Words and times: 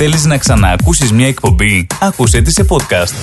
Θέλεις 0.00 0.24
να 0.24 0.38
ξαναακούσεις 0.38 1.12
μια 1.12 1.26
εκπομπή; 1.26 1.86
Άκουσέ 2.00 2.40
τη 2.40 2.50
σε 2.50 2.66
podcast. 2.68 3.14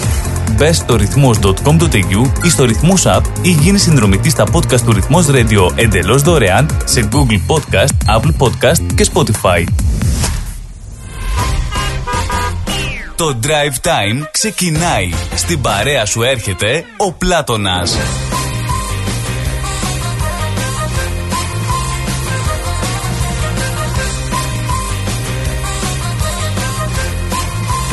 Μπες 0.52 0.78
στο 0.78 0.96
ρυθμός.com.au 0.96 2.32
ή 2.44 2.50
στο 2.50 2.64
ρυθμός 2.66 3.04
app 3.06 3.22
ή 3.42 3.50
γίνεις 3.50 3.82
συνδρομητής 3.82 4.32
στα 4.32 4.46
podcast 4.54 4.82
του 4.82 4.94
ρυθμός 4.94 5.26
radio 5.30 5.72
εντελώς 5.76 6.22
δωρεάν 6.22 6.78
σε 6.86 7.10
Google 7.12 7.40
Podcast, 7.48 8.18
Apple 8.18 8.32
Podcast 8.40 8.94
και 8.96 9.08
Spotify. 9.14 9.64
Το 13.16 13.40
Drive 13.44 13.88
Time 13.88 14.28
ξεκινάει. 14.32 15.10
Στην 15.36 15.62
παρέα 15.62 16.06
σου 16.06 16.24
έρχεται 16.24 16.86
ο 16.98 17.12
Πλάτωνας. 17.12 17.98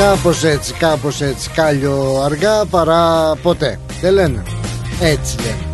Κάπως 0.02 0.44
έτσι, 0.44 0.72
κάπως 0.72 1.20
έτσι 1.20 1.50
Κάλιο 1.50 2.22
αργά 2.24 2.64
παρά 2.64 3.32
ποτέ. 3.42 3.80
Δεν 4.00 4.12
λένε. 4.12 4.42
Έτσι 5.00 5.36
λένε. 5.36 5.66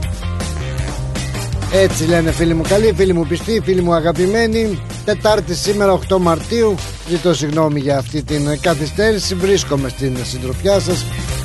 Έτσι 1.73 2.07
λένε 2.07 2.31
φίλοι 2.31 2.55
μου 2.55 2.63
καλοί 2.69 2.93
Φίλοι 2.97 3.13
μου 3.13 3.27
πιστοί, 3.27 3.61
φίλοι 3.65 3.83
μου 3.83 3.95
αγαπημένοι. 3.95 4.83
Τετάρτη 5.05 5.55
σήμερα 5.55 5.99
8 6.09 6.19
Μαρτίου. 6.19 6.75
Ζητώ 7.09 7.35
συγγνώμη 7.35 7.81
για 7.81 7.99
αυτή 7.99 8.23
την 8.23 8.61
καθυστέρηση. 8.61 9.35
Βρίσκομαι 9.35 9.89
στην 9.89 10.17
συντροφιά 10.25 10.81
σας 10.81 11.05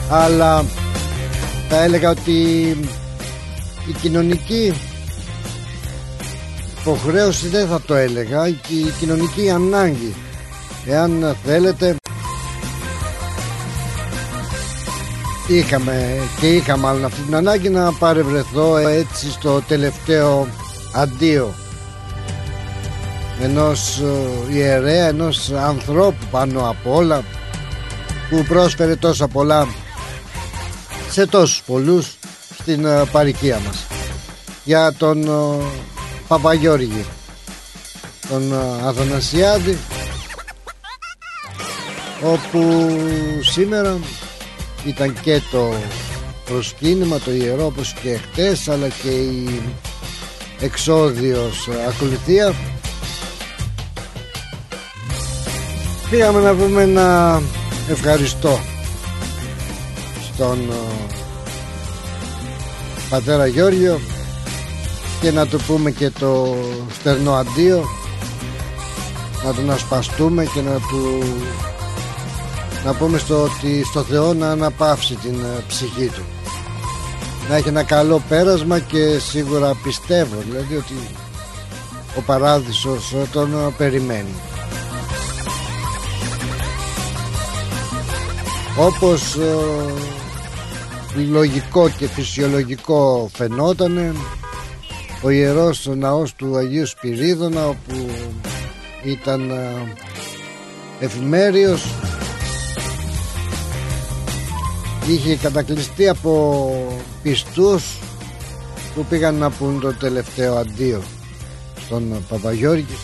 Αλλά 0.09 0.65
Θα 1.69 1.83
έλεγα 1.83 2.09
ότι 2.09 2.31
Η 3.87 3.91
κοινωνική 4.01 4.73
Υποχρέωση 6.81 7.47
δεν 7.47 7.67
θα 7.67 7.81
το 7.81 7.95
έλεγα. 7.95 8.47
Η 8.47 8.53
κοινωνική 8.99 9.49
ανάγκη 9.49 10.13
Εάν 10.85 11.35
θέλετε 11.45 11.95
είχαμε 15.47 16.17
και 16.39 16.47
είχα 16.47 16.77
μάλλον 16.77 17.05
αυτή 17.05 17.21
την 17.21 17.35
ανάγκη 17.35 17.69
να 17.69 17.93
παρευρεθώ 17.93 18.77
έτσι 18.77 19.31
στο 19.31 19.61
τελευταίο 19.67 20.47
αντίο 20.93 21.53
ενός 23.41 23.99
ε, 23.99 24.53
ιερέα, 24.53 25.07
ενός 25.07 25.51
ανθρώπου 25.51 26.25
πάνω 26.31 26.69
απ' 26.69 26.87
όλα 26.87 27.23
που 28.29 28.43
πρόσφερε 28.47 28.95
τόσα 28.95 29.27
πολλά 29.27 29.67
σε 31.09 31.25
τόσους 31.27 31.61
πολλούς 31.65 32.17
στην 32.59 32.85
ε, 32.85 33.03
παροικία 33.11 33.59
μας. 33.65 33.85
Για 34.63 34.93
τον 34.93 35.23
ε, 35.27 35.65
Παπαγιώργη 36.27 37.05
τον 38.29 38.53
Αθανασιάδη 38.87 39.77
όπου 42.23 42.89
σήμερα 43.41 43.99
ήταν 44.85 45.15
και 45.21 45.41
το 45.51 45.73
προσκύνημα 46.45 47.19
το 47.19 47.31
ιερό 47.31 47.65
όπως 47.65 47.93
και 48.01 48.17
χτες 48.17 48.67
αλλά 48.67 48.87
και 48.87 49.09
η 49.09 49.61
εξόδιος 50.59 51.69
ακολουθία. 51.87 52.53
Πήγαμε 56.09 56.41
να 56.41 56.53
πούμε 56.53 56.81
ένα 56.81 57.41
ευχαριστώ 57.89 58.59
στον 60.33 60.59
ε, 60.69 61.13
πατέρα 63.09 63.47
Γιώργιο 63.47 63.99
και 65.21 65.31
να 65.31 65.47
του 65.47 65.59
πούμε 65.67 65.91
και 65.91 66.09
το 66.09 66.55
στερνό 66.99 67.33
αντίο 67.33 67.83
να 69.45 69.53
τον 69.53 69.71
ασπαστούμε 69.71 70.45
και 70.53 70.61
να 70.61 70.73
του 70.73 71.23
να 72.85 72.93
πούμε 72.93 73.17
στο 73.17 73.43
ότι 73.43 73.83
στο 73.83 74.01
Θεό 74.01 74.33
να 74.33 74.49
αναπαύσει 74.49 75.15
την 75.15 75.33
ε, 75.33 75.63
ψυχή 75.67 76.07
του. 76.07 76.23
Να 77.49 77.55
έχει 77.55 77.67
ένα 77.67 77.83
καλό 77.83 78.21
πέρασμα 78.29 78.79
και 78.79 79.19
σίγουρα 79.19 79.75
πιστεύω 79.83 80.35
δηλαδή 80.49 80.75
ότι 80.75 80.93
ο 82.17 82.21
παράδεισος 82.21 83.15
τον 83.31 83.53
ε, 83.53 83.73
περιμένει. 83.77 84.33
Όπως 88.77 89.35
ε, 89.35 91.21
λογικό 91.31 91.89
και 91.89 92.07
φυσιολογικό 92.07 93.29
φαινότανε 93.33 94.13
ο 95.21 95.29
ιερός 95.29 95.89
ναός 95.95 96.35
του 96.35 96.57
Αγίου 96.57 96.87
Σπυρίδωνα 96.87 97.67
όπου 97.67 98.09
ήταν 99.03 99.49
ε, 99.49 99.93
εφημέριος 100.99 101.85
είχε 105.07 105.35
κατακλειστεί 105.35 106.07
από 106.07 106.75
πιστούς 107.23 107.97
που 108.95 109.05
πήγαν 109.05 109.35
να 109.35 109.49
πούν 109.49 109.79
το 109.79 109.93
τελευταίο 109.93 110.55
αντίο 110.55 111.01
στον 111.85 112.25
Παπαγιώργη. 112.29 112.97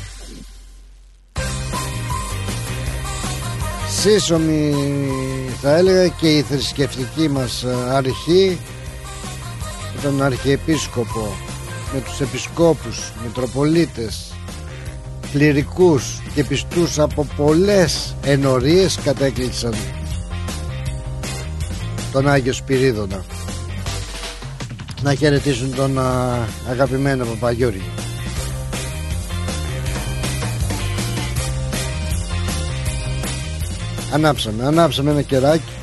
Σύσσωμη 4.01 4.73
θα 5.61 5.75
έλεγα 5.75 6.07
και 6.07 6.37
η 6.37 6.41
θρησκευτική 6.41 7.29
μας 7.29 7.65
αρχή 7.89 8.59
με 9.95 10.01
τον 10.01 10.23
Αρχιεπίσκοπο 10.23 11.35
με 11.93 11.99
τους 11.99 12.21
επισκόπους, 12.21 13.11
Μητροπολίτες 13.23 14.33
κληρικούς 15.31 16.21
και 16.33 16.43
πιστούς 16.43 16.99
από 16.99 17.27
πολλές 17.35 18.15
ενορίες 18.23 18.99
κατέκλυσαν 19.03 19.73
τον 22.11 22.29
Άγιο 22.29 22.53
Σπυρίδωνα. 22.53 23.25
Να 25.01 25.13
χαιρετήσουν 25.13 25.75
τον 25.75 25.99
αγαπημένο 26.69 27.25
Παπαγιώρη 27.25 27.81
Ανάψαμε, 34.13 34.65
ανάψαμε 34.65 35.11
ένα 35.11 35.21
κεράκι 35.21 35.73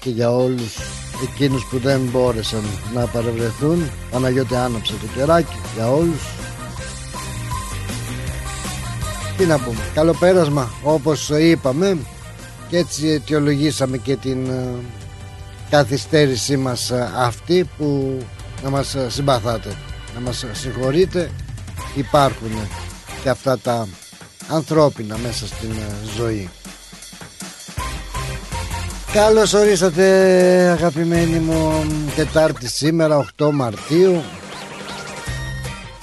και 0.00 0.10
για 0.10 0.30
όλους 0.30 0.78
εκείνους 1.22 1.64
που 1.64 1.78
δεν 1.78 2.00
μπόρεσαν 2.00 2.62
να 2.94 3.06
παρευρεθούν 3.06 3.90
Παναγιώτη 4.10 4.54
άναψε 4.54 4.92
το 4.92 5.06
κεράκι 5.16 5.56
για 5.74 5.90
όλους. 5.90 6.22
Τι 9.36 9.46
να 9.46 9.58
πούμε, 9.58 9.80
καλό 9.94 10.14
πέρασμα 10.20 10.70
όπως 10.82 11.30
είπαμε 11.30 11.98
και 12.68 12.76
έτσι 12.76 13.08
αιτιολογήσαμε 13.08 13.96
και 13.96 14.16
την 14.16 14.50
καθυστέρησή 15.70 16.56
μας 16.56 16.90
ε, 16.90 17.10
αυτή 17.16 17.68
που 17.78 18.18
να 18.62 18.70
μας 18.70 18.94
ε, 18.94 19.10
συμπαθάτε 19.10 19.76
να 20.14 20.20
μας 20.20 20.44
συγχωρείτε. 20.52 21.30
Υπάρχουν 21.94 22.68
και 23.22 23.28
αυτά 23.28 23.58
τα 23.58 23.88
ανθρώπινα 24.48 25.16
μέσα 25.18 25.46
στην 25.46 25.70
ε, 25.70 26.16
ζωή. 26.16 26.50
Καλώς 29.12 29.52
ορίσατε 29.52 30.04
αγαπημένοι 30.70 31.38
μου. 31.38 31.86
Τετάρτη 32.16 32.68
σήμερα 32.68 33.26
8 33.38 33.50
Μαρτίου. 33.52 34.22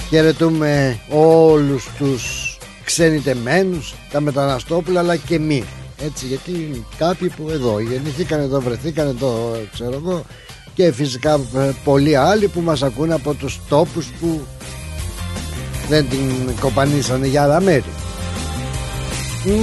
Χαιρετούμε 0.10 1.00
όλους 1.10 1.88
τους 1.98 2.58
ξενιτεμένους 2.84 3.96
Τα 4.12 4.20
μεταναστόπουλα 4.20 5.00
αλλά 5.00 5.16
και 5.16 5.40
μη 5.40 5.64
έτσι 5.98 6.26
γιατί 6.26 6.86
κάποιοι 6.98 7.30
που 7.30 7.50
εδώ 7.50 7.80
γεννηθήκαν 7.80 8.40
εδώ 8.40 8.62
βρεθήκαν 8.62 9.08
εδώ 9.08 9.58
ξέρω 9.74 9.94
εγώ 9.94 10.26
και 10.74 10.92
φυσικά 10.92 11.34
ε, 11.34 11.72
πολλοί 11.84 12.16
άλλοι 12.16 12.48
που 12.48 12.62
μας 12.62 12.84
ακούνε 12.84 13.14
από 13.14 13.34
τους 13.34 13.60
τόπους 13.70 14.08
που 14.20 14.42
δεν 15.90 16.10
την 16.10 16.56
κοπανίσανε 16.60 17.28
για 17.28 17.44
άλλα 17.44 17.62
μέρη. 17.62 17.94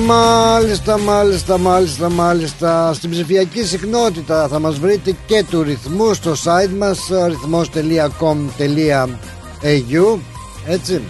Μάλιστα, 0.06 0.98
μάλιστα, 0.98 1.58
μάλιστα, 1.58 2.10
μάλιστα. 2.10 2.92
Στην 2.92 3.10
ψηφιακή 3.10 3.64
συχνότητα 3.64 4.48
θα 4.48 4.58
μας 4.58 4.78
βρείτε 4.78 5.14
και 5.26 5.44
του 5.50 5.62
ρυθμού 5.62 6.14
στο 6.14 6.32
site 6.32 6.70
μας 6.78 7.10
ρυθμός.com.au 7.26 10.18
Έτσι. 10.66 11.02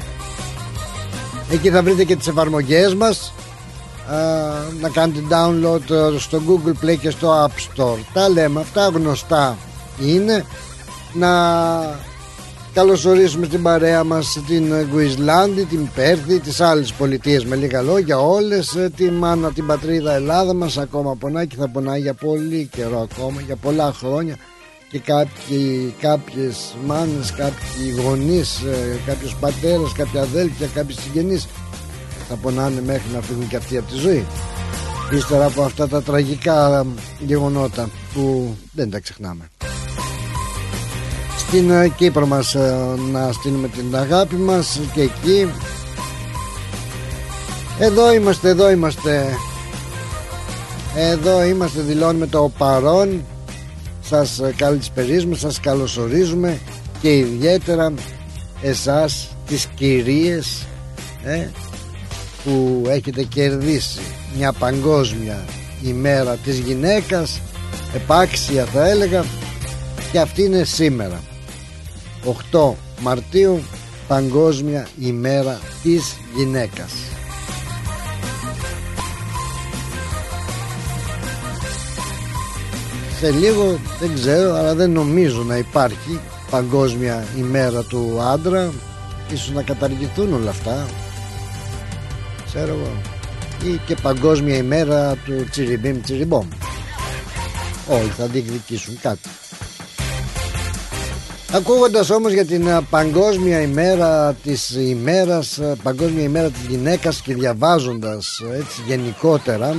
Εκεί 1.51 1.71
θα 1.71 1.83
βρείτε 1.83 2.05
και 2.05 2.17
τις 2.17 2.27
εφαρμογές 2.27 2.95
μας 2.95 3.33
να 4.81 4.89
κάνετε 4.89 5.21
download 5.31 5.91
ε, 5.91 6.19
στο 6.19 6.43
Google 6.49 6.85
Play 6.85 6.97
και 7.01 7.11
στο 7.11 7.45
App 7.45 7.83
Store. 7.83 7.99
Τα 8.13 8.29
λέμε 8.29 8.61
αυτά 8.61 8.87
γνωστά 8.87 9.57
είναι. 10.01 10.45
Να 11.13 11.31
καλωσορίσουμε 12.73 13.47
την 13.47 13.63
παρέα 13.63 14.05
μας 14.05 14.43
την 14.47 14.75
Γκουισλάνδη, 14.91 15.65
την 15.65 15.89
Πέρθη, 15.95 16.41
τις 16.41 16.61
άλλες 16.61 16.93
πολιτείες 16.93 17.45
με 17.45 17.57
λίγα 17.57 17.83
λόγια 17.83 18.19
όλες 18.19 18.75
ε, 18.75 18.91
τη 18.97 19.11
μάνα, 19.11 19.53
την 19.53 19.67
πατρίδα 19.67 20.15
Ελλάδα 20.15 20.55
μας 20.55 20.79
ακόμα 20.79 21.17
πονάει 21.17 21.47
και 21.47 21.57
θα 21.57 21.69
πονάει 21.69 22.01
για 22.01 22.15
πολύ 22.15 22.69
καιρό 22.73 23.01
ακόμα 23.01 23.41
για 23.41 23.57
πολλά 23.57 23.93
χρόνια. 23.93 24.37
Και 24.91 24.99
κάποιοι, 24.99 25.95
κάποιες 26.01 26.75
μάνες, 26.87 27.31
κάποιοι 27.31 27.95
γονείς, 28.05 28.61
ε, 28.61 28.99
κάποιος 29.07 29.37
πατέρας, 29.41 29.93
κάποια 29.93 30.23
αδέλφια, 30.23 30.67
κάποιοι 30.75 30.97
συγγενείς 31.01 31.47
θα 32.35 32.41
πονάνε 32.43 32.81
μέχρι 32.81 33.11
να 33.15 33.21
φύγουν 33.21 33.49
και 33.49 33.57
αυτοί 33.57 33.77
από 33.77 33.91
τη 33.91 33.97
ζωή. 33.97 34.27
Ύστερα 35.13 35.45
από 35.45 35.63
αυτά 35.63 35.89
τα 35.89 36.03
τραγικά 36.03 36.87
γεγονότα 37.19 37.89
που 38.15 38.55
δεν 38.73 38.91
τα 38.91 39.01
ξεχνάμε. 39.01 39.51
Στην 41.39 41.71
ε, 41.71 41.89
Κύπρο 41.89 42.27
μας 42.27 42.55
ε, 42.55 42.95
να 43.13 43.33
στείλουμε 43.33 43.69
την 43.69 43.97
αγάπη 43.97 44.35
μας 44.35 44.81
και 44.93 45.01
εκεί. 45.01 45.51
Εδώ 47.79 48.13
είμαστε, 48.13 48.49
εδώ 48.49 48.71
είμαστε. 48.71 49.39
Εδώ 50.97 51.45
είμαστε 51.45 51.81
δηλώνουμε 51.81 52.27
το 52.27 52.53
παρόν. 52.59 53.25
Σας 54.01 54.41
καλησπερίζουμε, 54.57 55.37
σας 55.37 55.61
καλωσορίζουμε 55.61 56.59
και 57.01 57.17
ιδιαίτερα 57.17 57.93
εσάς 58.63 59.29
τις 59.47 59.67
κυρίες 59.67 60.67
ε, 61.25 61.49
που 62.45 62.85
έχετε 62.89 63.23
κερδίσει 63.23 64.01
μια 64.37 64.53
παγκόσμια 64.53 65.45
ημέρα 65.83 66.37
της 66.37 66.59
γυναίκας 66.59 67.41
επάξια 67.95 68.65
θα 68.65 68.89
έλεγα 68.89 69.25
και 70.13 70.19
αυτή 70.19 70.43
είναι 70.43 70.65
σήμερα 70.65 71.21
8 72.53 72.73
Μαρτίου 73.01 73.61
Παγκόσμια 74.09 74.87
ημέρα 75.01 75.61
της 75.83 76.17
γυναίκας. 76.37 76.93
Σε 83.19 83.31
λίγο 83.31 83.79
δεν 84.01 84.15
ξέρω 84.15 84.55
αλλά 84.55 84.75
δεν 84.75 84.91
νομίζω 84.91 85.43
να 85.43 85.57
υπάρχει 85.57 86.21
παγκόσμια 86.51 87.25
ημέρα 87.39 87.83
του 87.83 88.21
άντρα. 88.21 88.73
Ίσως 89.33 89.51
να 89.51 89.63
καταργηθούν 89.63 90.33
όλα 90.33 90.51
αυτά 90.51 90.87
ξέρω 92.55 92.73
εγώ 92.73 92.93
ή 93.73 93.81
και 93.87 93.97
παγκόσμια 94.03 94.57
ημέρα 94.57 95.17
του 95.25 95.47
τσιριμπίμ 95.51 96.01
τσιριμπόμ. 96.01 96.49
Όλοι 97.89 98.09
θα 98.09 98.27
διεκδικήσουν 98.27 98.99
κάτι. 99.01 99.29
Ακούγοντας 101.53 102.11
όμως 102.11 102.33
για 102.33 102.45
την 102.45 102.69
παγκόσμια 102.91 103.61
ημέρα 103.61 104.33
της 104.33 104.71
ημέρας, 104.71 105.61
παγκόσμια 105.83 106.23
ημέρα 106.23 106.51
της 106.51 106.63
γυναίκας 106.69 107.21
και 107.21 107.35
διαβάζοντας 107.35 108.41
έτσι 108.55 108.83
γενικότερα 108.87 109.77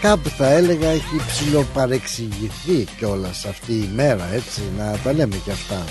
κάπου 0.00 0.28
θα 0.28 0.48
έλεγα 0.48 0.88
έχει 0.88 1.16
ψηλοπαρεξηγηθεί 1.26 2.86
κιόλας 2.98 3.44
αυτή 3.44 3.72
η 3.72 3.90
μέρα 3.94 4.28
έτσι 4.32 4.60
να 4.78 4.98
τα 5.04 5.12
λέμε 5.12 5.36
και 5.44 5.50
αυτά 5.50 5.84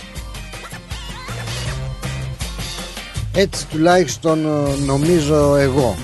έτσι 3.39 3.67
τουλάχιστον 3.67 4.39
νομίζω 4.85 5.55
εγώ. 5.55 5.95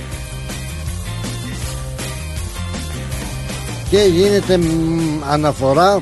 Και 3.90 3.98
γίνεται 3.98 4.60
αναφορά 5.30 6.02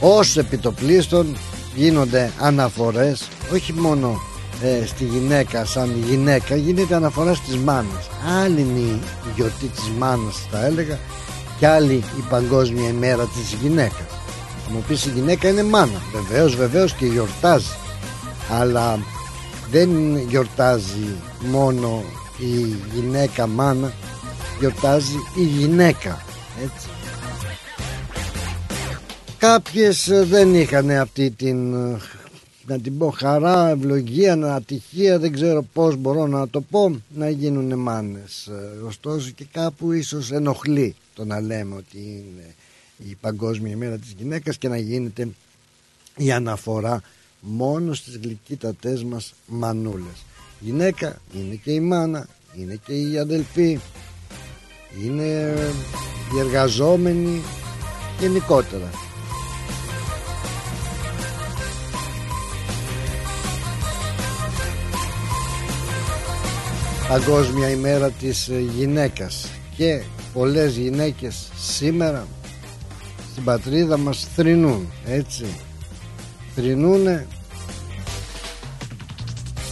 ως 0.00 0.36
επιτοπλίστων 0.36 1.36
γίνονται 1.74 2.30
αναφορές 2.40 3.28
όχι 3.52 3.72
μόνο 3.72 4.20
ε, 4.62 4.86
στη 4.86 5.04
γυναίκα 5.04 5.64
σαν 5.64 6.04
γυναίκα 6.08 6.56
γίνεται 6.56 6.94
αναφορά 6.94 7.34
στις 7.34 7.56
μάνες. 7.56 8.08
Άλλη 8.42 8.60
είναι 8.60 8.78
η 8.78 9.00
γιορτή 9.34 9.66
της 9.66 9.90
μάνας 9.98 10.46
θα 10.50 10.64
έλεγα 10.64 10.98
και 11.58 11.66
άλλη 11.66 11.94
η 11.94 12.24
παγκόσμια 12.28 12.88
ημέρα 12.88 13.24
της 13.24 13.56
γυναίκας. 13.62 14.06
Θα 14.66 14.72
μου 14.72 14.84
πεις 14.88 15.04
η 15.04 15.10
γυναίκα 15.14 15.48
είναι 15.48 15.62
μάνα. 15.62 16.02
Βεβαίως 16.12 16.56
βεβαίως 16.56 16.92
και 16.92 17.06
γιορτάζει. 17.06 17.70
Αλλά 18.60 18.98
δεν 19.74 20.18
γιορτάζει 20.18 21.16
μόνο 21.40 22.04
η 22.38 22.76
γυναίκα 22.94 23.46
μάνα 23.46 23.92
γιορτάζει 24.58 25.16
η 25.36 25.42
γυναίκα 25.42 26.24
έτσι 26.62 26.88
κάποιες 29.38 30.10
δεν 30.24 30.54
είχαν 30.54 30.90
αυτή 30.90 31.30
την 31.30 31.74
να 32.66 32.78
την 32.80 32.98
πω 32.98 33.10
χαρά, 33.10 33.68
ευλογία, 33.68 34.32
ατυχία, 34.32 35.18
δεν 35.18 35.32
ξέρω 35.32 35.62
πώς 35.72 35.96
μπορώ 35.96 36.26
να 36.26 36.48
το 36.48 36.60
πω, 36.60 37.00
να 37.14 37.28
γίνουν 37.28 37.78
μάνες. 37.78 38.46
Ε, 38.46 38.86
ωστόσο 38.86 39.30
και 39.30 39.46
κάπου 39.52 39.92
ίσως 39.92 40.30
ενοχλεί 40.30 40.94
το 41.14 41.24
να 41.24 41.40
λέμε 41.40 41.74
ότι 41.74 41.98
είναι 41.98 42.54
η 43.10 43.16
Παγκόσμια 43.20 43.72
ημέρα 43.72 43.98
της 43.98 44.14
γυναίκας 44.18 44.58
και 44.58 44.68
να 44.68 44.76
γίνεται 44.76 45.28
η 46.16 46.32
αναφορά 46.32 47.02
μόνο 47.44 47.94
στις 47.94 48.16
γλυκύτατές 48.16 49.04
μας 49.04 49.34
μανούλες. 49.46 50.24
Γυναίκα 50.60 51.20
είναι 51.34 51.54
και 51.54 51.70
η 51.70 51.80
μάνα, 51.80 52.28
είναι 52.54 52.80
και 52.86 52.92
η 52.92 53.18
αδελφή, 53.18 53.80
είναι 55.04 55.54
οι 56.34 56.38
εργαζόμενοι 56.38 57.40
γενικότερα. 58.20 58.90
Παγκόσμια 67.08 67.70
ημέρα 67.70 68.10
της 68.10 68.48
ε, 68.48 68.60
γυναίκας 68.60 69.50
και 69.76 70.02
πολλές 70.32 70.76
γυναίκες 70.76 71.50
σήμερα 71.56 72.26
στην 73.32 73.44
πατρίδα 73.44 73.96
μας 73.96 74.26
θρυνούν 74.34 74.88
έτσι 75.06 75.44
θρυνούνε 76.54 77.26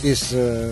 τις 0.02 0.32
ε, 0.32 0.70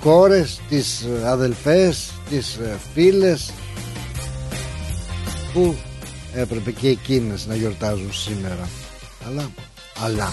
κόρες, 0.00 0.60
τις 0.68 1.02
ε, 1.02 1.28
αδελφές, 1.28 2.12
τις 2.28 2.54
ε, 2.54 2.78
φίλες 2.94 3.50
που 5.52 5.74
έπρεπε 6.34 6.70
και 6.70 6.88
εκείνες 6.88 7.46
να 7.46 7.54
γιορτάζουν 7.54 8.12
σήμερα. 8.12 8.68
Αλλά, 9.26 9.50
αλλά. 10.04 10.32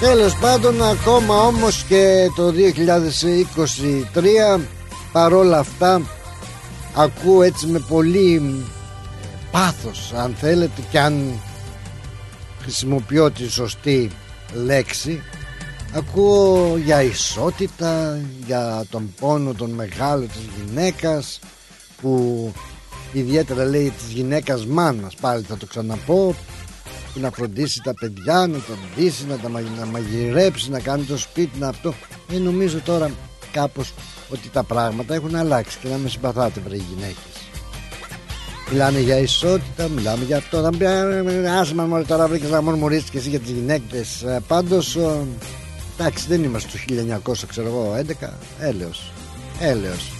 Τέλος 0.00 0.36
πάντων 0.36 0.82
ακόμα 0.82 1.46
όμως 1.46 1.84
και 1.88 2.30
το 2.36 2.52
2023 4.56 4.60
παρόλα 5.12 5.58
αυτά 5.58 6.02
ακούω 6.94 7.42
έτσι 7.42 7.66
με 7.66 7.78
πολύ 7.88 8.64
πάθος 9.52 10.12
αν 10.12 10.34
θέλετε 10.34 10.82
και 10.90 11.00
αν 11.00 11.40
χρησιμοποιώ 12.60 13.30
τη 13.30 13.50
σωστή 13.50 14.10
λέξη 14.64 15.22
ακούω 15.94 16.76
για 16.76 17.02
ισότητα 17.02 18.20
για 18.46 18.84
τον 18.90 19.14
πόνο 19.20 19.54
τον 19.54 19.70
μεγάλο 19.70 20.26
της 20.26 20.40
γυναίκας 20.56 21.38
που 22.00 22.52
ιδιαίτερα 23.12 23.64
λέει 23.64 23.90
της 23.90 24.12
γυναίκας 24.12 24.66
μάνας 24.66 25.14
πάλι 25.14 25.44
θα 25.48 25.56
το 25.56 25.66
ξαναπώ 25.66 26.34
που 27.12 27.20
να 27.20 27.30
φροντίσει 27.30 27.80
τα 27.82 27.94
παιδιά, 27.94 28.46
να 28.46 28.58
τα 28.58 28.74
ντύσει, 28.94 29.26
να 29.26 29.36
τα 29.36 29.48
να 29.48 29.86
μαγειρέψει, 29.86 30.70
να 30.70 30.80
κάνει 30.80 31.04
το 31.04 31.16
σπίτι, 31.16 31.58
να 31.58 31.68
αυτό. 31.68 31.94
Ε, 32.32 32.38
νομίζω 32.38 32.78
τώρα 32.78 33.10
κάπως 33.52 33.94
ότι 34.30 34.48
τα 34.48 34.62
πράγματα 34.62 35.14
έχουν 35.14 35.34
αλλάξει 35.34 35.78
και 35.78 35.88
να 35.88 35.96
με 35.96 36.08
συμπαθάτε 36.08 36.60
βρε 36.60 36.76
οι 36.76 36.84
γυναίκες. 36.94 37.31
Μιλάνε 38.72 38.98
για 38.98 39.18
ισότητα, 39.18 39.88
μιλάμε 39.88 40.24
για 40.24 40.36
αυτό. 40.36 40.70
Άσε 41.60 41.74
μα 41.74 41.84
μόλι 41.84 42.04
τώρα 42.04 42.26
βρήκες 42.26 42.50
να 42.50 42.62
μουρμουρίσεις 42.62 43.10
και 43.10 43.18
εσύ 43.18 43.28
για 43.28 43.38
τις 43.38 43.50
γυναίκες. 43.50 44.22
Ε, 44.22 44.40
Πάντως, 44.48 44.98
εντάξει, 45.98 46.26
δεν 46.28 46.44
είμαστε 46.44 46.70
το 46.72 46.78
1900, 46.78 47.46
ξέρω 47.48 47.66
εγώ, 47.66 47.94
11. 47.96 48.32
Έλεος. 48.60 49.12
Έλεος. 49.60 50.12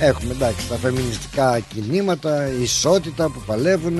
Έχουμε 0.00 0.32
εντάξει 0.32 0.68
τα 0.68 0.76
φεμινιστικά 0.76 1.58
κινήματα, 1.58 2.46
ισότητα 2.48 3.24
που 3.24 3.42
παλεύουν 3.46 3.98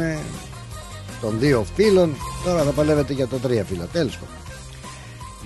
των 1.21 1.39
δύο 1.39 1.67
φίλων. 1.75 2.17
Τώρα 2.45 2.63
θα 2.63 2.71
παλεύετε 2.71 3.13
για 3.13 3.27
τα 3.27 3.37
τρία 3.37 3.65
φίλα. 3.65 3.85
Τέλος 3.93 4.15
πάντων. 4.15 4.37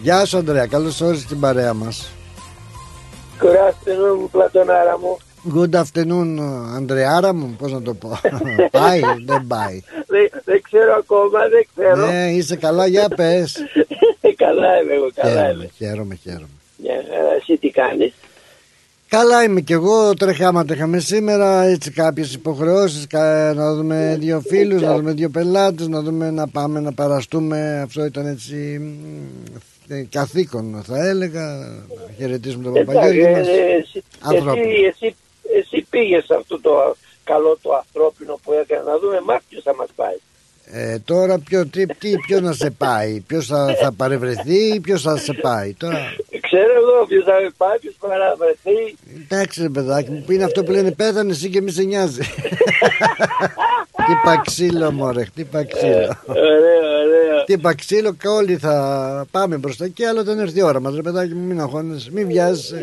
Γεια 0.03 0.25
σου, 0.25 0.39
Αντρέα. 0.39 0.67
Καλώς 0.67 1.01
όρισες 1.01 1.25
στην 1.25 1.41
παρέα 1.41 1.75
μας. 1.75 2.11
Good 3.41 3.47
afternoon, 3.47 4.29
Πλατωνάρα 4.31 4.99
μου. 4.99 5.19
Good 5.55 5.75
afternoon, 5.75 6.39
Αντρεάρα 6.77 7.35
μου. 7.35 7.57
Πώς 7.59 7.73
να 7.73 7.83
το 7.83 7.95
πω. 7.95 8.09
πάει, 8.71 9.01
δεν 9.25 9.45
πάει. 9.47 9.83
Δεν, 10.45 10.63
ξέρω 10.63 10.95
ακόμα, 10.95 11.49
δεν 11.49 11.67
ξέρω. 11.75 12.07
Ναι, 12.07 12.31
είσαι 12.31 12.57
καλά, 12.57 12.87
για 12.87 13.09
πες. 13.09 13.57
καλά 14.37 14.83
είμαι 14.83 14.95
εγώ, 14.95 15.09
καλά 15.15 15.33
χαίρομαι, 15.33 15.53
είμαι. 15.53 15.71
Χαίρομαι, 15.77 16.15
χαίρομαι. 16.15 16.49
Μια 16.77 17.05
χαρά, 17.11 17.35
εσύ 17.41 17.57
τι 17.57 17.71
κάνεις; 17.71 18.13
Καλά 19.09 19.43
είμαι 19.43 19.61
κι 19.61 19.73
εγώ, 19.73 20.15
τρεχάματα 20.15 20.75
είχαμε 20.75 20.99
σήμερα, 20.99 21.63
έτσι 21.63 21.91
κάποιες 21.91 22.35
υποχρεώσεις, 22.35 23.07
να 23.55 23.75
δούμε 23.75 24.17
δύο 24.21 24.41
φίλους, 24.41 24.83
να 24.83 24.97
δούμε 24.97 25.13
δύο 25.13 25.29
πελάτες, 25.29 25.89
να 25.89 26.01
δούμε 26.01 26.31
να 26.31 26.49
πάμε 26.49 26.81
να 26.81 26.93
παραστούμε, 26.93 27.81
αυτό 27.85 28.05
ήταν 28.05 28.27
έτσι 28.27 28.81
καθήκον 30.11 30.83
θα 30.87 31.09
έλεγα, 31.09 31.43
να 32.07 32.13
χαιρετήσουμε 32.17 32.65
τον 32.65 32.73
Παπαγιώργη 32.73 33.23
μας, 33.23 33.49
εσύ, 33.49 33.59
εσύ, 33.59 34.03
εσύ, 34.89 35.15
εσύ 35.99 36.07
πήγες 36.07 36.31
αυτό 36.31 36.61
το 36.61 36.97
καλό 37.25 37.59
το 37.63 37.71
ανθρώπινο 37.75 38.39
που 38.43 38.53
έκανε, 38.53 38.83
να 38.91 38.99
δούμε 38.99 39.21
μας 39.25 39.41
ποιος 39.49 39.63
θα 39.63 39.75
μας 39.75 39.89
πάει. 39.97 40.17
Ε, 40.73 40.99
τώρα 40.99 41.39
ποιο, 41.39 41.67
τι, 41.67 41.87
τι, 41.87 42.17
ποιος 42.27 42.41
να 42.41 42.53
σε 42.53 42.71
πάει, 42.71 43.21
ποιος 43.27 43.47
θα, 43.47 43.75
θα 43.83 43.93
παρευρεθεί 43.93 44.75
ή 44.75 44.81
ποιος 44.81 45.03
θα 45.03 45.17
σε 45.17 45.33
πάει. 45.33 45.75
Τώρα, 45.75 45.99
Ξέρω 46.41 46.73
εγώ 46.75 47.07
ποιος 47.07 47.25
θα 47.25 47.33
με 47.43 47.51
πάει, 47.57 47.79
ποιος 47.79 47.95
θα 48.01 48.09
παραβρεθεί. 48.09 48.97
εντάξει 49.25 49.63
ρε 49.63 49.69
παιδάκι 49.69 50.11
μου, 50.11 50.23
που 50.27 50.33
είναι 50.33 50.45
αυτό 50.45 50.65
που 50.65 50.71
λένε 50.71 50.93
πέθανε 50.93 51.33
εσύ 51.33 51.49
και 51.49 51.61
μη 51.61 51.71
σε 51.71 51.83
νοιάζει. 51.83 52.21
Χτύπα 54.03 54.43
ξύλο 54.47 54.93
μωρέ, 54.93 55.25
χτύπα 55.25 55.65
ξύλο. 55.65 56.17
Ωραίο, 56.27 56.89
ωραίο. 57.05 57.41
Χτύπα 57.43 57.75
ξύλο 57.75 58.13
και 58.13 58.29
όλοι 58.29 58.57
θα 58.57 59.27
πάμε 59.31 59.57
μπροστά 59.57 59.89
και 59.89 60.07
άλλο 60.07 60.21
όταν 60.21 60.39
έρθει 60.39 60.59
η 60.59 60.63
ώρα 60.63 60.81
μας 60.81 60.95
ρε 60.95 61.03
παιδάκι 61.03 61.35
μου 61.35 61.47
μην 61.47 61.61
αγχώνεσαι, 61.61 62.11
μην 62.13 62.27
βιάζεσαι. 62.27 62.81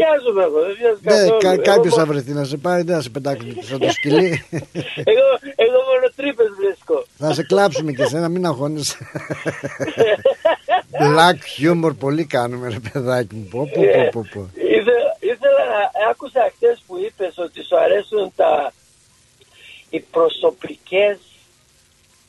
Ε, 0.00 0.04
δεν 0.04 0.20
βιάζομαι 0.20 0.42
εγώ, 0.42 0.60
δεν 0.66 0.76
βιάζω 0.78 0.98
Ναι, 1.02 1.10
καθόλου. 1.12 1.38
κα, 1.40 1.50
Εγώ 1.52 1.62
κάποιος 1.62 1.94
θα 1.94 2.00
μόνο- 2.00 2.12
βρεθεί 2.12 2.32
να 2.32 2.44
σε 2.44 2.56
πάει, 2.56 2.82
δεν 2.82 2.94
θα 2.94 3.02
σε 3.02 3.10
πετάξει 3.10 3.56
σαν 3.62 3.78
το 3.78 3.90
σκυλί. 3.90 4.44
Εγώ, 5.12 5.28
εγώ 5.66 5.78
μόνο 5.90 6.06
τρύπες 6.16 6.48
βρίσκω. 6.58 7.04
θα 7.18 7.32
σε 7.34 7.42
κλάψουμε 7.42 7.92
και 7.92 8.02
εσένα, 8.02 8.28
μην 8.28 8.46
αγχώνεσαι. 8.46 8.96
Black 11.02 11.38
humor 11.62 11.92
πολύ 11.98 12.24
κάνουμε 12.24 12.68
ρε 12.68 12.78
παιδάκι 12.92 13.34
μου. 13.34 13.48
Πω, 13.50 13.70
πω, 13.74 13.82
πω, 13.82 14.08
πω, 14.12 14.26
πω. 14.34 14.50
Ήθε- 14.54 15.16
ήθελα 15.20 15.62
να 15.74 16.10
άκουσα 16.10 16.52
χτες 16.56 16.82
που 16.86 16.98
είπες 17.06 17.38
ότι 17.38 17.64
σου 17.64 17.78
αρέσουν 17.78 18.32
τα 18.36 18.72
οι 19.90 20.00
προσωπικές 20.00 21.18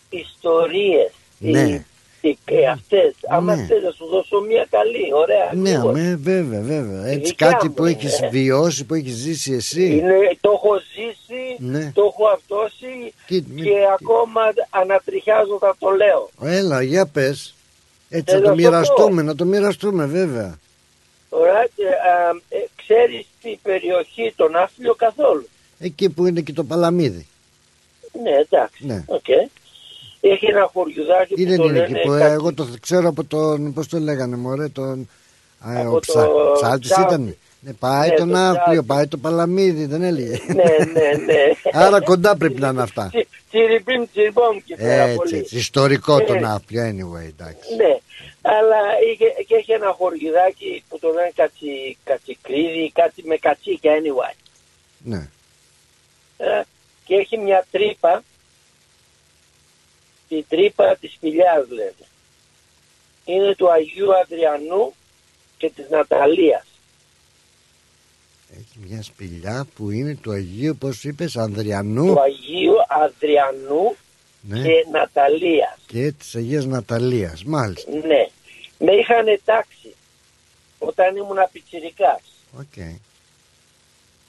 ιστορίες. 0.10 1.12
Ναι. 1.38 1.60
Οι, 1.62 1.86
οι, 2.22 2.38
οι 2.50 2.68
αυτές. 2.68 3.14
Άμα 3.30 3.56
Ναι. 3.56 3.66
θες 3.66 3.84
να 3.84 3.92
σου 3.92 4.06
δώσω 4.06 4.40
μια 4.42 4.68
καλή, 4.70 5.14
ωραία. 5.14 5.50
Ναι, 5.54 5.70
γρήγορα. 5.70 5.90
αμέ, 6.00 6.16
βέβαια, 6.22 6.62
βέβαια. 6.62 7.06
Έτσι 7.06 7.20
δικιά 7.32 7.50
κάτι 7.52 7.68
μου, 7.68 7.74
που 7.74 7.86
έχεις 7.86 8.22
ε. 8.22 8.28
βιώσει, 8.32 8.86
που 8.86 8.94
έχεις 8.94 9.14
ζήσει 9.14 9.54
εσύ. 9.54 9.86
Είναι, 9.86 10.38
το 10.42 10.52
έχω 10.54 10.82
ζήσει, 10.96 11.56
Ναι. 11.58 11.92
το 11.94 12.02
έχω 12.02 12.28
αυτόσει 12.34 13.14
Τι- 13.28 13.44
μη- 13.50 13.62
και 13.64 13.72
ακόμα 14.00 14.42
ανατριχιάζω 14.70 15.58
θα 15.60 15.76
το 15.80 15.90
λέω. 15.90 16.30
Έλα, 16.44 16.82
για 16.82 17.06
πες. 17.06 17.56
Έτσι, 18.10 18.36
Ε, 18.36 18.38
να 18.38 18.42
το 18.44 18.50
να 18.50 18.56
το 18.56 18.62
μοιραστούμε, 18.62 19.22
να 19.22 19.36
το 19.36 19.46
μοιραστούμε, 19.46 20.06
βέβαια. 20.06 20.60
Ωραία, 21.30 21.68
και, 21.76 21.84
α, 21.86 22.30
ε, 22.50 22.66
ξέρεις 22.76 23.26
την 23.42 23.58
περιοχή 23.64 24.34
το 24.36 24.56
Ναύπλιο 24.56 24.94
καθόλου; 24.96 25.48
Εκεί 25.80 26.10
που 26.10 26.26
είναι 26.28 26.42
και 26.42 26.54
το 26.54 26.64
Παλαμήδι. 26.64 27.28
Ναι, 28.24 28.32
εντάξει. 28.32 28.86
Ναι. 28.86 29.04
Οκ. 29.08 29.26
Έχει 30.22 30.46
ένα 30.46 30.70
χωριουδάκι 30.74 31.34
Τι 31.34 31.44
που 31.44 31.50
δεν 31.50 31.58
το 31.58 31.64
είναι 31.64 31.74
λένε 31.80 31.84
εκεί 32.00 32.08
που 32.08 32.14
ε, 32.14 32.20
κάτι- 32.20 32.34
εγώ 32.34 32.54
το 32.54 32.68
ξέρω 32.82 33.08
από 33.08 33.24
τον, 33.24 33.74
πώς 33.74 33.88
το 33.88 34.00
λέγανε 34.00 34.36
μωρέ, 34.36 34.68
τον, 34.68 35.10
α, 35.60 35.80
Από 35.80 35.96
ο 35.96 36.00
ψα, 36.00 36.24
το 36.26 36.52
ψάλτης 36.56 36.90
Ψάλτη. 36.90 37.14
ήταν. 37.14 37.36
Ναι, 37.64 37.74
πάει 37.74 38.10
Ναι, 38.10 38.16
τον 38.16 38.30
το 38.30 38.38
Ναύπλιο, 38.38 38.62
Ψάλτη. 38.64 38.86
πάει 38.86 39.08
το 39.08 39.18
Παλαμήδι, 39.18 39.86
δεν 39.86 40.02
έλεγε. 40.04 40.40
Ναι, 40.48 40.64
ναι, 40.94 41.24
ναι. 41.26 41.42
Άρα 41.84 42.02
κοντά 42.02 42.38
πρέπει 42.38 42.60
να 42.60 42.68
είναι 42.68 42.82
αυτά. 42.82 43.08
Τσι- 43.14 43.28
Τσιριμπίμ, 43.50 44.04
τσιριμπόμ 44.12 44.58
και 44.66 44.76
πέρα 44.76 45.02
Έτσι, 45.04 45.16
πολύ. 45.18 45.38
έτσι, 45.38 45.58
ιστορικό 45.58 46.24
τον 46.24 46.44
Ε. 46.44 46.48
Αύπλιο, 46.54 46.84
anyway, 46.84 47.26
εντάξει. 47.28 47.76
Ναι, 47.76 47.98
αλλά 48.42 48.80
είχε, 49.12 49.26
και 49.48 49.56
έχει 49.56 49.72
ένα 49.72 49.88
χωριουδάκι 49.98 50.84
που 50.90 51.00
το 51.00 51.08
λένε 51.10 51.32
κατσι, 51.36 51.98
κατσικρίδι, 52.04 52.92
κάτι 52.94 53.24
με 53.26 53.36
κατσίκια 53.38 53.92
anyway. 54.00 54.36
Ναι. 55.04 55.28
Ε, 56.38 56.62
και 57.06 57.16
έχει 57.16 57.38
μια 57.38 57.66
τρύπα, 57.72 58.24
την 60.32 60.46
τρύπα 60.50 60.98
της 61.00 61.12
σπηλιάς 61.14 61.70
λένε. 61.70 62.06
Είναι 63.26 63.56
του 63.56 63.72
Αγίου 63.72 64.16
Αδριανού 64.16 64.94
και 65.58 65.70
της 65.76 65.90
Ναταλίας. 65.90 66.66
Έχει 68.52 68.80
μια 68.88 69.02
σπηλιά 69.02 69.68
που 69.76 69.92
είναι 69.92 70.16
του 70.16 70.32
Αγίου, 70.32 70.76
πώς 70.76 71.04
είπες, 71.04 71.38
Ανδριανού; 71.38 72.14
Του 72.14 72.22
Αγίου 72.22 72.76
Αδριανού 72.88 73.96
ναι, 74.42 74.62
και 74.62 74.86
Ναταλίας. 74.92 75.78
και 75.88 76.12
της 76.12 76.36
Αγίας 76.36 76.66
Ναταλίας, 76.66 77.44
μάλιστα. 77.44 77.92
Ναι. 77.92 78.28
Με 78.80 78.92
είχαν 78.92 79.40
τάξει 79.46 79.96
όταν 80.80 81.16
ήμουν 81.16 81.38
πιτσιρικάς. 81.52 82.22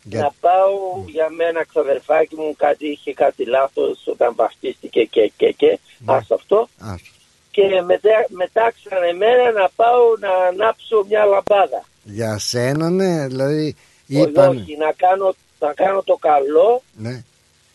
Οκ. 0.06 0.12
Να 0.12 0.18
Για... 0.18 0.32
πάω 0.40 1.04
για 1.06 1.28
μένα 1.28 1.64
ξαδερφάκι 1.64 2.34
μου 2.36 2.54
κάτι 2.56 2.86
είχε 2.90 3.12
κάτι 3.14 3.44
λάθος 3.46 4.02
όταν 4.06 4.32
βαφτίστηκε 4.36 5.02
και 5.04 5.32
και 5.36 5.54
και 5.56 5.78
Ναι. 5.98 6.12
ας 6.14 6.30
αυτό 6.30 6.68
Άσο. 6.80 7.04
και 7.50 7.62
μετά, 7.86 8.10
με 8.28 8.49
τάξαν 8.49 9.02
εμένα 9.02 9.52
να 9.60 9.68
πάω 9.76 10.02
να 10.20 10.46
ανάψω 10.48 11.04
μια 11.08 11.24
λαμπάδα. 11.24 11.84
Για 12.04 12.38
σένα, 12.38 12.90
ναι, 12.90 13.26
δηλαδή 13.26 13.76
Όχι, 14.14 14.20
είπαν. 14.22 14.48
όχι, 14.56 14.76
να 14.76 14.92
κάνω, 14.96 15.34
να 15.58 15.72
κάνω 15.72 16.02
το 16.02 16.16
καλό 16.20 16.82
Ναι. 16.96 17.22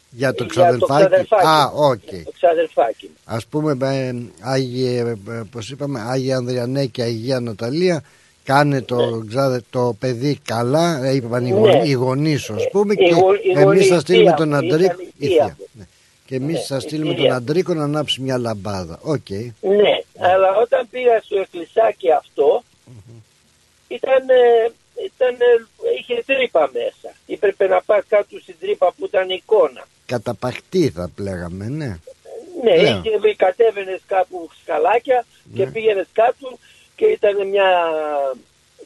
Για 0.10 0.34
το 0.34 0.43
για 0.43 0.51
ξαδελφάκι. 0.53 1.05
ξαδερφάκι 1.05 1.46
Α, 1.48 1.69
μου. 1.74 1.84
οκ. 1.84 2.03
Για 2.10 2.24
το 2.24 2.31
ξαδερφάκι 2.31 3.05
μου. 3.05 3.15
Ας 3.25 3.46
πούμε, 3.46 3.77
ε, 3.81 4.13
Άγιε, 4.41 5.00
ε, 5.00 5.15
πώς 5.51 5.69
είπαμε, 5.69 6.01
Άγια 6.01 6.36
Ανδριανέ 6.38 6.86
και 6.86 7.01
Αγία 7.01 7.39
Ναταλία, 7.39 8.03
κάνε 8.47 8.81
το, 8.81 9.23
ξάδε, 9.29 9.61
το 9.69 9.95
παιδί 9.99 10.39
καλά, 10.43 11.03
ε, 11.05 11.15
είπαν 11.15 11.45
οι, 11.45 11.51
Ναι. 11.51 11.57
γον, 11.59 11.83
οι 11.85 11.91
γονείς 11.91 12.41
σου, 12.41 12.53
ας 12.53 12.67
πούμε, 12.71 12.93
Η 12.93 12.97
και 12.97 13.13
γο- 13.13 13.33
η 13.33 13.49
εμείς 13.49 13.63
γονείς, 13.63 13.87
θα 13.87 13.95
η 13.95 13.99
στείλουμε 13.99 14.25
θεία 14.27 14.35
τον 14.37 14.47
μου, 14.49 14.55
Αντρίκο, 14.55 14.75
ήταν 14.93 14.99
η 14.99 15.13
η 15.17 15.27
θεία 15.27 15.35
θεία, 15.43 15.55
μου. 15.59 15.65
ναι. 15.71 15.83
Και 16.25 16.35
εμείς 16.35 16.55
Ναι, 16.55 16.61
θα 16.61 16.75
η 16.75 16.79
στείλουμε 16.79 17.13
θεία. 17.15 17.23
τον 17.23 17.31
Αντρίκο 17.35 17.73
να 17.73 17.83
ανάψει 17.83 18.21
μια 18.21 18.37
λαμπάδα. 18.37 18.99
Οκ. 19.01 19.29
Ναι, 19.61 19.93
αλλά 20.19 20.49
όταν 20.63 20.87
πήγα 20.91 21.21
στο 21.23 21.37
εκκλησάκι 21.39 22.11
αυτό, 22.11 22.63
ήταν, 23.87 24.29
ε, 24.29 24.71
ήταν, 25.05 25.33
ε, 25.33 25.65
είχε 25.99 26.23
τρύπα 26.25 26.69
μέσα. 26.73 27.15
Έπρεπε 27.27 27.67
να 27.67 27.81
πας 27.85 28.03
κάτω 28.07 28.39
στην 28.41 28.55
τρύπα 28.59 28.93
που 28.97 29.05
ήταν 29.05 29.29
εικόνα. 29.29 29.87
Καταπαχτή 30.05 30.89
θα 30.89 31.09
πλέγαμε, 31.15 31.65
ναι. 31.67 31.99
Ναι, 32.63 32.71
Ναι. 32.75 32.81
είχε, 32.89 33.35
κατέβαινες 33.35 33.99
κάπου 34.07 34.49
σκαλάκια 34.61 35.25
και 35.55 35.65
Ναι. 35.65 35.71
πήγαινες 35.71 36.07
κάτω 36.13 36.57
και 36.97 37.05
ήταν 37.05 37.47
μια, 37.47 37.69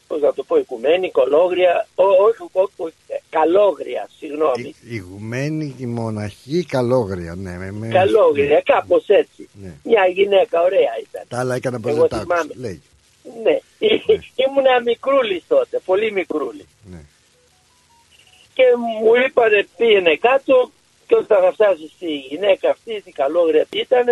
πώς 0.07 0.21
να 0.21 0.33
το 0.33 0.43
πω, 0.43 0.57
οικουμένη, 0.57 1.11
κολόγρια, 1.11 1.87
ό, 1.95 2.03
όχι, 2.03 2.41
όχι, 2.51 2.73
όχι, 2.77 2.93
ε, 3.07 3.15
καλόγρια, 3.29 4.09
συγγνώμη. 4.17 4.61
Η, 4.61 4.75
ηγουμένη, 4.89 5.75
η 5.77 5.85
μοναχή, 5.85 6.65
καλόγρια, 6.65 7.35
ναι. 7.35 7.57
Με, 7.57 7.71
με, 7.71 7.87
Καλόγρια, 7.87 8.61
κάπως 8.65 9.07
έτσι. 9.07 9.49
Ναι. 9.61 9.73
Μια 9.83 10.05
γυναίκα, 10.07 10.61
ωραία 10.61 10.93
ήταν. 11.01 11.23
Τα 11.27 11.39
άλλα 11.39 11.55
έκανα 11.55 11.79
πως 11.79 11.91
Εγώ 11.91 11.99
δεν 11.99 12.09
τα 12.09 12.17
άκουσα. 12.17 12.41
θυμάμαι. 12.41 12.53
Λέει. 12.67 12.81
Ναι, 13.43 13.59
ήμουνα 14.43 14.81
μικρούλης 14.85 15.43
τότε, 15.47 15.79
πολύ 15.85 16.11
μικρούλη. 16.11 16.65
Ναι. 16.91 17.01
Και 18.53 18.63
μου 19.01 19.11
είπανε 19.25 19.67
πήγαινε 19.77 20.15
κάτω 20.15 20.71
και 21.07 21.15
όταν 21.15 21.41
θα 21.43 21.51
φτάσεις 21.51 21.91
στη 21.95 22.15
γυναίκα 22.15 22.69
αυτή, 22.69 23.01
την 23.01 23.13
καλόγρια 23.13 23.65
τι 23.65 23.79
ήταν, 23.79 24.05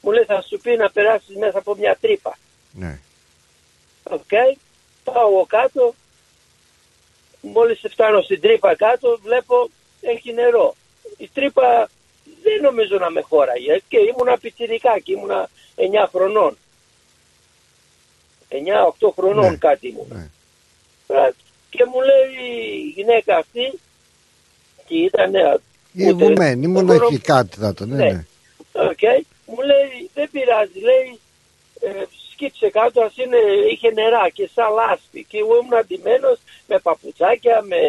μου 0.00 0.10
λέει 0.10 0.24
θα 0.24 0.44
σου 0.48 0.58
πει 0.62 0.76
να 0.76 0.90
περάσεις 0.90 1.36
μέσα 1.36 1.58
από 1.58 1.74
μια 1.74 1.96
τρύπα. 2.00 2.38
Ναι. 2.72 3.00
Οκ, 4.10 4.58
πάω 5.04 5.28
εγώ 5.28 5.46
κάτω, 5.48 5.94
μόλις 7.40 7.80
φτάνω 7.90 8.22
στην 8.22 8.40
τρύπα 8.40 8.74
κάτω 8.76 9.18
βλέπω 9.22 9.70
έχει 10.00 10.32
νερό. 10.32 10.74
Η 11.16 11.28
τρύπα 11.34 11.88
δεν 12.42 12.60
νομίζω 12.62 12.98
να 12.98 13.10
με 13.10 13.20
χώραγε 13.20 13.80
και 13.88 13.98
ήμουνα 13.98 14.38
πιτσιρικάκι, 14.38 15.12
ήμουνα 15.12 15.48
9 15.76 15.82
χρονών. 16.10 16.56
9-8 18.48 19.08
χρονών 19.14 19.50
Ναι, 19.50 19.56
κάτι 19.56 19.88
ήμουνα. 19.88 20.14
ναι. 21.06 21.28
Και 21.70 21.84
μου 21.84 22.00
λέει 22.00 22.46
η 22.84 22.88
γυναίκα 22.88 23.36
αυτή 23.36 23.78
και 24.86 24.94
ήταν 24.96 25.30
νέα. 25.30 25.54
Η 25.92 26.04
ηγουμένη, 26.06 26.64
η 26.64 26.68
μοναχή, 26.68 27.18
κάτι 27.18 27.56
θα 27.58 27.68
ήταν, 27.68 27.88
ναι. 27.88 27.96
Ναι. 27.96 28.10
ναι. 28.10 28.24
Οκ. 28.72 28.98
Μου 29.46 29.60
λέει 29.60 30.10
δεν 30.14 30.30
πειράζει, 30.30 30.78
λέει 30.80 31.20
ε, 31.80 32.04
σκύψε 32.36 32.70
κάτω, 32.70 33.00
ας 33.02 33.16
είναι, 33.16 33.40
είχε 33.72 33.90
νερά 33.90 34.28
και 34.28 34.48
σαν 34.54 34.72
λάσπη 34.72 35.24
και 35.28 35.38
εγώ 35.38 35.56
ήμουν 35.56 35.74
ντυμένος 35.74 36.38
με 36.66 36.78
παπουτσάκια, 36.78 37.62
με, 37.62 37.80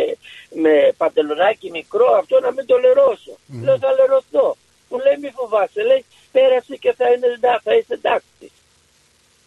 με 0.63 0.93
παντελονάκι 0.97 1.69
μικρό, 1.69 2.07
αυτό 2.21 2.39
να 2.39 2.51
μην 2.51 2.65
το 2.65 2.77
λερώσω. 2.77 3.35
Μμμ. 3.45 3.63
Λέω 3.63 3.77
θα 3.77 3.91
λερωθώ. 3.93 4.57
Μου 4.89 4.97
λέει 4.97 5.17
μη 5.21 5.29
φοβάσαι, 5.35 5.81
λέει 5.83 6.05
πέρασε 6.31 6.75
και 6.75 6.93
θα, 6.93 7.11
είναι, 7.11 7.27
εντά- 7.27 7.61
θα 7.63 7.73
είσαι 7.75 7.93
εντάξει. 7.93 8.51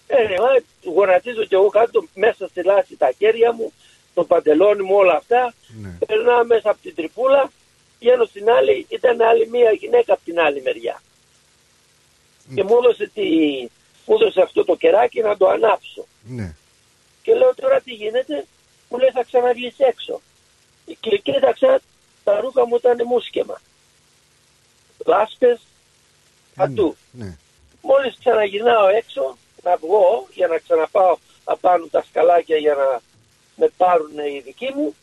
Ε, 0.06 0.22
ρε, 0.26 0.36
μα, 0.38 0.52
γονατίζω 0.92 1.44
και 1.44 1.54
εγώ 1.54 1.68
κάτω 1.68 2.04
μέσα 2.14 2.48
στη 2.48 2.62
λάσπη 2.62 2.96
τα 2.96 3.10
χέρια 3.18 3.52
μου, 3.52 3.72
το 4.14 4.24
παντελόνι 4.24 4.82
μου 4.82 4.96
όλα 4.96 5.16
αυτά, 5.16 5.54
ναι. 5.82 5.98
περνάω 6.06 6.44
μέσα 6.44 6.70
από 6.70 6.80
την 6.82 6.94
τρυπούλα, 6.94 7.52
βγαίνω 8.00 8.24
στην 8.24 8.50
άλλη, 8.50 8.86
ήταν 8.88 9.20
άλλη 9.20 9.48
μία 9.48 9.70
γυναίκα 9.70 10.12
από 10.12 10.22
την 10.24 10.40
άλλη 10.40 10.62
μεριά. 10.62 11.02
Και 12.54 12.64
μου 12.64 12.76
έδωσε, 12.76 13.10
τη, 13.14 13.26
μου 14.10 14.16
έδωσε 14.20 14.40
αυτό 14.42 14.64
το 14.64 14.76
κεράκι 14.76 15.20
να 15.20 15.36
το 15.36 15.48
ανάψω. 15.48 16.06
ναι. 16.22 16.54
Και 17.22 17.34
λέω 17.34 17.54
τώρα 17.54 17.80
τι 17.80 17.92
γίνεται, 17.92 18.46
μου 18.88 18.98
λέει 18.98 19.10
θα 19.10 19.22
ξαναβγείς 19.24 19.74
έξω. 19.78 20.20
Και 21.00 21.18
κοίταξα, 21.18 21.80
τα 22.24 22.40
ρούχα 22.40 22.66
μου 22.66 22.76
ήταν 22.76 23.06
μουσκεμα. 23.06 23.60
Λάσπες, 25.06 25.60
παντού. 26.54 26.96
Ναι. 27.12 27.36
Μόλις 27.82 28.16
ξαναγυρνάω 28.18 28.88
έξω, 28.88 29.36
να 29.62 29.76
βγω 29.76 30.26
για 30.34 30.46
να 30.46 30.58
ξαναπάω 30.58 31.16
απάνω 31.44 31.86
τα 31.90 32.04
σκαλάκια 32.08 32.56
για 32.56 32.74
να 32.74 33.00
με 33.56 33.68
πάρουν 33.76 34.18
οι 34.18 34.40
δικοί 34.40 34.72
μου, 34.74 34.94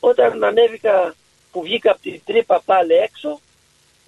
όταν 0.00 0.44
ανέβηκα 0.44 1.14
που 1.52 1.62
βγήκα 1.62 1.90
από 1.90 2.00
την 2.00 2.20
τρύπα 2.24 2.60
πάλι 2.64 2.92
έξω, 2.94 3.40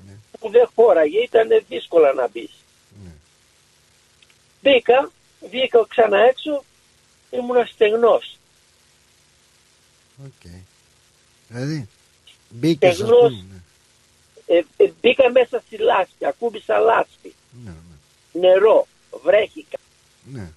Ναι. 0.07 0.13
που 0.41 0.51
δεν 0.51 0.71
χώραγε, 0.75 1.19
ήταν 1.19 1.49
δύσκολα 1.69 2.13
να 2.13 2.29
μπεις. 2.29 2.51
Ναι. 4.65 4.71
Μπήκα, 4.73 5.11
βγήκα 5.51 5.85
ξανά 5.89 6.19
έξω, 6.19 6.65
ήμουν 7.31 7.67
στεγνός. 7.67 8.37
Οκ. 10.25 10.51
Δηλαδή, 11.49 11.89
μπήκες 12.49 12.89
ας 12.91 12.95
Στεγνός. 12.97 13.19
πούμε. 13.33 13.45
Ναι. 13.51 14.57
Ε, 14.57 14.65
ε, 14.77 14.93
μπήκα 15.01 15.31
μέσα 15.31 15.63
στη 15.67 15.77
λάσπη, 15.77 16.27
ακούμπησα 16.27 16.79
λάσπη, 16.79 17.35
Ναι, 17.65 17.71
ναι. 18.33 18.49
νερό, 18.49 18.87
βρέχηκα, 19.23 19.79
ναι. 20.25 20.51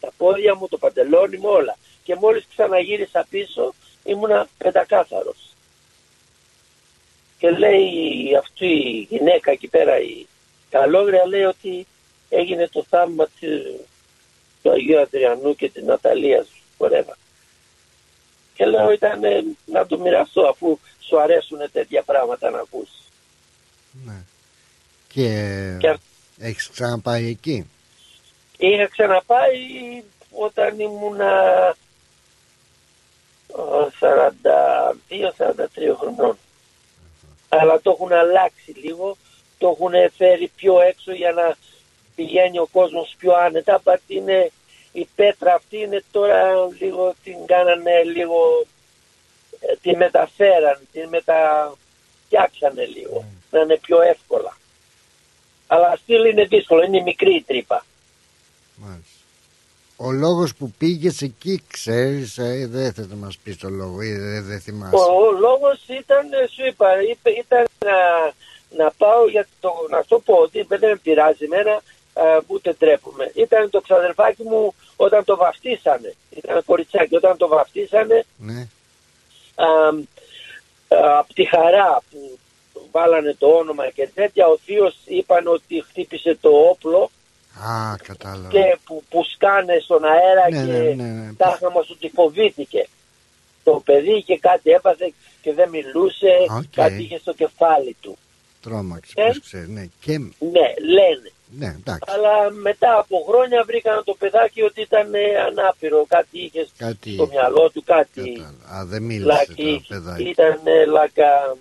τα 0.00 0.12
πόδια 0.16 0.54
μου, 0.54 0.68
το 0.68 0.78
παντελόνι 0.78 1.36
μου, 1.36 1.48
όλα. 1.48 1.76
Και 2.04 2.14
μόλις 2.14 2.44
ξαναγύρισα 2.50 3.26
πίσω, 3.30 3.74
ήμουνα 4.04 4.48
πεντακάθαρος. 4.58 5.36
Και 7.38 7.50
λέει 7.50 8.36
αυτή 8.38 8.66
η 8.66 9.06
γυναίκα 9.10 9.50
εκεί 9.50 9.66
πέρα, 9.68 10.00
η 10.00 10.26
καλόγρια, 10.70 11.26
λέει 11.26 11.42
ότι 11.42 11.86
έγινε 12.36 12.68
το 12.68 12.84
θαύμα 12.88 13.26
της- 13.40 13.80
του 14.62 14.70
Αγίου 14.70 14.98
Ανδριανού 15.00 15.54
και 15.54 15.70
της 15.70 15.82
Ναταλίας, 15.82 16.46
whatever. 16.78 17.14
Και 18.54 18.64
λέω 18.66 18.90
ήταν 18.92 19.20
να 19.64 19.86
το 19.86 19.98
μοιραστώ 19.98 20.42
αφού 20.42 20.78
σου 21.00 21.20
αρέσουν 21.20 21.58
τέτοια 21.72 22.02
πράγματα 22.02 22.50
να 22.50 22.58
ακούσεις. 22.58 23.02
ναι. 24.04 24.22
Και, 25.08 25.76
Και- 25.80 25.98
έχεις 26.38 26.68
ξαναπάει 26.68 27.26
εκεί; 27.28 27.70
Είχα 28.58 28.86
ξαναπάει 28.88 29.58
όταν 30.30 30.80
ήμουνα 30.80 31.74
42-43 34.00 35.94
χρονών. 35.98 36.38
Αλλά 37.48 37.80
το 37.80 37.90
έχουν 37.90 38.12
αλλάξει 38.12 38.70
λίγο, 38.70 39.16
το 39.58 39.68
έχουν 39.68 39.92
φέρει 40.16 40.50
πιο 40.56 40.80
έξω 40.80 41.12
για 41.12 41.32
να 41.32 41.56
πηγαίνει 42.14 42.58
ο 42.58 42.68
κόσμος 42.72 43.14
πιο 43.18 43.32
άνετα. 43.34 43.80
Πατ 43.80 44.00
είναι 44.06 44.50
η 44.92 45.08
πέτρα 45.14 45.54
αυτή 45.54 45.78
είναι 45.78 46.02
τώρα 46.10 46.52
λίγο, 46.78 47.14
την 47.24 47.46
κάνανε 47.46 48.02
λίγο, 48.02 48.66
ε, 49.60 49.76
τη 49.82 49.96
μεταφέραν, 49.96 50.80
την 50.92 51.08
μεταφτιάξανε 51.08 52.84
λίγο, 52.84 53.24
να 53.50 53.60
είναι 53.60 53.78
πιο 53.78 54.00
εύκολα. 54.00 54.56
Αλλά 55.66 55.98
still 55.98 56.30
είναι 56.32 56.44
δύσκολο, 56.44 56.82
είναι 56.82 57.02
μικρή 57.02 57.34
η 57.34 57.42
τρύπα. 57.42 57.86
Μάλιστα. 58.76 59.14
Ο 59.96 60.10
λόγος 60.10 60.54
που 60.54 60.70
πήγες 60.78 61.22
εκεί 61.22 61.62
ξέρεις, 61.70 62.38
ε, 62.38 62.66
δεν 62.70 62.92
θες 62.92 63.08
να 63.08 63.16
μας 63.16 63.38
πεις 63.38 63.56
το 63.56 63.68
λόγο 63.68 64.02
ή 64.02 64.12
δεν, 64.12 64.44
δεν 64.44 64.60
θυμάσαι. 64.60 64.96
Ο, 64.96 65.26
ο 65.26 65.30
λόγος 65.32 65.84
ήταν, 65.88 66.32
ε, 66.32 66.46
σου 66.46 66.66
είπα, 66.66 67.02
είπε, 67.02 67.30
ήταν 67.30 67.64
να, 67.84 67.96
να 68.84 68.90
πάω 68.90 69.28
για 69.28 69.46
το, 69.60 69.70
να 69.90 70.02
σου 70.08 70.22
πω 70.24 70.34
ότι 70.34 70.62
δεν 70.62 70.78
με 70.80 70.96
πειράζει 71.02 71.44
εμένα, 71.44 71.72
α, 71.72 71.80
ούτε 72.46 72.72
τρέπουμε. 72.74 73.30
Ήταν 73.34 73.70
το 73.70 73.80
ξαδερφάκι 73.80 74.42
μου 74.42 74.74
όταν 74.96 75.24
το 75.24 75.36
βαφτίσανε. 75.36 76.14
Ήταν 76.30 76.64
κοριτσάκι, 76.64 77.16
όταν 77.16 77.36
το 77.36 77.48
βαφτίσανε, 77.48 78.24
Ναι, 78.36 78.68
α, 79.54 79.64
α, 79.64 81.18
από 81.18 81.34
τη 81.34 81.44
χαρά 81.44 82.02
που 82.10 82.38
βάλανε 82.90 83.34
το 83.38 83.46
όνομα 83.46 83.88
και 83.90 84.08
τέτοια, 84.14 84.46
ο 84.46 84.58
θείος 84.64 84.96
είπαν 85.04 85.46
ότι 85.46 85.84
χτύπησε 85.88 86.38
το 86.40 86.48
όπλο 86.48 87.10
α, 87.64 87.96
κατάλαβα. 88.02 88.48
και 88.48 88.78
που, 88.84 89.02
που 89.08 89.24
σκάνε 89.34 89.78
στον 89.84 90.04
αέρα 90.04 90.48
Ναι, 90.50 90.72
και 90.72 90.72
ναι, 90.94 91.02
ναι, 91.04 91.20
ναι. 91.20 91.32
τάχα 91.36 91.70
μας 91.70 91.90
ότι 91.90 92.08
φοβήθηκε. 92.14 92.86
Το 93.64 93.82
παιδί 93.84 94.22
και 94.22 94.38
κάτι 94.38 94.70
έπαθε 94.70 95.12
και 95.42 95.52
δεν 95.52 95.68
μιλούσε, 95.68 96.28
Οκ. 96.56 96.62
κάτι 96.74 97.02
είχε 97.02 97.18
στο 97.18 97.32
κεφάλι 97.32 97.96
του. 98.00 98.18
Τρόμαξε, 98.62 99.12
Ε; 99.16 99.26
πώς 99.26 99.40
ξέρει. 99.40 99.68
Ναι, 99.70 99.86
και, 100.00 100.18
Ναι, 100.18 100.66
λένε. 100.88 101.30
Ναι, 101.58 101.66
εντάξει. 101.66 102.10
Αλλά 102.14 102.50
μετά 102.50 102.98
από 102.98 103.24
χρόνια 103.28 103.64
βρήκαν 103.66 104.04
το 104.04 104.14
παιδάκι 104.18 104.62
ότι 104.62 104.80
ήταν 104.80 105.14
ε, 105.14 105.18
ανάπηρο. 105.48 106.04
Κάτι 106.08 106.38
είχες 106.38 106.68
Κάτι, 106.76 107.12
στο 107.12 107.26
μυαλό 107.26 107.70
του, 107.70 107.82
κάτι 107.84 108.20
κατάλαβα. 108.32 108.80
Α, 108.80 108.84
δεν 108.86 109.02
μίλησε 109.02 109.26
λάκι. 109.26 109.84
το 109.88 109.94
παιδάκι. 109.94 110.22
Ήταν 110.28 110.60
ε, 110.64 110.84
λακα, 110.84 111.56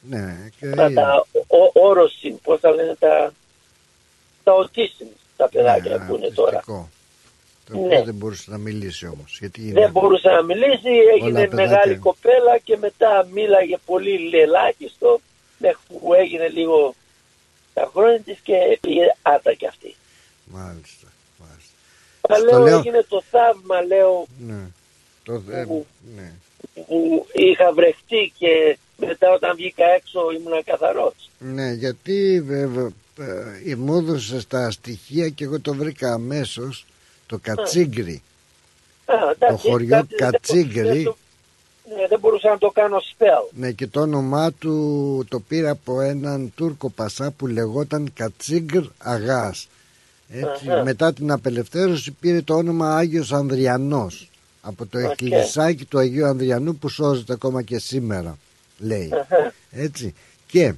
Ναι, 0.00 0.48
και 0.60 0.66
τα, 0.70 0.92
τα 0.92 1.26
ο- 1.32 1.70
όρωση, 1.88 2.30
πώς 2.42 2.60
τα 2.60 2.70
λένε, 2.70 2.94
τα, 2.98 3.32
τα 4.44 4.52
autism, 4.52 5.06
τα 5.36 5.48
παιδάκια 5.48 5.96
ναι, 5.96 6.04
που 6.06 6.14
είναι 6.16 6.28
τώρα. 6.30 6.50
αυτιστικό. 6.58 6.88
Το 7.70 7.72
Ναι. 7.78 7.84
οποίο 7.84 8.04
δεν 8.04 8.14
μπορούσε 8.14 8.50
να 8.50 8.58
μιλήσει 8.58 9.06
όμως. 9.06 9.36
Γιατί 9.40 9.60
είναι... 9.68 9.80
Δεν 9.80 9.90
μπορούσε 9.90 10.28
να 10.28 10.42
μιλήσει, 10.42 10.90
έγινε 11.20 11.40
παιδάκια. 11.48 11.54
μεγάλη 11.66 11.96
κοπέλα 11.96 12.58
και 12.64 12.76
μετά 12.76 13.26
μίλαγε 13.32 13.76
πολύ 13.86 14.18
λελάκιστο 14.18 15.20
μέχρι 15.58 15.78
που 15.88 16.14
έγινε 16.14 16.48
λίγο 16.48 16.94
τα 17.76 17.90
χρόνια 17.94 18.20
της 18.20 18.38
και 18.42 18.78
πήγε 18.80 19.04
άτα 19.22 19.52
κι 19.54 19.66
αυτή. 19.66 19.94
Μάλιστα, 20.44 21.06
μάλιστα. 21.38 21.74
Αλλά 22.28 22.48
Στο 22.48 22.58
λέω, 22.58 22.64
λέω- 22.66 22.78
έγινε 22.78 23.04
το 23.08 23.22
θαύμα, 23.30 23.82
λέω, 23.82 24.26
Ναι. 24.38 24.60
Το, 25.24 25.42
ε, 25.50 25.64
Που- 25.66 25.86
ναι. 26.16 26.32
που 26.86 27.26
είχα 27.32 27.72
βρεχτεί 27.72 28.32
και 28.38 28.78
μετά 28.96 29.30
όταν 29.32 29.56
βγήκα 29.56 29.84
έξω 29.84 30.20
ήμουν 30.30 30.64
καθαρός. 30.64 31.14
ναι, 31.38 31.72
γιατί 31.72 32.42
βέβαια 32.46 32.90
ε, 33.66 33.74
μου 33.74 33.96
έδωσε 33.96 34.46
τα 34.46 34.70
στοιχεία 34.70 35.28
και 35.28 35.44
εγώ 35.44 35.60
το 35.60 35.74
βρήκα 35.74 36.12
αμέσως 36.12 36.86
το 37.26 37.38
Κατσίγκρι. 37.42 38.22
Α, 39.04 39.14
εντάξει, 39.30 39.68
χωριό 39.70 39.88
κάτι 39.88 40.14
δεν- 40.18 40.30
Κατσίγκρι. 40.30 41.14
Δεν 41.88 41.94
το- 41.94 42.00
Ναι, 42.00 42.06
δεν 42.08 42.18
μπορούσα 42.20 42.48
να 42.48 42.58
το 42.58 42.70
κάνω 42.70 42.96
spell. 42.96 43.50
Ναι, 43.50 43.72
και 43.72 43.86
το 43.86 44.00
όνομά 44.00 44.52
του 44.52 45.24
το 45.28 45.40
πήρα 45.40 45.70
από 45.70 46.00
έναν 46.00 46.52
Τούρκο 46.54 46.90
Πασά 46.90 47.30
που 47.30 47.46
λεγόταν 47.46 48.10
Κατσίγκρ 48.14 48.82
Αγάς. 48.98 49.68
Έτσι, 50.28 50.70
Αχα. 50.70 50.82
μετά 50.82 51.12
την 51.12 51.30
απελευθέρωση 51.30 52.10
πήρε 52.20 52.42
το 52.42 52.54
όνομα 52.54 52.96
Άγιος 52.96 53.32
Ανδριανός 53.32 54.30
από 54.60 54.86
το 54.86 54.98
Οκ. 54.98 55.04
εκκλησάκι 55.04 55.84
του 55.84 55.98
Αγίου 55.98 56.26
Ανδριανού 56.26 56.76
που 56.76 56.88
σώζεται 56.88 57.32
ακόμα 57.32 57.62
και 57.62 57.78
σήμερα 57.78 58.38
λέει 58.78 59.10
Αχα. 59.20 59.52
έτσι 59.70 60.14
και 60.46 60.72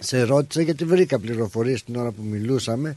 σε 0.00 0.22
ρώτησα 0.22 0.62
γιατί 0.62 0.84
βρήκα 0.84 1.18
πληροφορίες 1.18 1.84
την 1.84 1.96
ώρα 1.96 2.10
που 2.10 2.22
μιλούσαμε 2.22 2.88
α, 2.88 2.94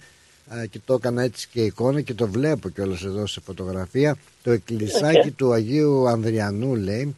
και 0.70 0.80
το 0.86 0.94
έκανα 0.94 1.24
έτσι 1.24 1.48
και 1.52 1.62
εικόνα 1.62 2.02
και 2.02 2.14
το 2.14 2.28
βλέπω 2.28 2.70
κιόλας 2.70 3.04
εδώ 3.04 3.28
σε 3.28 3.42
φωτογραφία 3.42 4.18
το 4.44 4.52
εκκλησάκι 4.52 5.28
Οκ. 5.28 5.34
του 5.36 5.54
Αγίου 5.54 6.08
Ανδριανού 6.08 6.76
λέει 6.76 7.16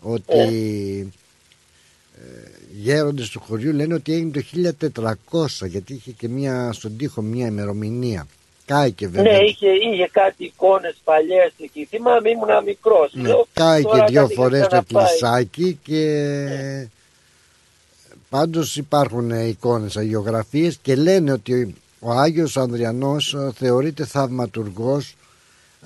ότι 0.00 1.12
ε, 2.14 2.50
γέροντες 2.72 3.28
του 3.28 3.40
χωριού 3.40 3.72
λένε 3.72 3.94
ότι 3.94 4.12
έγινε 4.12 4.74
το 4.92 5.10
1400 5.30 5.66
γιατί 5.66 5.92
είχε 5.94 6.10
και 6.10 6.28
μια, 6.28 6.72
στον 6.72 6.96
τοίχο 6.96 7.22
μια 7.22 7.46
ημερομηνία 7.46 8.26
κάηκε 8.66 9.08
βέβαια 9.08 9.32
Ναι, 9.32 9.44
είχε, 9.44 9.68
είχε 9.68 10.08
κάτι 10.12 10.44
εικόνες 10.44 10.96
παλιές 11.04 11.52
εκεί. 11.62 11.84
Θυμάμαι 11.90 12.30
ήμουν 12.30 12.64
μικρός. 12.64 13.12
Ναι, 13.14 13.22
Λέω, 13.28 13.46
κάηκε 13.52 13.88
τώρα 13.88 14.04
δύο 14.04 14.22
κάτι 14.22 14.34
φορές 14.34 14.60
το 14.60 14.66
ξαναπάει. 14.66 15.04
εκκλησάκι 15.04 15.78
και 15.82 16.88
πάντως 18.28 18.76
υπάρχουν 18.76 19.30
ε, 19.30 19.46
εικόνες 19.46 19.96
αγιογραφίες 19.96 20.78
και 20.82 20.94
λένε 20.96 21.32
ότι 21.32 21.74
ο 22.04 22.10
Άγιος 22.10 22.56
Ανδριανός 22.56 23.34
ε, 23.34 23.50
θεωρείται 23.54 24.04
θαυματουργός 24.04 25.14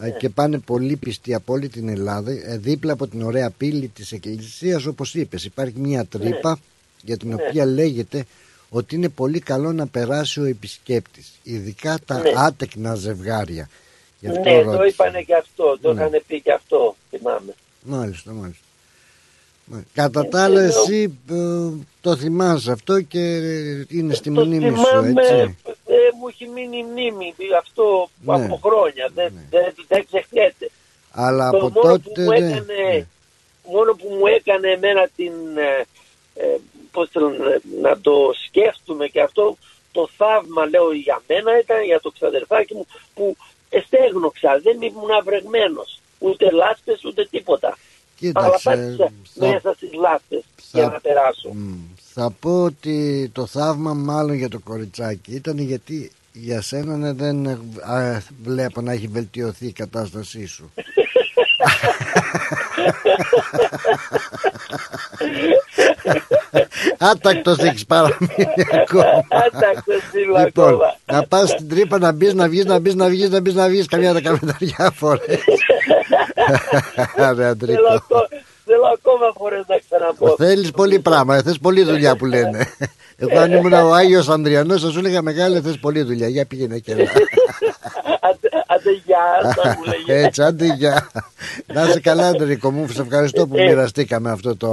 ε, 0.00 0.11
και 0.11 0.29
πάνε 0.29 0.59
πολύ 0.59 0.96
πιστοί 0.96 1.35
από 1.35 1.52
όλη 1.52 1.68
την 1.68 1.88
Ελλάδα 1.88 2.31
ε, 2.31 2.57
δίπλα 2.59 2.92
από 2.92 3.07
την 3.07 3.22
ωραία 3.22 3.50
πύλη 3.50 3.88
της 3.88 4.12
εκκλησίας 4.12 4.87
όπως 4.87 5.14
είπες 5.14 5.44
υπάρχει 5.44 5.79
μια 5.79 6.05
τρύπα 6.05 6.59
για 7.02 7.16
την 7.16 7.33
οποία 7.33 7.66
λέγεται 7.66 8.24
ότι 8.68 8.94
είναι 8.94 9.09
πολύ 9.09 9.40
καλό 9.40 9.72
να 9.72 9.87
περάσει 9.87 10.40
ο 10.40 10.44
επισκέπτης 10.44 11.33
ειδικά 11.42 11.98
τα 12.07 12.18
Ναι. 12.20 12.31
άτεκνα 12.37 12.94
ζευγάρια 12.94 13.68
Γι' 14.20 14.29
αυτό 14.29 14.40
Ναι, 14.50 14.62
το 14.62 14.70
ρώτησα. 14.70 14.87
είπανε 14.87 15.22
και 15.22 15.35
αυτό. 15.35 15.79
Το 15.81 15.92
Ναι. 15.92 16.00
είχαν 16.00 16.22
πει 16.26 16.40
και 16.40 16.52
αυτό, 16.52 16.96
θυμάμαι. 17.11 17.55
Μάλιστα, 17.83 18.33
μάλιστα. 18.33 18.64
Μα- 19.64 19.85
Κατά 19.94 20.29
τα 20.29 20.44
άλλα 20.44 20.61
Ε, 20.62 20.66
εσύ 20.66 21.18
ε, 21.31 21.35
το 22.00 22.16
θυμάσαι 22.16 22.72
αυτό 22.72 23.00
και 23.00 23.18
είναι 23.88 24.14
στη 24.14 24.33
το 24.33 24.44
μνήμη 24.44 24.76
σου 24.76 24.85
θυμάμαι, 24.87 25.22
έτσι. 25.22 25.57
Ε, 26.16 26.18
μου 26.20 26.29
έχει 26.29 26.46
μείνει 26.48 26.76
η 26.79 26.83
μνήμη 26.83 27.35
αυτό 27.59 28.09
Ναι. 28.24 28.35
από 28.44 28.61
χρόνια. 28.62 29.11
Δεν, 29.14 29.33
Ναι. 29.35 29.46
δεν, 29.50 29.74
δεν 29.88 30.07
ξεχνιέται. 30.07 30.70
Αλλά 31.12 31.50
Το 31.50 31.57
από 31.57 31.68
μόνο 31.68 31.88
τότε 31.90 32.09
που 32.14 32.20
μου 32.20 32.29
δεν- 32.29 32.48
έκανε, 32.48 32.72
ναι. 32.72 33.07
μόνο 33.72 33.92
που 33.94 34.09
μου 34.18 34.26
έκανε 34.26 34.68
εμένα 34.70 35.09
την, 35.16 35.33
ε, 35.57 35.85
ε, 36.35 36.57
πώς 36.92 37.11
το 37.11 37.20
λένε, 37.29 37.61
να 37.83 38.00
το 38.00 38.14
σκέφτομαι 38.46 39.07
και 39.07 39.20
αυτό 39.20 39.57
το 39.92 40.09
θαύμα 40.16 40.66
λέω 40.66 40.92
για 40.92 41.22
μένα 41.26 41.59
ήταν 41.59 41.83
για 41.85 42.00
το 42.00 42.11
ξαδερφάκι 42.11 42.74
μου 42.74 42.87
που 43.14 43.37
εστέγνωξα, 43.70 44.61
δεν 44.62 44.83
ήμουν 44.83 45.11
αυρεγμένος. 45.11 46.00
Ούτε 46.18 46.50
λάσπες 46.50 47.05
ούτε 47.05 47.26
τίποτα. 47.31 47.66
Αλλά 47.68 47.76
Κοίταξε, 48.18 48.68
πάτησα 48.68 49.12
θα, 49.35 49.46
μέσα 49.46 49.72
στις 49.72 49.92
λάσπες 49.92 50.44
θα- 50.57 50.79
για 50.81 50.87
να 50.88 51.00
περάσω. 51.00 51.48
μ, 51.48 51.74
θα 52.18 52.31
πω 52.40 52.62
ότι 52.62 53.29
το 53.33 53.46
θαύμα 53.46 53.94
μάλλον 53.94 54.35
για 54.35 54.48
το 54.48 54.59
κοριτσάκι 54.59 55.33
ήταν 55.35 55.59
γιατί 55.59 56.11
για 56.33 56.61
σένα 56.61 56.96
ναι, 56.96 57.12
δεν 57.12 57.46
ε, 57.46 57.59
α, 57.83 58.22
βλέπω 58.42 58.81
να 58.81 58.92
έχει 58.92 59.07
βελτιωθεί 59.07 59.66
η 59.66 59.72
κατάστασή 59.72 60.46
σου. 60.46 60.72
Άτακτος 66.98 67.59
έχεις 67.59 67.87
παραμείνει 67.87 68.46
ακόμα 68.83 69.24
Άτακτος 69.29 70.02
είμαι 70.26 70.44
Λοιπόν, 70.44 70.66
ακόμα. 70.68 70.96
να 71.07 71.26
πας 71.26 71.48
στην 71.50 71.68
τρύπα 71.68 71.98
να 71.98 72.12
μπεις, 72.12 72.35
να 72.35 72.48
βγεις, 72.48 72.64
να 72.64 72.79
μπεις, 72.79 72.94
να 72.94 73.09
βγεις, 73.09 73.31
να 73.31 73.40
μπεις, 73.40 73.55
να 73.55 73.68
βγεις 73.68 73.87
Καμιά 73.87 74.12
δεκαπενταριά 74.12 74.90
φορές 74.94 75.20
Ρε 77.16 77.33
Θέλω 77.35 77.46
Αντρίκο 77.48 77.92
ακό- 77.92 78.29
Θέλω 78.77 78.87
ακόμα 78.99 79.33
φορές 79.39 79.65
να 79.69 79.77
ξαναπώ. 79.89 80.35
Θέλεις 80.37 80.71
πολύ 80.71 80.99
πράγμα, 80.99 81.43
θες 81.43 81.59
πολλή 81.59 81.83
δουλειά 81.83 82.17
που 82.17 82.25
λένε 82.27 82.67
Εγώ 83.19 83.39
αν 83.39 83.53
ήμουν 83.53 83.73
ο 83.73 83.95
Άγιος 83.95 84.29
Ανδριανός 84.29 84.83
θα 84.83 84.91
σου 84.91 84.99
έλεγα 84.99 85.23
μεγάλε 85.23 85.61
θες 85.61 85.79
πολλή 85.79 86.03
δουλειά 86.03 86.29
Για 86.29 86.47
πήγαινε 86.47 86.79
και 86.79 86.95
να 86.95 87.03
Άντε- 88.29 88.53
Άντε 88.67 88.91
γεια, 89.05 89.53
θα 89.62 89.69
μου 89.79 89.85
λέγε. 89.85 90.21
Έτσι, 90.27 90.43
άντε 90.43 90.67
γεια. 90.67 91.11
Να 91.67 91.83
είσαι 91.83 92.01
καλά, 92.01 92.29
Αντρίκο 92.29 92.71
μου. 92.71 92.89
Σε 92.89 93.03
ευχαριστώ 93.03 93.47
που 93.47 93.57
Ε. 93.57 93.65
μοιραστήκαμε 93.65 94.31
αυτό 94.31 94.57
το 94.57 94.71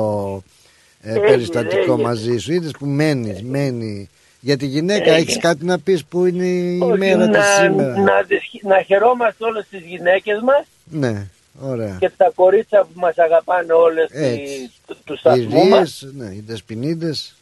ε, 1.02 1.10
Έγινε, 1.10 1.26
περιστατικό 1.28 1.82
έγινε. 1.92 2.02
μαζί 2.08 2.38
σου. 2.38 2.54
Είδες 2.54 2.72
που 2.80 2.86
μένεις, 2.86 3.42
μένει. 3.44 4.10
Για 4.40 4.58
τη 4.58 4.66
γυναίκα 4.66 5.04
Έγινε. 5.04 5.18
έχεις 5.18 5.38
κάτι 5.38 5.66
να 5.66 5.80
πεις 5.80 6.06
που 6.06 6.26
είναι 6.26 6.46
η 6.46 6.80
Όχι, 6.82 6.98
μέρα 6.98 7.28
της 7.30 7.38
να, 7.38 7.44
σήμερα; 7.44 8.00
να, 8.00 8.24
τις- 8.28 8.60
να 8.64 8.82
χαιρόμαστε 8.82 9.46
όλες 9.46 9.68
τις 9.70 9.80
γυναίκες 9.82 10.40
μας 10.44 10.64
Ναι, 10.84 11.28
ωραία. 11.62 11.98
και 12.00 12.10
τα 12.10 12.32
κορίτσια 12.36 12.84
που 12.84 13.00
μας 13.00 13.18
αγαπάνε 13.18 13.74
όλες 13.74 14.10
Έτσι. 14.12 14.44
τις- 14.44 14.72
του, 14.88 14.98
του 15.06 15.14
Οι 15.14 15.18
σταθμού 15.18 15.66
μας. 15.68 16.00
ρίες, 16.02 16.14
ναι, 16.16 16.26
οι 16.36 16.44
δεσποινίδες. 16.48 17.36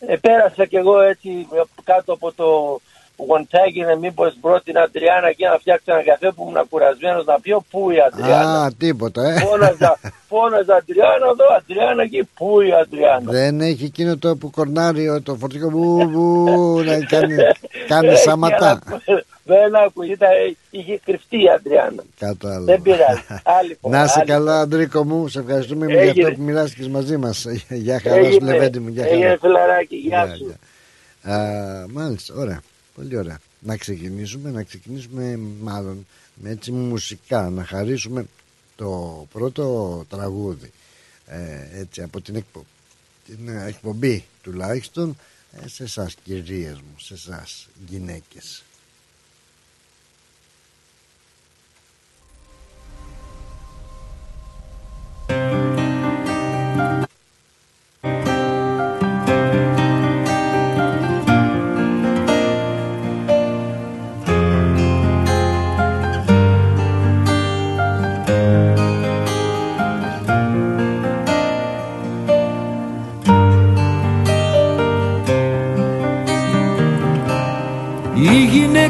Ε, 0.00 0.16
πέρασα 0.16 0.66
κι 0.66 0.76
εγώ 0.76 1.00
έτσι 1.00 1.46
κάτω 1.84 2.12
από 2.12 2.32
το 2.32 2.80
γοντάκι 3.26 3.80
να 3.80 3.96
μήπως 3.96 4.36
βρω 4.42 4.60
την 4.60 4.78
Αντριάννα 4.78 5.32
και 5.32 5.46
να 5.46 5.58
φτιάξω 5.58 5.84
ένα 5.92 6.02
καφέ 6.02 6.30
που 6.36 6.42
ήμουν 6.50 6.68
κουρασμένος 6.68 7.24
να 7.24 7.40
πιω 7.40 7.64
πού 7.70 7.90
η 7.90 7.96
Αντριάννα; 8.06 8.62
Α, 8.64 8.72
τίποτα, 8.78 9.22
ε. 9.32 9.38
Φώναζα, 9.38 9.98
φώναζα 10.30 10.74
Αντριάννα 10.74 11.26
εδώ, 11.32 11.46
Αντριάννα 11.58 12.02
εκεί, 12.02 12.28
πού 12.34 12.60
η 12.60 12.72
Αντριάννα; 12.82 13.30
Δεν 13.32 13.60
έχει 13.60 13.84
εκείνο 13.84 14.16
το 14.16 14.36
που 14.36 14.50
κορνάρει 14.50 15.20
το 15.22 15.34
φορτικό 15.34 15.68
που, 15.70 16.10
που 16.12 16.80
να 16.84 16.98
κάνει, 17.04 17.34
κάνει 17.88 18.08
Ε, 18.08 18.14
σαματά. 18.16 18.78
Δεν 19.50 19.76
άκου, 19.76 20.02
ήταν, 20.02 20.28
είχε 20.70 21.00
κρυφτεί 21.04 21.42
η 21.42 21.48
Αντριάννα. 21.48 22.02
Κατάλαβα. 22.18 22.64
Δεν 22.64 22.82
πειράζει. 22.82 23.20
Άλλη 23.58 23.78
φορά, 23.80 23.98
Να 23.98 24.04
είσαι 24.04 24.18
άλλη 24.20 24.28
καλά, 24.28 24.60
Αντρίκο 24.60 25.04
μου. 25.04 25.28
Σε 25.28 25.38
ευχαριστούμε 25.40 25.86
για 25.86 26.00
Έγινε. 26.00 26.24
αυτό 26.26 26.36
που 26.36 26.42
μοιράστηκες 26.42 26.88
μαζί 26.88 27.16
μας. 27.16 27.46
Γεια 27.68 28.00
χαράς, 28.00 28.18
σου 28.18 28.24
Έγινε, 28.26 28.52
Λεβέντη 28.52 28.78
μου. 28.80 28.88
Γεια 28.88 29.02
χαράς. 29.02 29.18
έγινε 29.18 29.36
φιλαράκι, 29.40 29.96
γεια 29.96 30.24
Γεια, 30.24 30.34
σου. 30.36 30.44
γεια. 31.22 31.34
Α, 31.34 31.86
μάλιστα, 31.92 32.34
ωραία. 32.36 32.60
Πολύ 32.98 33.16
ωραία. 33.16 33.40
Να 33.60 33.76
ξεκινήσουμε, 33.76 34.50
να 34.50 34.62
ξεκινήσουμε 34.62 35.36
μάλλον 35.60 36.06
με 36.34 36.50
έτσι 36.50 36.72
μουσικά, 36.72 37.50
να 37.50 37.64
χαρίσουμε 37.64 38.26
το 38.76 39.26
πρώτο 39.32 40.04
τραγούδι 40.08 40.70
ε, 41.26 41.80
έτσι 41.80 42.02
από 42.02 42.20
την, 42.20 42.36
εκπο... 42.36 42.64
την 43.26 43.48
ε, 43.48 43.64
εκπομπή 43.66 44.24
τουλάχιστον 44.42 45.16
ε, 45.52 45.68
σε 45.68 45.82
εσάς 45.82 46.14
κυρίες 46.24 46.74
μου, 46.74 46.94
σε 46.98 47.14
εσάς 47.14 47.68
γυναίκες. 47.88 48.62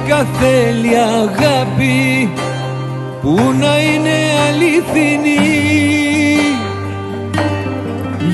Γυναίκα 0.08 0.26
θέλει 0.40 0.96
αγάπη 0.96 2.32
που 3.22 3.34
να 3.60 3.80
είναι 3.80 4.16
αληθινή. 4.48 5.38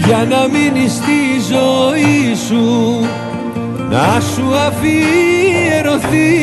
Για 0.07 0.27
να 0.29 0.49
μείνει 0.49 0.89
στη 0.89 1.53
ζωή 1.53 2.35
σου 2.49 3.01
να 3.91 4.21
σου 4.21 4.55
αφιερωθεί. 4.55 6.35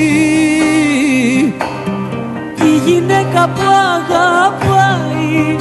Η 2.63 2.77
γυναίκα 2.85 3.49
που 3.55 3.61
αγαπάει 3.95 5.57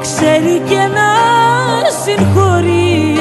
ξέρει 0.00 0.62
και 0.68 0.80
να 0.94 1.10
συγχωρεί. 2.04 3.16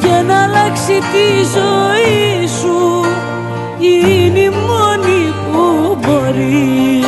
Και 0.00 0.22
να 0.26 0.42
αλλάξει 0.42 0.98
τη 1.12 1.44
ζωή 1.54 2.46
σου 2.46 2.93
είναι 3.86 4.38
η 4.38 4.52
μόνη 4.66 5.22
που 5.44 5.62
μπορεί. 6.00 7.04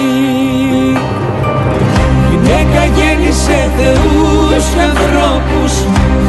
Γυναίκα 2.30 2.82
γέννησε 2.96 3.70
θεούς 3.76 4.64
και 4.74 4.80
ανθρώπους 4.88 5.72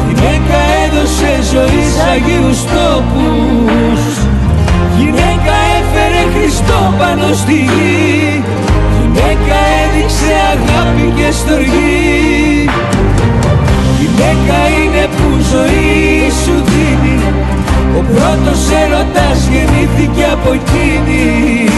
Γυναίκα 0.06 0.58
έδωσε 0.84 1.30
ζωή 1.52 1.82
σ' 1.94 2.00
Αγίους 2.12 2.60
τόπους. 2.72 4.02
Γυναίκα 4.98 5.54
έφερε 5.78 6.22
Χριστό 6.34 6.94
πάνω 6.98 7.34
στη 7.34 7.52
γη 7.52 8.42
Γυναίκα 8.98 9.58
έδειξε 9.82 10.32
αγάπη 10.52 11.12
και 11.16 11.28
στοργή. 11.32 12.70
Γυναίκα 13.98 14.58
είναι 14.78 15.04
που 15.16 15.28
ζωή 15.52 16.30
σου 16.42 16.56
από 20.48 20.56
εκείνη 20.56 21.68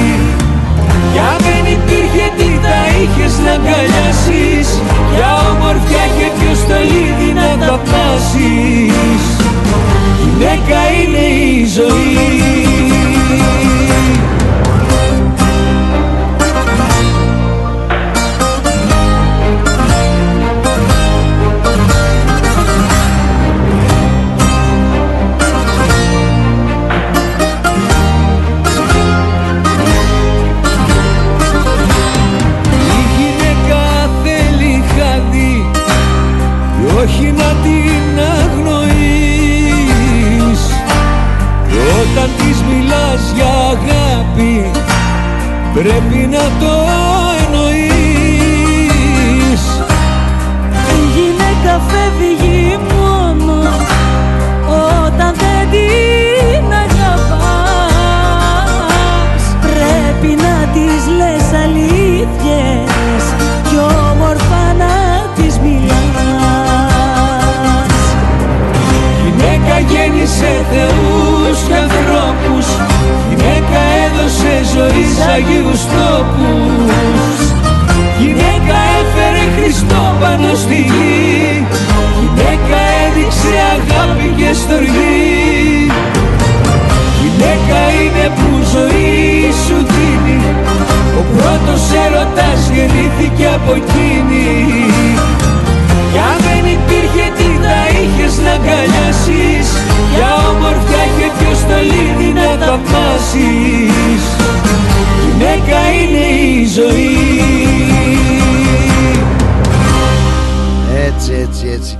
κι 1.12 1.18
αν 1.18 1.36
δεν 1.38 1.72
υπήρχε 1.72 2.26
τι 2.36 2.48
θα 2.64 2.78
είχες 3.00 3.38
να 3.44 3.50
αγκαλιάσεις 3.50 4.68
Για 5.14 5.30
ομορφιά 5.50 6.04
και 6.16 6.26
ποιος 6.38 6.58
στολίδι 6.58 7.32
να 7.32 7.66
τα 7.66 7.80
πάσεις 7.90 9.22
Γυναίκα 10.22 10.78
είναι 10.98 11.26
η 11.50 11.66
ζωή 11.66 12.59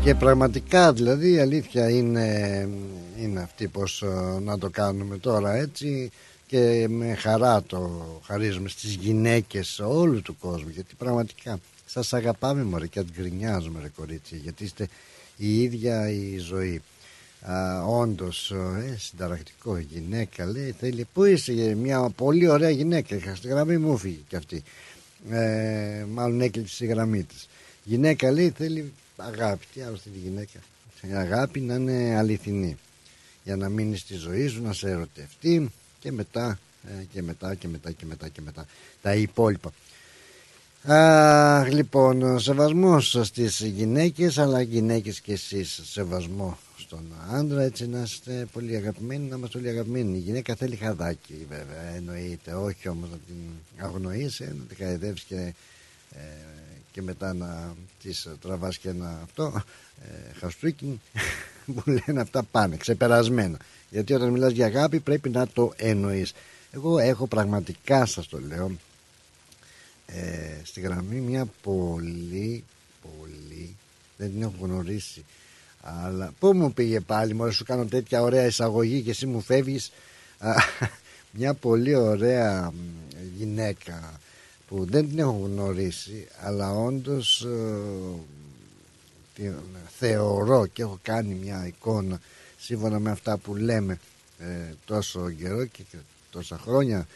Και 0.03 0.14
πραγματικά 0.14 0.93
δηλαδή 0.93 1.33
η 1.33 1.38
αλήθεια 1.38 1.90
είναι, 1.90 2.69
είναι 3.19 3.40
αυτή 3.40 3.69
πως 3.69 4.03
ε, 4.03 4.38
να 4.40 4.59
το 4.59 4.71
κάνουμε 4.71 5.19
τώρα 5.19 5.55
έτσι 5.55 6.11
και 6.47 6.87
με 6.88 7.14
χαρά 7.14 7.62
το 7.62 8.03
χαρίζουμε 8.27 8.69
στις 8.69 8.95
γυναίκες 8.95 9.79
όλου 9.79 10.23
του 10.23 10.37
κόσμου 10.40 10.69
γιατί 10.69 10.95
πραγματικά 10.99 11.59
σας 11.87 12.12
αγαπάμε 12.12 12.64
μωρέ 12.64 12.87
και 12.87 13.05
γκρινιάζουμε 13.16 13.81
ρε 13.83 13.88
κορίτσι 13.97 14.37
γιατί 14.37 14.64
είστε 14.64 14.88
η 15.37 15.62
ίδια 15.62 16.11
η 16.11 16.38
ζωή. 16.38 16.83
Α, 17.40 17.85
όντως 17.85 18.51
ε, 18.51 18.97
συνταρακτικό 18.99 19.79
γυναίκα 19.79 20.47
λέει 20.47 20.75
θέλει 20.79 21.07
πού 21.12 21.25
είσαι 21.25 21.75
μια 21.75 22.11
πολύ 22.16 22.49
ωραία 22.49 22.71
γυναίκα 22.71 23.14
είχα 23.16 23.35
στη 23.35 23.49
γραμμή 23.49 23.77
μου 23.77 23.97
φύγει 23.97 24.25
και 24.29 24.37
αυτή 24.37 24.62
ε, 25.31 26.05
μάλλον 26.12 26.40
έκλεισε 26.40 26.85
η 26.85 26.88
γραμμή 26.88 27.23
της. 27.23 27.49
Γυναίκα 27.85 28.31
λέει 28.31 28.53
θέλει 28.57 28.93
αγάπη 29.26 29.66
τι 29.74 29.80
άλλο 29.80 29.96
στη 29.96 30.11
γυναίκα. 30.22 30.59
Η 31.02 31.12
αγάπη 31.12 31.61
να 31.61 31.74
είναι 31.74 32.16
αληθινή. 32.16 32.76
Για 33.44 33.56
να 33.56 33.68
μείνει 33.68 33.96
στη 33.96 34.14
ζωή 34.14 34.46
σου 34.46 34.62
να 34.62 34.72
σε 34.72 34.90
ερωτευτεί 34.90 35.70
και 36.00 36.12
μετά 36.12 36.59
ε, 36.88 37.04
και 37.12 37.22
μετά 37.22 37.54
και 37.54 37.68
μετά 37.68 37.90
και 37.90 38.06
μετά 38.06 38.28
και 38.28 38.40
μετά. 38.40 38.66
Τα 39.02 39.14
υπόλοιπα. 39.14 39.72
Α, 40.92 41.68
λοιπόν, 41.68 42.38
σεβασμός 42.38 43.18
στις 43.22 43.61
γυναίκες 43.61 44.38
αλλά 44.38 44.61
γυναίκες 44.61 45.20
και 45.20 45.33
εσείς 45.33 45.80
σεβασμό 45.85 46.59
στον 46.76 47.04
άντρα. 47.30 47.62
Έτσι 47.62 47.88
να 47.88 48.02
είστε 48.02 48.46
πολύ 48.52 48.76
αγαπημένοι 48.76 49.28
να 49.28 49.37
είμαστε 49.37 49.59
πολύ 49.59 49.70
αγαπημένοι. 49.70 50.16
Η 50.16 50.20
γυναίκα 50.20 50.54
θέλει 50.54 50.76
χαδάκι 50.76 51.46
βέβαια 51.48 51.94
εννοείται. 51.96 52.52
Όχι 52.52 52.88
όμως 52.88 53.11
να 53.11 53.16
την 53.16 53.37
αγνοήσει 53.76 54.44
να 54.44 54.64
την 54.64 54.76
χαϊδεύεις 54.76 55.22
και, 55.22 55.54
ε, 56.11 56.20
και 56.92 57.03
μετά 57.03 57.35
να 57.35 57.74
της 58.03 58.29
τραβάς 58.40 58.79
και 58.79 58.88
ένα 58.88 59.20
αυτό 59.22 59.62
ε, 60.03 60.33
χαστούκι 60.38 61.00
που 61.74 61.83
λένε 61.90 62.20
αυτά 62.20 62.42
πάνε 62.42 62.76
ξεπερασμένα. 62.76 63.59
Γιατί 63.90 64.14
όταν 64.14 64.29
μιλάς 64.29 64.53
για 64.53 64.66
αγάπη 64.66 65.00
πρέπει 65.00 65.29
να 65.29 65.46
το 65.46 65.72
εννοείς. 65.76 66.33
Εγώ 66.70 66.98
έχω 66.98 67.26
πραγματικά 67.26 68.07
σας 68.07 68.29
το 68.29 68.40
λέω 68.40 68.70
ε, 70.07 70.61
στη 70.62 70.81
γραμμή 70.81 71.16
μια 71.16 71.46
πολύ 71.62 72.64
πολύ 73.03 73.76
δεν 74.16 74.31
την 74.31 74.42
έχω 74.42 74.55
γνωρίσει 74.61 75.24
αλλά 75.83 76.33
πού 76.38 76.55
μου 76.55 76.72
πήγε 76.72 77.00
πάλι 77.00 77.35
μόλις 77.35 77.57
σου 77.57 77.64
κάνω 77.64 77.85
τέτοια 77.85 78.22
ωραία 78.22 78.46
εισαγωγή 78.46 79.03
και 79.03 79.11
εσύ 79.11 79.26
μου 79.26 79.40
φεύγεις 79.40 79.92
μια 81.38 81.55
πολύ 81.55 81.94
ωραία 81.94 82.72
γυναίκα 83.37 84.20
που 84.70 84.85
δεν 84.85 85.09
την 85.09 85.18
έχω 85.18 85.40
γνωρίσει 85.44 86.28
αλλά 86.40 86.70
όντως 86.72 87.46
ε, 89.35 89.54
θεωρώ 89.98 90.66
και 90.66 90.83
έχω 90.83 90.98
κάνει 91.02 91.35
μια 91.35 91.66
εικόνα 91.66 92.20
σύμφωνα 92.59 92.98
με 92.98 93.11
αυτά 93.11 93.37
που 93.37 93.56
λέμε 93.56 93.98
ε, 94.38 94.74
τόσο 94.85 95.30
καιρό 95.30 95.64
και, 95.64 95.83
τόσα 96.30 96.59
χρόνια 96.59 97.06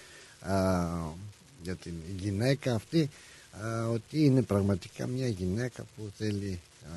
για 1.62 1.74
την 1.74 1.92
γυναίκα 2.18 2.74
αυτή 2.74 3.10
ότι 3.92 4.24
είναι 4.24 4.42
πραγματικά 4.42 5.06
μια 5.06 5.28
γυναίκα 5.28 5.86
που 5.96 6.10
θέλει 6.18 6.60
ε, 6.84 6.88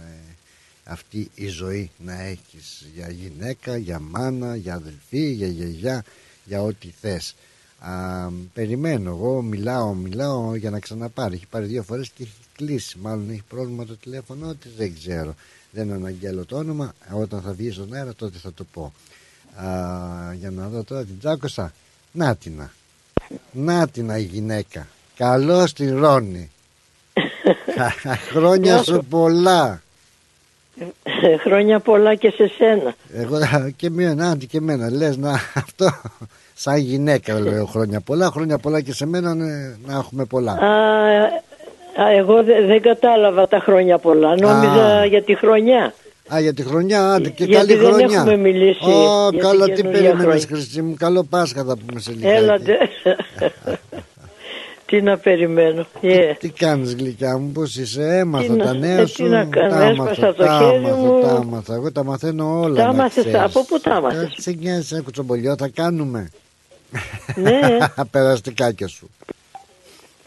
αυτή 0.84 1.30
η 1.36 1.48
ζωή 1.48 1.92
να 1.98 2.22
έχεις 2.22 2.88
για 2.96 3.10
γυναίκα, 3.10 3.78
για 3.78 4.00
μάνα, 4.00 4.56
για 4.56 4.74
αδελφή, 4.74 5.32
για 5.32 5.48
γιαγιά, 5.48 6.06
για 6.46 6.62
ό,τι 6.62 6.94
θες. 7.02 7.36
Α, 7.80 8.30
περιμένω 8.54 9.10
εγώ, 9.10 9.42
μιλάω, 9.42 9.94
μιλάω 9.94 10.56
για 10.56 10.70
να 10.70 10.80
ξαναπάρει. 10.80 11.36
Έχει 11.36 11.48
πάρει 11.50 11.66
δύο 11.66 11.84
φορές 11.84 12.10
και 12.10 12.24
έχει 12.24 12.34
κλείσει. 12.56 12.98
Μάλλον 13.02 13.30
έχει 13.30 13.44
πρόβλημα 13.50 13.86
το 13.86 13.96
τηλέφωνο 13.96 14.54
της, 14.54 14.72
δεν 14.78 14.94
ξέρω. 15.00 15.36
Δεν 15.72 15.92
αναγγέλω 15.94 16.46
το 16.46 16.58
όνομα. 16.58 16.94
Όταν 17.12 17.42
θα 17.42 17.52
βγει 17.52 17.72
στον 17.72 17.94
αέρα 17.94 18.14
τότε 18.14 18.38
θα 18.38 18.54
το 18.54 18.66
πω. 18.74 18.94
Α, 19.56 20.34
για 20.34 20.52
να 20.52 20.68
δω 20.68 20.84
τώρα 20.84 21.04
την 21.06 21.20
τσάκωσα. 21.20 21.74
Νάτινα. 22.12 22.72
Νάτινα 23.52 24.18
η 24.18 24.24
γυναίκα. 24.24 24.88
Καλώ 25.16 25.64
την 25.76 25.98
Ρόνη. 26.00 26.52
Χρόνια 28.32 28.84
σου 28.84 29.06
πολλά. 29.10 29.82
Χρόνια 31.44 31.80
πολλά 31.80 32.16
και 32.16 32.30
σε 32.30 32.52
σένα. 32.58 32.96
Εγώ 33.14 33.38
και 33.78 33.88
εμένα, 33.88 34.38
και 34.50 34.58
εμένα. 34.58 34.92
Λες 34.92 35.18
να 35.18 35.30
αυτό 35.64 35.86
σαν 36.54 36.78
γυναίκα 36.78 37.40
λέω 37.40 37.66
χρόνια 37.66 38.00
πολλά. 38.02 38.26
Χρόνια 38.32 38.58
πολλά 38.58 38.82
και 38.82 38.94
σε 38.94 39.06
μένα 39.06 39.36
ναι, 39.36 39.46
να 39.86 39.94
έχουμε 39.94 40.26
πολλά. 40.26 40.52
Α, 40.52 42.12
εγώ 42.18 42.44
δεν 42.44 42.82
κατάλαβα 42.82 43.48
τα 43.48 43.60
χρόνια 43.60 43.98
πολλά. 43.98 44.36
Νόμιζα 44.36 45.06
για 45.06 45.24
τη 45.24 45.36
χρονιά. 45.36 45.94
Α, 46.34 46.40
για 46.40 46.54
τη 46.54 46.64
χρονιά, 46.64 47.14
άντε 47.14 47.30
και 47.30 47.44
Γιατί 47.44 47.54
καλή 47.54 47.76
δεν 47.76 47.94
χρονιά. 47.94 48.18
έχουμε 48.20 48.38
μιλήσει 48.38 48.90
Ω, 48.90 49.30
για 49.32 49.42
καλά, 49.42 49.66
την 49.66 49.76
τι 49.76 49.82
καινούργια 49.82 50.02
περίμενες 50.02 50.46
χρόνια. 50.46 50.48
Χριστί 50.48 50.82
μου. 50.82 50.96
Καλό 50.98 51.24
Πάσχα 51.24 51.64
θα 51.64 51.78
πούμε 51.86 52.00
σε 52.00 52.12
λίγα. 52.12 52.34
Έλατε. 52.34 52.78
τι 54.88 55.02
να 55.02 55.18
περιμένω. 55.18 55.86
Ε, 56.02 56.34
Τι 56.34 56.50
κάνεις 56.50 56.94
γλυκιά 56.96 57.38
μου, 57.38 57.52
πώς 57.52 57.76
είσαι, 57.76 58.18
έμαθα 58.18 58.44
Τι 58.46 58.52
να- 58.52 58.64
τα 58.66 58.70
ε, 58.70 58.74
νέα 58.78 59.04
τι 59.04 59.10
σου, 59.10 59.26
να 59.26 59.46
κάνω, 59.46 59.70
τα 59.70 59.84
έσπασα 59.84 60.12
έμαθα, 60.26 60.34
το 60.34 60.44
τα 60.44 60.58
χέρι 60.62 60.76
έμαθα, 60.76 60.96
μου. 60.96 61.22
τα 61.22 61.40
έμαθα, 61.44 61.74
εγώ 61.74 61.92
τα 61.92 62.04
μαθαίνω 62.04 62.60
όλα. 62.62 62.76
Τα 62.76 62.84
να 62.86 62.90
έμαθες, 62.90 63.24
ξέρεις. 63.26 63.40
από 63.42 63.66
πού 63.66 63.80
τα 63.80 63.96
έμαθες; 63.96 64.24
Ε, 64.38 64.42
Σε 64.42 64.52
νοιάζει 64.52 64.94
ένα 64.94 65.04
κουτσομπολιό 65.04 65.56
θα 65.58 65.68
κάνουμε. 65.74 66.30
ναι, 67.36 67.60
Περαστικά 68.12 68.72
και 68.72 68.88
σου. 68.88 69.10
τα 69.22 69.34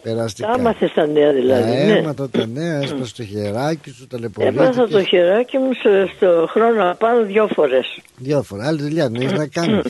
Περαστικά. 0.03 0.55
έμαθες 0.59 0.93
τα 0.95 1.07
νέα 1.07 1.33
δηλαδή. 1.33 1.63
Τα 1.63 1.69
ναι. 1.85 1.93
έμαθα 1.99 2.29
τα 2.31 2.47
νέα, 2.47 2.79
έσπασε 2.81 3.15
το 3.17 3.25
χεράκι 3.25 3.91
σου, 3.91 4.07
ταλαιπωρήθηκες. 4.07 4.63
Έμαθα 4.67 4.89
το 4.89 5.05
χεράκι 5.05 5.59
μου 5.59 5.71
στο, 5.75 5.91
στο 6.17 6.47
χρόνο 6.51 6.91
απάνω 6.91 7.25
δυο 7.25 7.49
φορές. 7.55 7.99
Δύο 8.17 8.43
φορά, 8.43 8.67
άλλη 8.67 8.83
δουλειά 8.83 9.09
δεν 9.09 9.21
έχεις 9.21 9.33
να 9.39 9.47
κάνεις. 9.47 9.83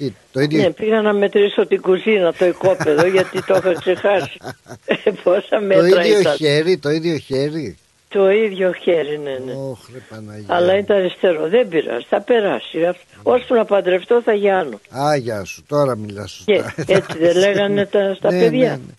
Τι, 0.00 0.12
το 0.32 0.40
ίδιο; 0.40 0.62
Ναι, 0.62 0.70
πήγα 0.70 1.02
να 1.02 1.12
μετρήσω 1.12 1.66
την 1.66 1.80
κουζίνα, 1.80 2.32
το 2.32 2.46
οικόπεδο, 2.46 3.06
γιατί 3.16 3.42
το 3.44 3.54
είχα 3.56 3.72
ξεχάσει. 3.72 4.36
Ε, 4.84 5.10
Πόσα 5.22 5.48
Το 5.58 5.60
μέτρα 5.60 6.04
ίδιο 6.04 6.20
ήταν. 6.20 6.36
χέρι, 6.36 6.78
το 6.78 6.90
ίδιο 6.90 7.16
χέρι; 7.16 7.78
Το 8.08 8.30
ίδιο 8.30 8.72
χέρι, 8.72 9.18
ναι, 9.18 9.30
ναι. 9.44 9.52
Ωχ, 9.52 9.78
ρε 9.92 9.98
Παναγία. 10.10 10.44
Αλλά 10.48 10.72
είναι 10.72 10.84
το 10.84 10.94
αριστερό. 10.94 11.48
Δεν 11.48 11.68
πειράζει, 11.68 12.06
θα 12.08 12.20
περάσει. 12.20 12.78
Ώσπου 13.22 13.54
να 13.54 13.64
παντρευτώ 13.64 14.22
θα 14.22 14.32
γιάνω. 14.32 14.80
Α, 14.90 15.16
γεια 15.16 15.44
σου, 15.44 15.64
τώρα 15.68 15.96
μιλάς 15.96 16.42
Και 16.46 16.54
σωστά. 16.56 16.84
έτσι 16.86 17.18
δεν 17.18 17.36
λέγανε 17.44 17.86
τα, 17.86 18.14
στα 18.14 18.32
Ναι, 18.32 18.40
παιδιά. 18.40 18.68
ναι, 18.70 18.76
ναι. 18.76 18.94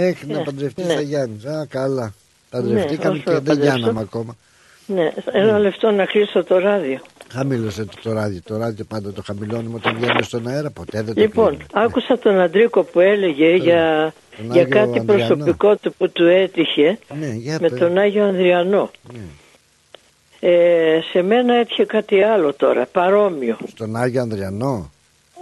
Μέχρι 0.00 0.26
να 0.26 0.36
Ναι, 0.38 0.44
παντρευτείς 0.44 0.86
ναι. 0.86 0.94
θα 0.94 1.00
Γιάννης. 1.00 1.44
Α, 1.44 1.66
καλά. 1.70 2.14
Παντρευτήκαμε 2.50 3.14
όσο 3.14 3.22
και 3.24 3.30
να 3.30 3.34
δεν 3.40 3.44
παντρευτώ. 3.44 3.76
γιάναμε 3.76 4.00
ακόμα. 4.00 4.36
Ναι, 4.86 5.12
ένα 5.32 5.58
λεπτό 5.58 5.90
να 5.90 6.04
κλείσω 6.04 6.44
το 6.44 6.58
ράδιο. 6.58 7.00
Χαμήλωσε 7.32 7.84
το, 7.84 7.92
το 8.02 8.12
ράδιο. 8.12 8.40
Το 8.44 8.56
ράδιο 8.56 8.84
πάντα 8.84 9.12
το 9.12 9.22
χαμηλώνουμε 9.22 9.74
όταν 9.76 9.96
βγαίνουμε 9.96 10.22
στον 10.22 10.46
αέρα. 10.46 10.70
Ποτέ 10.70 11.02
δεν 11.02 11.14
το 11.14 11.20
Λοιπόν, 11.20 11.46
κλείνουμε. 11.46 11.66
άκουσα 11.72 12.18
τον 12.18 12.40
Αντρίκο 12.40 12.82
που 12.82 13.00
έλεγε 13.00 13.54
για, 13.54 14.12
τον 14.36 14.44
για 14.52 14.62
Άγιο 14.62 14.76
κάτι 14.76 14.98
Ανδριανό. 14.98 15.26
προσωπικό 15.26 15.76
του 15.76 15.92
που 15.98 16.10
του 16.10 16.24
έτυχε 16.26 16.98
Ναι, 17.20 17.26
για 17.26 17.58
με 17.60 17.68
πες. 17.68 17.78
τον 17.78 17.98
Άγιο 17.98 18.24
Ανδριανό. 18.24 18.90
Ναι. 19.12 19.20
Ε, 20.44 21.00
σε 21.12 21.22
μένα 21.22 21.54
έτυχε 21.54 21.84
κάτι 21.84 22.22
άλλο 22.22 22.52
τώρα, 22.54 22.86
παρόμοιο. 22.92 23.56
Στον 23.68 23.96
Άγιο 23.96 24.20
Ανδριανό; 24.22 24.90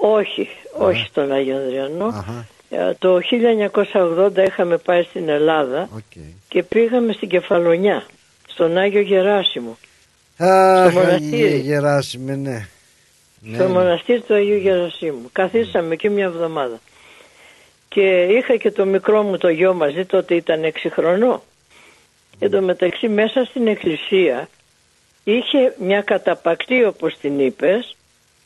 Όχι, 0.00 0.48
όχι 0.78 1.06
στον 1.06 1.32
Άγιο 1.32 1.56
Ανδριανό. 1.56 2.06
Αχα, 2.06 2.46
Ε, 2.72 2.94
Το 2.98 3.18
1980 3.20 4.46
είχαμε 4.46 4.76
πάει 4.76 5.02
στην 5.02 5.28
Ελλάδα 5.28 5.88
οκ. 5.96 6.22
και 6.48 6.62
πήγαμε 6.62 7.12
στην 7.12 7.28
Κεφαλονιά, 7.28 8.04
στον 8.48 8.76
Άγιο 8.78 9.00
Γεράσιμο. 9.00 9.76
Αχ, 10.46 10.92
μοναστήρι. 10.92 11.42
Άγιε 11.42 11.56
Γεράσιμε, 11.56 12.36
ναι. 12.36 12.66
Ναι, 13.42 13.54
στο 13.56 13.66
ναι. 13.66 13.72
μοναστήρι 13.72 14.20
του 14.20 14.34
Αγίου 14.34 14.56
Γερασίμου. 14.56 15.28
Καθίσαμε 15.32 15.94
εκεί 15.94 16.08
μια 16.08 16.24
εβδομάδα. 16.24 16.80
Και 17.88 18.22
είχα 18.22 18.56
και 18.56 18.70
το 18.70 18.84
μικρό 18.84 19.22
μου 19.22 19.36
το 19.38 19.48
γιο 19.48 19.74
μαζί, 19.74 20.04
τότε 20.04 20.34
ήταν 20.34 20.60
6 20.64 20.88
χρονών. 20.90 21.40
Εν 22.38 22.50
τω 22.50 22.60
μεταξύ 22.62 23.08
μέσα 23.08 23.44
στην 23.44 23.66
εκκλησία 23.66 24.48
είχε 25.24 25.74
μια 25.80 26.00
καταπακτή 26.02 26.84
όπως 26.84 27.16
την 27.20 27.40
είπες 27.40 27.96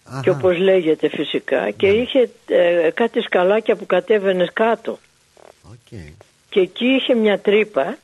Αχα, 0.04 0.20
και 0.20 0.30
όπως 0.30 0.58
λέγεται 0.58 1.08
φυσικά 1.08 1.70
και 1.70 1.86
είχε 1.86 2.30
ε, 2.46 2.90
κάτι 2.94 3.20
σκαλάκια 3.20 3.76
που 3.76 3.86
κατέβαινες 3.86 4.50
κάτω. 4.52 4.98
οκ. 5.70 5.98
Και 6.50 6.60
εκεί 6.60 6.84
είχε 6.86 7.14
μια 7.14 7.38
τρύπα 7.38 7.96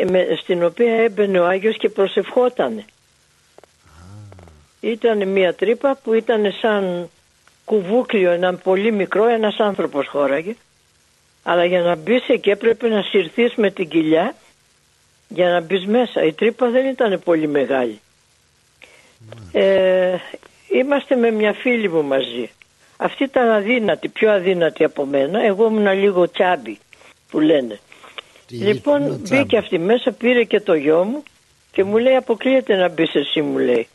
ε, 0.00 0.04
με- 0.10 0.28
στην 0.42 0.64
οποία 0.64 0.94
έμπαινε 0.94 1.38
ο 1.40 1.46
Άγιος 1.46 1.76
και 1.76 1.88
προσευχότανε. 1.88 2.84
Ήταν 4.84 5.28
μια 5.28 5.54
τρύπα 5.54 5.98
που 6.02 6.12
ήταν 6.12 6.52
σαν 6.60 7.10
κουβούκλιο, 7.64 8.30
ένα 8.30 8.54
πολύ 8.54 8.92
μικρό, 8.92 9.26
ένας 9.26 9.56
άνθρωπος 9.58 10.06
χώραγε. 10.06 10.56
Αλλά 11.42 11.64
για 11.64 11.80
να 11.80 11.96
μπεις 11.96 12.28
εκεί 12.28 12.50
έπρεπε 12.50 12.88
να 12.88 13.02
συρθείς 13.02 13.54
με 13.54 13.70
την 13.70 13.88
κοιλιά 13.88 14.34
για 15.28 15.48
να 15.48 15.60
μπεις 15.60 15.86
μέσα. 15.86 16.22
Η 16.22 16.32
τρύπα 16.32 16.68
δεν 16.70 16.86
ήταν 16.86 17.20
πολύ 17.24 17.48
μεγάλη. 17.48 18.00
Ε, 19.52 20.16
είμαστε 20.72 21.16
με 21.16 21.30
μια 21.30 21.52
φίλη 21.52 21.88
μου 21.88 22.04
μαζί. 22.04 22.50
Αυτή 22.96 23.24
ήταν 23.24 23.50
αδύνατη, 23.50 24.08
πιο 24.08 24.30
αδύνατη 24.30 24.84
από 24.84 25.04
μένα. 25.04 25.44
Εγώ 25.44 25.66
ήμουν 25.66 25.92
λίγο 25.92 26.30
τσάμπι 26.30 26.78
που 27.30 27.40
λένε. 27.40 27.80
Τι 28.46 28.56
Λοιπόν 28.56 29.02
ήσουν, 29.02 29.16
μπήκε 29.16 29.44
τσάμπα. 29.44 29.58
αυτή 29.58 29.78
μέσα, 29.78 30.12
πήρε 30.12 30.44
και 30.44 30.60
το 30.60 30.74
γιο 30.74 31.04
μου 31.04 31.22
Και 31.72 31.84
μου 31.84 31.96
λέει 31.98 32.14
αποκλείεται 32.14 32.76
να 32.76 32.88
μπεις 32.88 33.14
εσύ 33.14 33.40
μου 33.40 33.58
λέει. 33.58 33.88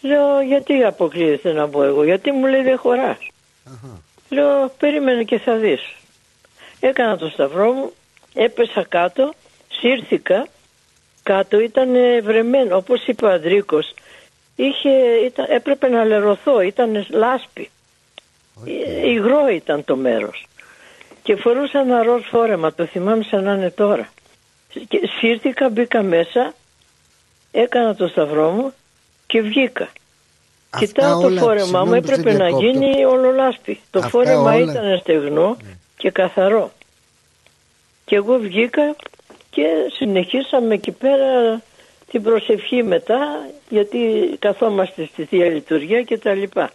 Λέω 0.00 0.40
γιατί 0.40 0.84
αποκλείεται 0.84 1.52
να 1.52 1.66
μπω 1.66 1.82
εγώ, 1.82 2.04
γιατί 2.04 2.32
μου 2.32 2.46
λέει 2.46 2.62
δεν 2.62 2.78
χωράς. 2.78 3.18
Αχα. 3.66 4.02
Λέω 4.28 4.72
περίμενε 4.78 5.24
και 5.24 5.38
θα 5.38 5.56
δεις. 5.56 5.80
Έκανα 6.80 7.16
το 7.16 7.28
σταυρό 7.28 7.72
μου, 7.72 7.92
έπεσα 8.34 8.84
κάτω, 8.88 9.34
σύρθηκα, 9.68 10.46
κάτω 11.22 11.60
ήταν 11.60 11.88
βρεμένο, 12.22 12.76
όπως 12.76 13.06
είπε 13.06 13.24
ο 13.24 13.28
Αντρίκος, 13.28 13.94
είχε, 14.56 14.90
ήταν, 15.24 15.46
έπρεπε 15.48 15.88
να 15.88 16.04
λερωθώ, 16.04 16.60
ήταν 16.60 17.06
λάσπη. 17.10 17.70
Ε, 18.66 19.08
Υγρό 19.08 19.48
ήταν 19.48 19.84
το 19.84 19.96
μέρος. 19.96 20.46
Και 21.22 21.36
φορούσα 21.36 21.78
ένα 21.78 22.02
ροζ 22.02 22.22
φόρεμα, 22.30 22.72
το 22.72 22.86
θυμάμαι 22.86 23.22
σαν 23.22 23.44
να 23.44 23.52
είναι 23.52 23.70
τώρα. 23.70 24.08
Και 24.88 25.00
σύρθηκα, 25.18 25.68
μπήκα 25.68 26.02
μέσα, 26.02 26.54
έκανα 27.50 27.94
το 27.94 28.08
σταυρό 28.08 28.50
μου 28.50 28.72
και 29.28 29.40
βγήκα. 29.40 29.88
Αυτά 30.70 30.86
Κοιτάω 30.86 31.20
το 31.20 31.26
όλα, 31.26 31.40
φόρεμά 31.40 31.64
μου, 31.64 31.66
συγγνώμη 31.66 32.00
που 32.00 32.06
σε 32.06 32.12
έπρεπε 32.12 32.32
να 32.38 32.44
διακόπτω. 32.46 32.66
γίνει 32.66 33.04
ολολάσπη. 33.04 33.80
Το 33.90 33.98
Αυτά 33.98 34.10
φόρεμα 34.10 34.40
όλα- 34.40 34.64
Ναι. 34.64 34.70
ήταν 34.70 34.98
στεγνό 35.00 35.56
και 35.96 36.10
καθαρό. 36.10 36.72
Και 38.04 38.16
εγώ 38.16 38.38
βγήκα 38.38 38.96
και 39.50 39.64
συνεχίσαμε 39.96 40.74
εκεί 40.74 40.90
πέρα 40.90 41.62
την 42.10 42.22
προσευχή 42.22 42.82
μετά, 42.82 43.48
γιατί 43.68 43.98
καθόμαστε 44.38 45.08
στη 45.12 45.24
Θεία 45.24 45.46
Λειτουργία 45.48 46.02
και 46.02 46.18
τα 46.18 46.34
λοιπά. 46.34 46.70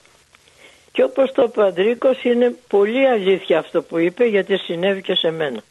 Και 0.91 1.03
όπως 1.03 1.31
το 1.31 1.43
είπε 1.47 1.59
ο 1.59 1.63
Αντρίκος, 1.65 2.23
είναι 2.23 2.55
πολύ 2.67 3.07
αλήθεια 3.07 3.59
αυτό 3.59 3.81
που 3.81 3.97
είπε, 3.97 4.25
γιατί 4.25 4.57
συνέβη 4.57 5.01
και 5.01 5.15
σε 5.15 5.31
μένα. 5.31 5.61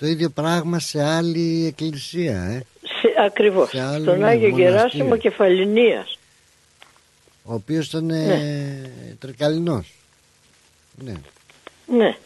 Το 0.00 0.06
ίδιο 0.06 0.30
πράγμα 0.30 0.78
σε 0.78 1.02
άλλη 1.04 1.66
εκκλησία, 1.66 2.32
ε. 2.42 2.62
Σε, 3.14 3.22
ακριβώς, 3.24 3.68
Σε 3.68 3.80
άλλο 3.80 4.02
στον 4.02 4.24
Άγιο 4.24 4.48
μοναστήρι. 4.48 4.70
Γεράσιμο 4.70 5.16
Κεφαλινίας. 5.16 6.18
Ο 7.44 7.54
οποίος 7.54 7.86
ήταν 7.88 8.04
Ναι. 8.04 8.34
ε, 8.34 8.90
τρικαλινός. 9.20 9.92
Ναι. 11.04 11.12
Ναι. 11.86 12.16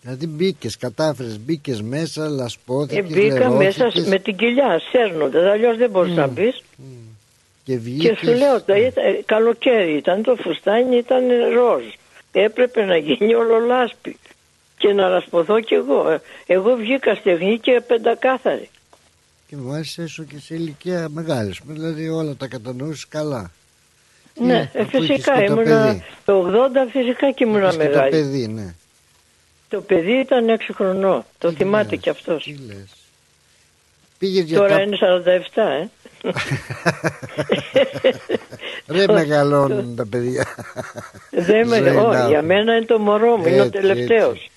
Δηλαδή 0.00 0.26
μπήκες, 0.26 0.76
κατάφερες, 0.76 1.38
μπήκες 1.40 1.82
μέσα, 1.82 2.28
λασπώθηκες. 2.28 2.98
Ε, 3.10 3.20
μπήκα 3.20 3.50
μέσα 3.50 3.78
λερώθηκες 3.78 4.06
με 4.08 4.18
την 4.18 4.36
κοιλιά, 4.36 4.80
σέρνοντας, 4.90 5.50
αλλιώς 5.52 5.76
δεν 5.76 5.90
μπορούσα 5.90 6.14
να 6.14 6.26
μπεις. 6.26 6.62
και 6.76 7.72
Και 7.72 7.78
βγήκες. 7.78 8.18
σου 8.18 8.32
λέω, 8.32 8.62
τα 8.62 8.76
ήταν, 8.76 9.04
ε, 9.06 9.20
καλοκαίρι 9.26 9.96
ήταν, 9.96 10.22
το 10.22 10.36
φουστάνι 10.36 10.96
ήταν 10.96 11.22
ροζ. 11.54 11.84
Έπρεπε 12.32 12.84
να 12.84 12.96
γίνει 12.96 13.34
όλο 13.34 13.58
λάσπη 13.58 14.16
και 14.78 14.92
να 14.92 15.08
λασπωθώ 15.08 15.60
κι 15.60 15.74
εγώ. 15.74 16.10
Ε, 16.10 16.20
Εγώ 16.46 16.74
βγήκα 16.76 17.14
στεγνή 17.14 17.58
και 17.58 17.82
πεντακάθαρη. 17.86 18.68
Και 19.48 19.56
μάλιστα 19.56 20.02
έσω 20.02 20.22
και 20.24 20.38
σε 20.40 20.54
ηλικία 20.54 21.08
μεγάλη. 21.10 21.54
Δηλαδή 21.66 22.08
όλα 22.08 22.34
τα 22.34 22.46
κατανοούσε 22.46 23.06
καλά. 23.08 23.50
Ναι, 24.40 24.70
ε, 24.72 24.80
αφού 24.80 25.02
είχες 25.02 25.06
φυσικά 25.16 25.40
και 25.40 25.46
το 25.46 25.52
ήμουνα. 25.52 25.84
παιδί. 25.86 26.04
Το 26.24 26.40
80 26.46 26.88
φυσικά 26.92 27.30
και 27.32 27.44
ήμουνα 27.44 27.58
Είχες 27.68 27.76
και 27.76 27.82
το 27.82 27.88
μεγάλη. 27.88 28.10
παιδί, 28.10 28.46
ναι. 28.48 28.74
Το 29.68 29.80
παιδί 29.80 30.12
ήταν 30.12 30.48
6 30.48 30.72
χρονών. 30.74 31.24
Το 31.38 31.48
Τι 31.48 31.54
θυμάται 31.54 31.90
λες, 31.90 32.00
κι 32.00 32.08
αυτός. 32.08 32.42
Τι 32.44 32.56
λες. 32.66 32.84
Πήγες 34.18 34.44
για 34.44 34.58
Τώρα 34.58 34.68
κάπου- 34.68 34.86
είναι 34.86 34.96
47, 35.54 35.62
ε. 35.62 35.88
Ρε 38.96 39.12
μεγαλώνουν 39.12 39.96
τα 39.96 40.06
παιδιά. 40.06 40.46
Δεν 41.30 41.68
με... 41.68 41.76
Ζωή 41.76 41.94
να 41.94 42.00
Όχι, 42.02 42.16
για 42.26 42.36
έχουν. 42.36 42.46
μένα 42.46 42.76
είναι 42.76 42.84
το 42.84 42.98
μωρό 42.98 43.36
μου, 43.36 43.46
είναι 43.46 43.60
ο 43.60 43.64
Έτσι, 43.64 43.80
τελευταίος. 43.80 44.34
έτσι. 44.36 44.50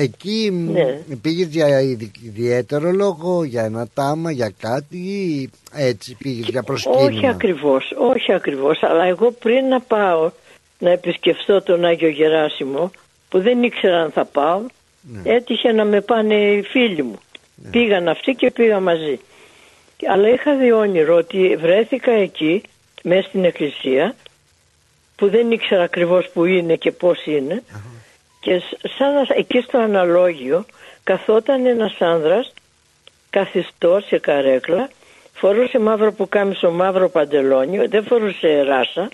Εκεί 0.00 0.50
μ, 0.52 0.70
Ναι. 0.70 1.00
πήγες 1.22 1.46
για 1.46 1.80
ειδι- 1.80 2.24
ιδιαίτερο 2.24 2.90
λόγο, 2.90 3.44
για 3.44 3.64
ένα 3.64 3.88
τάμα, 3.94 4.30
για 4.30 4.52
κάτι 4.60 4.96
ή 4.96 5.50
έτσι 5.72 6.16
πήγες 6.18 6.48
για 6.48 6.62
προσκύνημα. 6.62 7.02
Όχι 7.04 7.26
ακριβώς, 7.26 7.92
όχι 7.98 8.32
ακριβώς, 8.32 8.78
αλλά 8.82 9.04
εγώ 9.04 9.30
πριν 9.30 9.64
να 9.68 9.80
πάω 9.80 10.30
να 10.78 10.90
επισκεφθώ 10.90 11.62
τον 11.62 11.84
Άγιο 11.84 12.08
Γεράσιμο, 12.08 12.90
που 13.28 13.40
δεν 13.40 13.62
ήξερα 13.62 14.02
αν 14.02 14.10
θα 14.10 14.24
πάω, 14.24 14.60
Ναι. 15.00 15.20
έτυχε 15.34 15.72
να 15.72 15.84
με 15.84 16.00
πάνε 16.00 16.34
οι 16.34 16.62
φίλοι 16.62 17.02
μου. 17.02 17.18
Πήγαν 17.70 18.08
αυτοί 18.08 18.32
και 18.32 18.50
πήγα 18.50 18.80
μαζί. 18.80 19.18
Αλλά 20.10 20.28
είχα 20.28 20.56
δει 20.56 20.72
όνειρο 20.72 21.16
ότι 21.16 21.56
βρέθηκα 21.60 22.12
εκεί, 22.12 22.62
μέσα 23.02 23.28
στην 23.28 23.44
εκκλησία, 23.44 24.14
που 25.16 25.28
δεν 25.30 25.50
ήξερα 25.50 25.82
ακριβώς 25.82 26.28
που 26.32 26.44
είναι 26.44 26.74
και 26.74 26.92
πώς 26.92 27.26
είναι, 27.26 27.62
και 28.48 28.58
σ- 28.58 28.88
σαν 28.98 29.12
να- 29.14 29.26
εκεί 29.34 29.60
στο 29.60 29.78
αναλόγιο 29.78 30.64
καθόταν 31.04 31.66
ένας 31.66 31.96
άνδρας 32.00 32.52
καθιστός 33.30 34.06
σε 34.06 34.18
καρέκλα, 34.18 34.90
φορούσε 35.32 35.78
μαύρο 35.78 36.12
πουκάμισο, 36.12 36.70
μαύρο 36.70 37.08
παντελόνι, 37.08 37.86
δεν 37.86 38.04
φορούσε 38.04 38.62
ράσα 38.62 39.08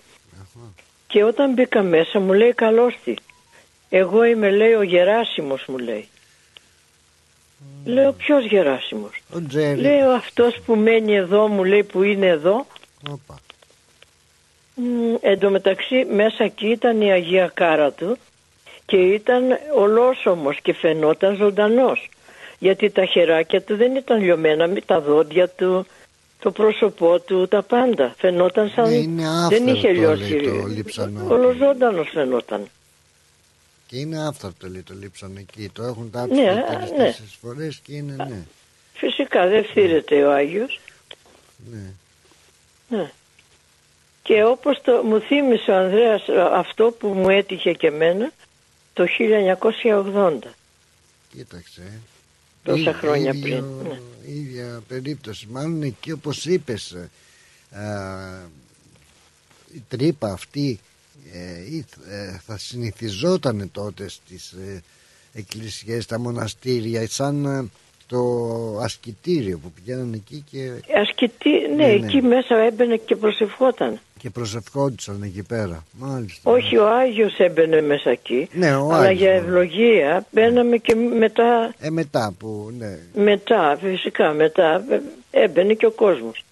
και 1.06 1.24
όταν 1.24 1.52
μπήκα 1.52 1.82
μέσα 1.82 2.18
μου 2.20 2.32
λέει 2.32 2.52
καλώς 2.52 2.94
τη. 3.04 3.14
Εγώ 3.88 4.24
είμαι 4.24 4.50
λέει 4.50 4.72
ο 4.72 4.82
Γεράσιμος 4.82 5.64
μου 5.66 5.78
λέει. 5.78 6.08
Λέω 7.84 8.12
ποιος 8.12 8.44
Γεράσιμος; 8.44 9.22
Ο 9.34 9.42
Τζέρι. 9.48 9.80
Λέω 9.80 10.10
αυτός 10.10 10.60
που 10.66 10.74
μένει 10.74 11.14
εδώ 11.16 11.48
μου 11.48 11.64
λέει 11.64 11.82
που 11.84 12.02
είναι 12.02 12.26
εδώ. 12.26 12.66
Όπα. 13.10 13.38
Μ, 14.74 15.14
Εν 15.20 15.38
τω 15.38 15.50
μεταξύ 15.50 16.04
μέσα 16.04 16.44
εκεί 16.44 16.66
ήταν 16.66 17.00
η 17.00 17.12
Αγία 17.12 17.50
Κάρα 17.54 17.90
του 17.90 18.18
και 18.94 19.00
ήταν 19.00 19.44
ολόσωμος 19.76 20.58
και 20.62 20.72
φαινόταν 20.74 21.36
ζωντανός. 21.36 22.08
Γιατί 22.58 22.90
τα 22.90 23.04
χεράκια 23.04 23.62
του 23.62 23.76
δεν 23.76 23.96
ήταν 23.96 24.22
λιωμένα 24.22 24.66
με 24.66 24.80
τα 24.80 25.00
δόντια 25.00 25.48
του, 25.48 25.86
το 26.38 26.50
πρόσωπό 26.50 27.20
του, 27.20 27.48
τα 27.48 27.62
πάντα. 27.62 28.14
Φαινόταν 28.18 28.68
σαν... 28.74 28.88
Ναι, 28.88 28.94
είναι 28.94 29.22
δεν 29.48 29.66
είχε 29.66 29.88
άφθαρτο, 29.88 30.00
λιώσει. 30.00 30.32
λέει, 30.32 30.60
το 30.60 30.66
λείψανό. 30.66 31.26
Ολοζώντανος 31.28 32.08
φαινόταν. 32.12 32.68
Και 33.86 33.96
είναι 33.96 34.26
άφθαρτο 34.26 34.68
λέει 34.68 34.82
το 34.82 34.94
λείψαν 35.00 35.36
εκεί. 35.36 35.70
Το 35.72 35.82
έχουν 35.82 36.10
τάψει 36.10 36.34
Ναι, 36.34 36.42
ναι, 36.42 36.50
α, 36.50 36.76
τρεις 36.78 36.90
ναι. 36.90 36.96
τέσσερις 36.96 37.36
φορές 37.40 37.80
και 37.84 37.92
είναι 37.94 38.14
ναι. 38.16 38.42
Φυσικά 38.94 39.46
δεν 39.46 39.64
φθήρεται 39.64 40.24
ο 40.24 40.32
Άγιος. 40.32 40.80
ναι. 41.70 41.92
Ναι. 42.88 43.10
Και 44.22 44.44
όπως 44.44 44.80
το, 44.82 45.02
μου 45.04 45.20
θύμισε 45.20 45.70
ο 45.70 45.74
Ανδρέας 45.76 46.22
αυτό 46.52 46.94
που 46.98 47.08
μου 47.08 47.28
έτυχε 47.28 47.72
και 47.72 47.86
εμένα 47.86 48.32
το 48.94 49.06
1980. 49.18 50.38
Κοίταξε. 51.30 51.80
ε. 51.80 51.98
Τόσα 52.62 52.90
Ί- 52.90 52.94
χρόνια 52.94 53.32
ίδιο- 53.34 53.40
πριν, 53.42 53.88
ναι. 53.88 54.00
ίδια 54.32 54.82
περίπτωση. 54.88 55.46
Μάλλον 55.50 55.82
εκεί 55.82 56.12
όπως 56.12 56.44
είπες 56.46 56.90
ε, 56.92 57.10
α, 57.80 58.48
η 59.74 59.82
τρύπα 59.88 60.32
αυτή 60.32 60.80
ε, 61.32 61.60
ή- 61.74 61.84
ε, 62.08 62.38
θα 62.46 62.58
συνηθιζόταν 62.58 63.70
τότε 63.72 64.08
στις 64.08 64.52
ε, 64.52 64.82
εκκλησίες, 65.32 66.06
τα 66.06 66.18
μοναστήρια 66.18 67.08
σαν 67.08 67.70
ε, 68.10 68.14
το 68.16 68.78
ασκητήριο 68.82 69.58
που 69.58 69.70
πηγαίναν 69.70 70.12
εκεί 70.12 70.44
και, 70.50 70.70
Ασκητή, 71.00 71.50
ναι, 71.50 71.86
Ναι, 71.86 71.86
ναι. 71.86 72.06
εκεί 72.06 72.22
μέσα 72.22 72.56
έμπαινε 72.56 72.96
και 72.96 73.16
προσευχόταν. 73.16 73.98
και 74.18 74.30
προσευχόντουσαν 74.30 75.22
εκεί 75.22 75.42
πέρα. 75.42 75.84
Μάλιστα. 75.98 76.50
Όχι, 76.50 76.76
ο 76.76 76.88
Άγιος 76.88 77.38
έμπαινε 77.38 77.80
μέσα 77.82 78.10
εκεί. 78.10 78.48
Ναι, 78.52 78.74
ο 78.76 78.84
αλλά 78.92 78.96
Άγιος, 78.96 79.18
για 79.20 79.30
ναι. 79.30 79.36
ευλογία 79.36 80.26
μπαίναμε 80.30 80.76
και 80.76 80.94
μετά, 80.94 81.74
Ε, 81.78 81.90
μετά 81.90 82.34
που, 82.38 82.72
ναι. 82.78 82.98
μετά, 83.14 83.78
φυσικά 83.80 84.32
μετά 84.32 84.84
ε, 84.90 85.00
έμπαινε 85.42 85.72
και 85.74 85.86
ο 85.86 85.90
κόσμος. 85.90 86.44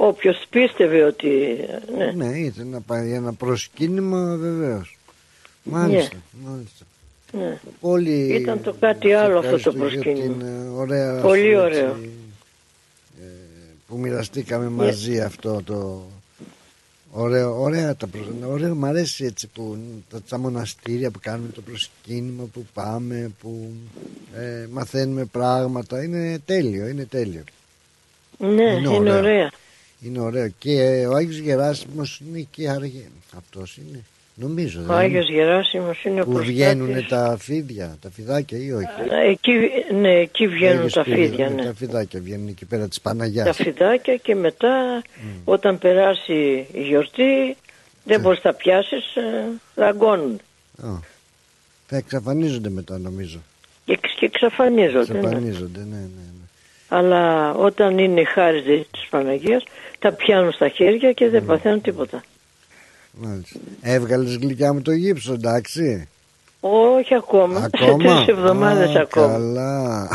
Όποιος 0.00 0.42
πίστευε 0.50 1.02
ότι, 1.02 1.58
ναι, 1.96 2.12
Ναι, 2.12 2.38
ήθελε 2.38 2.70
να 2.70 2.80
πάει 2.80 3.12
ένα 3.12 3.32
προσκύνημα 3.32 4.36
βεβαίως. 4.36 4.96
Μάλιστα, 5.62 6.16
μάλιστα. 6.44 6.84
Ναι. 7.32 7.58
Πολύ 7.80 8.34
Ήταν 8.34 8.62
το 8.62 8.74
κάτι 8.80 9.12
άλλο 9.12 9.38
αυτό 9.38 9.50
το 9.50 9.56
ευχαριστώ 9.56 9.86
για 9.88 10.00
προσκύνημα. 10.02 10.34
την, 10.36 10.46
ε, 10.46 10.68
ωραία 10.68 11.20
Πολύ 11.20 11.52
σου, 11.52 11.58
ωραίο. 11.60 11.86
έτσι, 11.88 12.10
ε, 13.20 13.24
που 13.88 13.98
μοιραστήκαμε 13.98 14.68
μαζί 14.68 15.20
αυτό 15.20 15.62
το 15.64 16.06
ωραίο, 17.10 17.60
ωραία 17.60 17.96
τα 17.96 18.06
προ... 18.06 18.20
ωραίο 18.48 18.74
μ' 18.74 18.84
αρέσει 18.84 19.24
έτσι 19.24 19.46
που 19.46 19.78
τα, 20.10 20.20
τα 20.28 20.38
μοναστήρια 20.38 21.10
που 21.10 21.18
κάνουμε 21.22 21.48
το 21.54 21.60
προσκύνημα 21.60 22.44
που 22.44 22.66
πάμε 22.74 23.30
που 23.40 23.70
ε, 24.36 24.66
μαθαίνουμε 24.70 25.24
πράγματα 25.24 26.02
είναι 26.02 26.38
τέλειο, 26.44 26.86
είναι 26.88 27.04
τέλειο 27.04 27.42
Ναι, 28.38 28.46
Είναι 28.48 28.72
είναι, 28.72 28.88
ωραίο. 28.88 29.16
ωραία. 29.18 29.50
είναι 30.00 30.20
ωραίο 30.20 30.48
και 30.58 30.80
ε, 30.82 31.06
ο 31.06 31.14
Άγιος 31.14 31.36
Γεράσιμος 31.38 32.20
είναι 32.28 32.46
και 32.50 32.68
αργέ 32.68 33.04
αυτός 33.36 33.76
είναι 33.76 34.04
νομίζω 34.38 34.80
Ο 34.80 34.82
δεν 34.82 34.94
είναι; 34.94 35.04
Άγιος 35.04 35.28
Γεράσιμος 35.30 36.04
είναι 36.04 36.20
ο 36.20 36.24
που 36.24 36.32
προστάτης. 36.32 36.54
βγαίνουν 36.56 37.06
τα 37.08 37.36
φίδια, 37.40 37.96
τα 38.00 38.10
φιδάκια 38.10 38.58
ή 38.58 38.72
όχι; 38.72 38.86
Εκεί, 39.28 39.52
ναι, 40.00 40.12
εκεί 40.14 40.46
βγαίνουν 40.48 40.76
Άγιος 40.76 40.92
τα 40.92 41.02
Πύρης, 41.02 41.28
φίδια, 41.28 41.48
ναι, 41.48 41.54
ναι. 41.54 41.64
Τα 41.64 41.74
φιδάκια 41.74 42.20
βγαίνουν 42.20 42.48
εκεί 42.48 42.64
πέρα 42.64 42.88
της 42.88 43.00
Τα 43.02 43.10
Παναγιάς. 43.10 43.56
φιδάκια 43.56 44.16
και 44.16 44.34
μετά 44.34 45.02
όταν 45.44 45.78
περάσει 45.78 46.66
η 46.72 46.82
γιορτή 46.82 47.56
δεν 48.04 48.20
μπορείς 48.20 48.40
να 48.44 48.50
τα 48.50 48.56
πιάσεις, 48.56 49.16
ε, 49.16 49.44
δαγκώνουν. 49.74 50.40
Α, 50.82 50.88
Θα 51.86 51.96
εξαφανίζονται 51.96 52.68
μετά 52.68 52.98
νομίζω. 52.98 53.38
Και, 53.84 53.98
και 54.18 54.24
εξαφανίζονται. 54.24 55.12
ναι. 55.12 55.18
Εξαφανίζονται, 55.18 55.78
ναι, 55.80 55.96
ναι. 55.96 56.00
ναι. 56.00 56.46
Αλλά 56.88 57.54
όταν 57.54 57.98
είναι 57.98 58.20
η 58.20 58.24
χάρη 58.24 58.86
της 58.90 59.06
Παναγίας 59.10 59.62
τα 59.98 60.12
πιάνουν 60.12 60.52
στα 60.52 60.68
χέρια 60.68 61.12
και 61.12 61.28
δεν 61.28 61.44
παθαίνουν 61.44 61.80
τίποτα. 61.80 62.22
Μάλιστα. 63.12 63.58
Έβγαλες 63.82 64.36
γλυκιά 64.36 64.72
μου 64.72 64.82
το 64.82 64.92
γύψο, 64.92 65.32
εντάξει. 65.32 66.08
Όχι 66.60 67.14
ακόμα. 67.14 67.70
Ακόμα; 67.74 68.08
Σε 68.08 68.24
τρεις 68.24 68.28
εβδομάδες 68.38 68.94
Α, 68.96 69.00
ακόμα. 69.00 69.26
Καλά. 69.26 70.08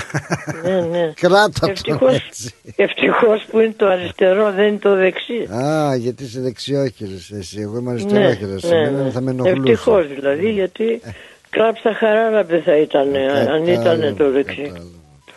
Ναι, 0.64 0.80
ναι. 0.82 1.14
Κράτα 1.22 1.60
τον 1.60 1.70
Ευτυχώς, 1.70 2.14
έτσι. 2.16 2.54
ευτυχώς 2.76 3.46
που 3.52 3.60
είναι 3.60 3.74
το 3.78 3.86
αριστερό, 3.88 4.52
δεν 4.52 4.68
είναι 4.68 4.78
το 4.78 4.96
δεξί. 4.96 5.48
Α, 5.54 5.96
γιατί 5.96 6.24
είσαι 6.24 6.40
δεξιόχειρος 6.42 7.32
εσύ. 7.32 7.60
Εγώ 7.62 7.78
είμαι 7.78 7.92
αριστερόχειρος. 7.92 8.64
ναι, 8.64 8.78
Εμένα 8.78 9.04
ναι. 9.04 9.10
θα 9.10 9.22
με 9.22 9.32
ενοχλούσε. 9.32 9.72
Ευτυχώς 9.72 10.08
δηλαδή, 10.08 10.52
γιατί 10.52 11.02
κλάψα 11.50 11.94
χαρά 11.94 12.44
δεν 12.44 12.62
θα 12.64 12.78
ήταν 12.78 13.16
ε, 13.16 13.26
αν 13.52 13.64
ήταν 13.68 13.84
Κατάλαβα, 13.84 14.14
το 14.14 14.32
δεξί. 14.32 14.62
κατάλαβα. 14.62 14.90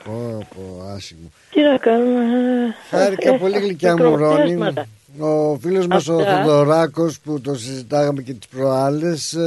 Πω, 0.04 0.46
πω, 0.54 0.82
άσχημο. 0.96 1.30
Τι 1.50 1.60
να 1.62 1.76
κάνουμε. 1.76 2.20
ε, 2.20 2.96
Χάρηκα 2.96 3.34
ε, 3.34 3.36
πολύ 3.38 3.58
γλυκιά 3.58 3.96
μου 3.96 4.02
Ρόνι 4.02 4.16
μικροπιάσματα. 4.20 4.86
Ο 5.18 5.58
φίλος 5.60 5.86
μας 5.86 6.08
ο 6.08 6.14
Αυτά. 6.16 6.42
Θοδωράκος 6.44 7.20
που 7.20 7.40
το 7.40 7.54
συζητάγαμε 7.54 8.22
και 8.22 8.32
τις 8.32 8.48
προάλλες 8.48 9.32
ε, 9.32 9.38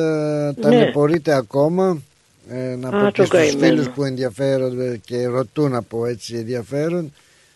Ναι. 0.56 0.62
ταλαιπωρείται 0.62 1.34
ακόμα 1.34 2.02
ε, 2.50 2.76
να 2.76 2.88
Α, 2.88 2.92
πω 2.92 2.98
και 3.12 3.22
το 3.22 3.26
στους 3.26 3.30
καημένο. 3.30 3.60
φίλους 3.60 3.90
που 3.90 4.04
ενδιαφέρονται 4.04 5.00
και 5.06 5.26
ρωτούν 5.28 5.76
από 5.76 6.06
έτσι 6.06 6.36
ενδιαφέρον 6.36 7.12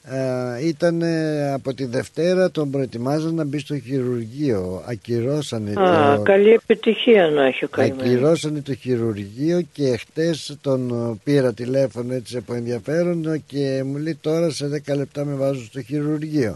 ε, 0.09 0.67
ήταν 0.67 1.01
ε, 1.01 1.51
από 1.53 1.73
τη 1.73 1.85
Δευτέρα 1.85 2.51
τον 2.51 2.71
προετοιμάζαν 2.71 3.35
να 3.35 3.43
μπει 3.43 3.59
στο 3.59 3.79
χειρουργείο 3.79 4.83
ακυρώσανε 4.87 5.71
Α, 5.81 6.15
το, 6.15 6.21
καλή 6.21 6.49
επιτυχία 6.49 7.27
να 7.29 7.45
έχει 7.45 7.65
ο 7.65 7.67
καημένος. 7.67 8.01
Ακυρώσανε 8.05 8.61
το 8.61 8.73
χειρουργείο 8.75 9.61
και 9.73 9.97
χτες 9.97 10.57
τον 10.61 10.89
ε, 10.89 11.19
πήρα 11.23 11.53
τηλέφωνο 11.53 12.13
έτσι 12.13 12.37
από 12.37 12.53
ενδιαφέρον 12.53 13.25
ε, 13.33 13.41
και 13.45 13.83
μου 13.85 13.97
λέει 13.97 14.17
τώρα 14.21 14.49
σε 14.49 14.81
10 14.87 14.95
λεπτά 14.95 15.25
με 15.25 15.33
βάζω 15.33 15.63
στο 15.63 15.81
χειρουργείο. 15.81 16.55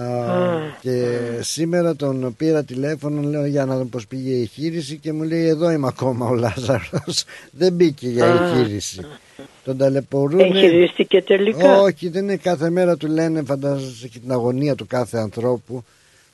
Α, 0.00 0.58
και 0.80 1.18
σήμερα 1.40 1.96
τον 1.96 2.34
πήρα 2.36 2.64
τηλέφωνο 2.64 3.22
λέω 3.22 3.46
για 3.46 3.64
να 3.64 3.76
δω 3.76 3.84
πως 3.84 4.06
πήγε 4.06 4.30
η 4.30 4.40
εγχείρηση 4.40 4.96
και 4.96 5.12
μου 5.12 5.22
λέει 5.22 5.46
εδώ 5.46 5.70
είμαι 5.70 5.86
ακόμα 5.86 6.26
ο 6.28 6.34
Λάζαρος 6.34 7.24
δεν 7.58 7.72
μπήκε 7.72 8.08
για 8.08 8.26
εγχείρηση 8.26 9.00
τον 9.64 9.76
ταλαιπωρούν 9.76 10.40
Εγχειρίστηκε 10.40 11.22
τελικά; 11.22 11.80
όχι 11.80 12.08
δεν 12.08 12.22
είναι 12.22 12.36
κάθε 12.36 12.70
μέρα 12.70 12.96
του 12.96 13.06
λένε 13.06 13.42
φαντάζεσαι 13.42 14.08
και 14.08 14.18
την 14.18 14.32
αγωνία 14.32 14.74
του 14.74 14.86
κάθε 14.86 15.18
ανθρώπου 15.18 15.84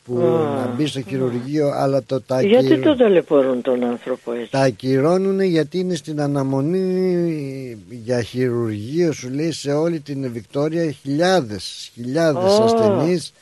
που 0.04 0.14
να 0.56 0.74
μπει 0.76 0.86
στο 0.86 1.00
χειρουργείο 1.00 1.70
αλλά 1.74 2.02
το 2.02 2.20
τα 2.20 2.42
Γιατί 2.42 2.66
ακυρ- 2.66 2.84
τον 2.84 2.96
ταλαιπωρούν 2.96 3.62
τον 3.62 3.84
άνθρωπο 3.84 4.32
έτσι; 4.32 4.50
τα 4.50 4.60
ακυρώνουν 4.60 5.40
γιατί 5.40 5.78
είναι 5.78 5.94
στην 5.94 6.20
αναμονή 6.20 7.78
για 7.88 8.22
χειρουργείο 8.22 9.12
σου 9.12 9.30
λέει 9.30 9.52
σε 9.52 9.72
όλη 9.72 10.00
την 10.00 10.32
Βικτόρια 10.32 10.90
χιλιάδες, 10.90 11.90
χιλιάδες 11.94 12.58
Ω. 12.58 12.62
ασθενείς 12.62 13.32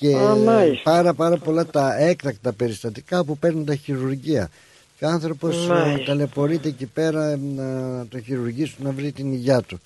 και 0.00 0.16
Α, 0.16 0.34
μάλιστα. 0.36 0.90
πάρα 0.90 1.14
πάρα 1.14 1.36
πολλά 1.36 1.66
τα 1.66 1.96
έκτακτα 1.98 2.52
περιστατικά 2.52 3.24
που 3.24 3.38
παίρνουν 3.38 3.64
τα 3.64 3.74
χειρουργεία 3.74 4.48
και 4.98 5.04
ο 5.04 5.08
άνθρωπος 5.08 5.64
ε, 5.64 5.68
Μάλιστα. 5.68 6.04
ταλαιπωρείται 6.04 6.68
εκεί 6.68 6.86
πέρα 6.86 7.36
να 7.56 7.66
το 8.06 8.20
χειρουργήσουν 8.20 8.84
να 8.84 8.90
βρει 8.90 9.12
την 9.12 9.32
υγειά 9.32 9.60
του 9.62 9.80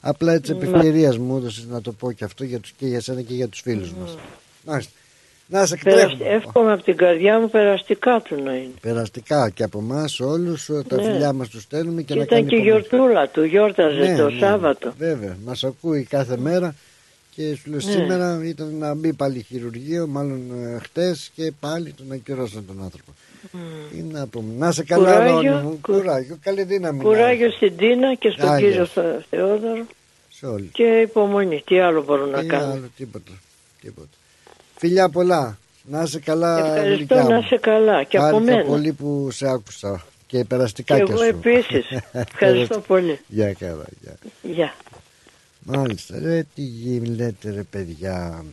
απλά 0.00 0.32
έτσι 0.32 0.52
επ' 0.52 0.62
ευκαιρίας 0.62 1.18
μου 1.18 1.36
έδωσες 1.36 1.66
να 1.70 1.80
το 1.80 1.92
πω 1.92 2.12
και 2.12 2.24
αυτό 2.24 2.44
για 2.44 2.58
τους, 2.58 2.72
και 2.72 2.86
για 2.86 3.00
σένα 3.00 3.22
και 3.22 3.34
για 3.34 3.48
τους 3.48 3.60
φίλους 3.60 3.92
μας 4.00 4.16
Μάλιστα. 4.64 4.92
να 5.46 5.66
σε 5.66 5.76
Περασ- 5.84 6.02
εκτρέχουμε 6.02 6.34
Εύχομαι 6.36 6.72
από 6.72 6.82
την 6.82 6.96
καρδιά 6.96 7.40
μου 7.40 7.50
περαστικά 7.50 8.20
του 8.20 8.42
να 8.42 8.54
είναι. 8.54 8.70
περαστικά 8.80 9.50
και 9.50 9.62
από 9.62 9.78
εμάς 9.78 10.20
όλους 10.20 10.70
τα 10.88 10.96
Ναι. 10.96 11.02
φιλιά 11.02 11.32
μας 11.32 11.48
τους 11.48 11.62
στέλνουμε 11.62 12.02
και, 12.02 12.12
Και 12.12 12.18
να 12.18 12.24
ήταν 12.24 12.38
κάνει 12.38 12.48
και 12.50 12.56
η 12.56 12.58
υπομονή. 12.58 12.84
γιορτούλα 12.88 13.28
του, 13.28 13.44
γιόρταζε 13.44 13.98
Ναι, 13.98 14.16
το 14.16 14.30
ναι, 14.30 14.38
Σάββατο. 14.38 14.92
Βέβαια, 14.98 15.36
μας 15.44 15.64
ακούει 15.64 16.02
κάθε 16.04 16.36
μέρα 16.36 16.74
και 17.38 17.54
σου 17.54 17.70
λέω 17.70 17.76
Ναι. 17.84 17.90
σήμερα 17.92 18.40
ήταν 18.44 18.74
να 18.78 18.94
μπει 18.94 19.12
πάλι 19.12 19.42
χειρουργείο, 19.42 20.06
μάλλον 20.06 20.40
ε, 20.64 20.78
χτες 20.82 21.30
και 21.34 21.52
πάλι 21.60 21.92
τον 21.92 22.12
ακυρώσαν 22.12 22.66
τον 22.66 22.82
άνθρωπο. 22.82 23.12
Τι 23.90 24.02
να 24.02 24.26
πούμε, 24.26 24.54
να 24.56 24.72
σε 24.72 24.84
καλά 24.84 25.12
Κουράγιο, 25.12 25.52
Ρόνι 25.52 25.64
μου, 25.64 25.78
κου- 25.82 25.94
κουράγιο, 25.96 26.38
καλή 26.42 26.62
δύναμη. 26.62 26.98
να 26.98 27.04
Κουράγιο 27.04 27.44
έχεις 27.44 27.56
στην 27.56 27.76
Τίνα 27.76 28.14
και 28.14 28.30
στον 28.30 28.48
Άγιος. 28.48 28.70
κύριο 28.70 28.86
Θε- 28.86 29.24
Θεόδωρο 29.30 29.86
Σε 30.30 30.46
όλοι. 30.46 30.68
και 30.72 30.82
υπομονή. 30.84 31.62
Τι 31.66 31.80
άλλο 31.80 32.02
μπορούν 32.02 32.28
να 32.30 32.40
Τι 32.40 32.46
κάνουν. 32.46 32.70
άλλο, 32.70 32.90
τίποτα, 32.96 33.32
τίποτα. 33.80 34.08
Φιλιά 34.76 35.08
πολλά, 35.08 35.58
να 35.82 36.06
σε 36.06 36.20
καλά 36.20 36.58
Ευχαριστώ 36.58 36.94
γλυκιά 36.96 37.22
να 37.22 37.34
μου. 37.34 37.40
είσαι 37.40 37.56
καλά 37.56 38.02
και 38.04 38.16
από 38.16 38.26
Χάρηκα 38.26 38.52
μένα. 38.52 38.64
πολύ 38.64 38.92
που 38.92 39.28
σε 39.30 39.48
άκουσα 39.50 40.04
και 40.26 40.44
περαστικά 40.44 40.96
Και 40.96 41.02
κι 41.02 41.10
εγώ 41.10 41.20
σου. 41.20 41.28
επίσης. 41.28 41.86
Ευχαριστώ 42.12 42.80
πολύ. 42.80 43.18
Γεια 43.28 43.52
καλά, 43.52 43.84
γεια. 44.02 44.16
Γεια. 44.42 44.74
Μάλιστα, 45.76 46.14
ρε 46.22 46.42
τι 46.54 46.62
γη- 46.62 47.06
λέτε 47.16 47.50
ρε 47.54 47.62
παιδιά. 47.70 48.44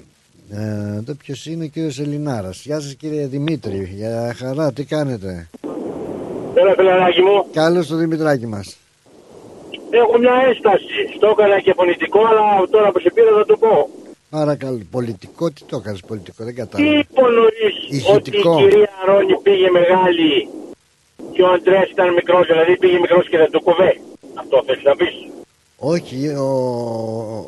Ε, 0.50 0.96
εδώ 0.98 1.14
ποιος 1.24 1.46
είναι 1.46 1.64
ο 1.64 1.68
κύριος 1.68 2.00
Ελληνάρας. 2.00 2.64
Γεια 2.66 2.80
σας 2.80 2.94
κύριε 2.96 3.26
Δημήτρη, 3.28 3.90
για 3.96 4.34
χαρά, 4.38 4.74
τι 4.74 4.84
κάνετε; 4.86 5.50
Έλα 6.56 6.74
φιλαράκι 6.78 7.22
μου, 7.22 7.46
Καλώς 7.54 7.88
το 7.88 7.96
Δημητράκη 7.96 8.48
μας. 8.48 8.78
έχω 9.90 10.18
μια 10.18 10.34
ένσταση. 10.48 10.94
Στο 11.16 11.28
έκανα 11.28 11.60
και 11.60 11.74
φωνητικό, 11.76 12.20
αλλά 12.30 12.68
τώρα 12.70 12.92
που 12.92 13.00
σε 13.00 13.10
πήρα 13.14 13.32
θα 13.38 13.46
το 13.46 13.58
πω. 13.58 13.90
Παρακαλώ, 14.30 14.82
πολιτικό, 14.92 15.52
τι 15.52 15.62
το 15.70 15.76
έκανες 15.82 16.02
πολιτικό, 16.08 16.44
δεν 16.44 16.54
Τι 16.54 16.60
κατάλαβα. 16.62 16.98
υπονοείς 17.00 17.76
ότι 17.90 17.96
η 17.96 17.98
Ηχητικό. 17.98 18.56
κυρία 18.58 18.90
Ρόνι 19.08 19.36
πήγε 19.44 19.70
μεγάλη 19.80 20.48
και 21.34 21.42
ο 21.42 21.48
Αντρέας 21.56 21.90
ήταν 21.90 22.14
μικρός, 22.14 22.46
δηλαδή 22.48 22.78
πήγε 22.78 22.98
μικρός 23.00 23.30
και 23.30 23.38
δεν 23.38 23.52
το 23.52 23.60
κοβέ. 23.62 23.92
Αυτό 24.42 24.64
θες 24.66 24.82
να 24.84 24.96
πεις. 24.96 25.14
Όχι, 25.78 26.28
ο, 26.28 26.50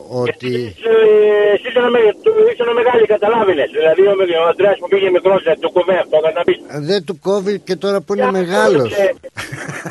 ότι... 0.10 0.54
Ε, 0.56 1.54
Εσύ 1.54 1.68
ήσουν 1.70 1.90
με- 1.92 2.14
του 2.24 2.32
ήσουν 2.54 2.70
μεγάλη, 2.74 3.06
καταλάβαινες. 3.06 3.70
Δηλαδή 3.78 4.02
ο, 4.02 4.14
ο 4.44 4.48
Αντρέας 4.52 4.78
που 4.80 4.88
πήγε 4.88 5.10
μικρός 5.10 5.44
δεν 5.44 5.60
το 5.60 5.70
κοβέ. 5.70 5.96
Αυτό 6.04 6.18
θες 6.24 6.34
να 6.40 6.44
πεις. 6.48 6.58
Δεν 6.90 7.04
του 7.06 7.20
κόβει 7.20 7.60
και 7.60 7.76
τώρα 7.76 8.02
που 8.02 8.14
είναι 8.14 8.24
Για 8.24 8.32
μεγάλος. 8.32 8.76
πρόσεξε. 8.90 9.14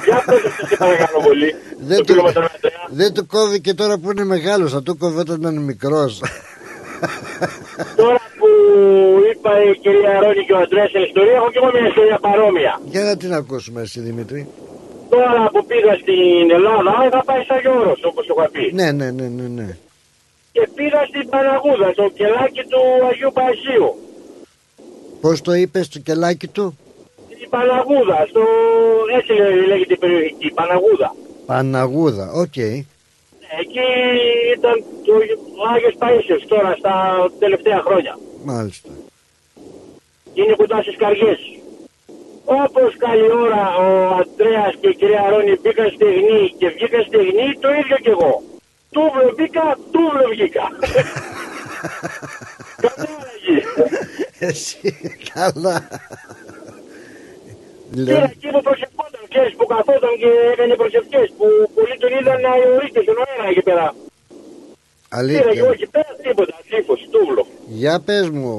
Για 0.04 0.22
πρόσεξε, 0.26 0.66
σε 0.66 0.76
παρακαλώ 0.76 1.18
πολύ. 1.28 1.50
Δεν 1.88 1.96
Το 1.98 2.04
του, 2.04 2.12
φίλο 2.12 2.22
μας 2.22 2.32
τον 2.32 2.44
Αντρέα. 2.54 2.82
δεν 3.00 3.12
του 3.14 3.26
κόβει 3.26 3.60
και 3.60 3.74
τώρα 3.74 3.98
που 3.98 4.10
είναι 4.10 4.24
μεγάλος, 4.24 4.72
θα 4.72 4.82
του 4.82 4.96
κόβει 4.96 5.18
όταν 5.18 5.38
είναι 5.42 5.60
μικρός. 5.72 6.12
Τώρα 8.02 8.20
που 8.38 8.48
είπα 9.30 9.50
η 9.70 9.78
κυρία 9.78 10.12
Ρόνι 10.22 10.44
και 10.46 10.52
ο 10.52 10.58
Αντρέας 10.58 10.90
την 10.92 11.02
ιστορία, 11.02 11.32
έχω 11.32 11.50
και 11.50 11.58
εγώ 11.62 11.70
μια 11.74 11.88
ιστορία 11.88 12.18
παρόμοια. 12.18 12.80
Για 12.84 13.02
να 13.02 13.16
την 13.16 13.32
ακούσουμε 13.34 13.80
εσύ 13.80 14.00
Δημήτρη. 14.00 14.46
Τώρα 15.08 15.50
που 15.52 15.66
πήγα 15.66 15.94
στην 15.94 16.50
Ελλάδα, 16.50 16.92
είχα 17.06 17.22
πάει 17.24 17.42
στα 17.44 17.60
Γιώρος, 17.60 18.00
όπως 18.04 18.26
το 18.26 18.34
είχα 18.38 18.48
πει. 18.50 18.70
Ναι, 18.72 18.90
ναι, 18.92 19.10
ναι, 19.10 19.26
ναι, 19.28 19.48
ναι. 19.48 19.76
Και 20.52 20.68
πήγα 20.74 21.04
στην 21.08 21.28
Παναγούδα, 21.28 21.92
στο 21.92 22.08
κελάκι 22.18 22.62
του 22.70 22.80
Αγίου 23.10 23.32
Παϊσίου. 23.32 23.94
Πώς 25.20 25.40
το 25.40 25.52
είπες 25.52 25.86
στο 25.86 25.98
κελάκι 25.98 26.48
του; 26.48 26.78
Στην 27.36 27.48
Παναγούδα, 27.50 28.26
στο... 28.28 28.42
έτσι 29.18 29.32
λέ- 29.32 29.66
λέγεται 29.66 29.92
η 29.92 29.96
περιοχή, 29.96 30.24
εκεί, 30.38 30.50
Παναγούδα. 30.54 31.14
Παναγούδα, 31.46 32.30
οκ. 32.32 32.56
Εκεί 33.60 33.88
ήταν 34.56 34.84
το, 35.06 35.12
ο 35.60 35.62
Άγιος 35.74 35.94
Παΐσιος 35.98 36.42
τώρα 36.48 36.74
στα 36.78 36.94
τελευταία 37.38 37.80
χρόνια. 37.86 38.18
Μάλιστα. 38.44 38.88
Είναι 40.34 40.54
κοντά 40.56 40.82
στις 40.82 40.96
Καρυές. 40.96 41.38
Όπως 42.48 42.96
καλή 42.98 43.30
ώρα 43.32 43.76
ο 43.76 43.86
Αντρέας 44.20 44.74
και 44.80 44.88
η 44.88 44.94
κυρία 44.94 45.26
Ρόνι 45.30 45.58
μπήκαν 45.62 45.90
στεγνοί 45.94 46.54
και 46.58 46.68
βγήκαν 46.68 47.02
στεγνοί, 47.06 47.48
το 47.60 47.68
ίδιο 47.80 47.96
κι 47.96 48.08
εγώ. 48.08 48.42
Τούβλο 48.90 49.32
μπήκα, 49.36 49.78
τούβλο 49.92 50.28
βγήκα. 50.30 50.64
Καμιά 52.82 53.10
αλλαγή. 53.20 53.58
Εσύ 54.38 54.94
καλά. 55.34 55.88
Πήρα 57.90 58.18
Λέω, 58.18 58.24
εκεί 58.24 58.48
που 58.54 58.62
προσευχόταν, 58.62 59.22
ξέρεις, 59.28 59.54
που 59.56 59.66
καθόταν 59.66 60.14
και 60.22 60.30
έκανε 60.52 60.74
προσευχές, 60.82 61.28
που 61.38 61.46
πολλοί 61.74 61.96
τον 62.02 62.10
είδαν 62.16 62.40
να 62.40 62.50
αιωρείται 62.56 63.00
στον 63.02 63.16
αέρα 63.24 63.48
εκεί 63.52 63.62
πέρα. 63.68 63.94
Πήρα 65.10 65.22
και 65.22 65.38
αλήθεια. 65.38 65.64
όχι 65.68 65.86
πέρα 65.86 66.16
τίποτα, 66.22 66.54
τύφος, 66.70 67.08
τούβλο. 67.10 67.46
Για 67.68 68.00
πες 68.00 68.28
μου 68.28 68.50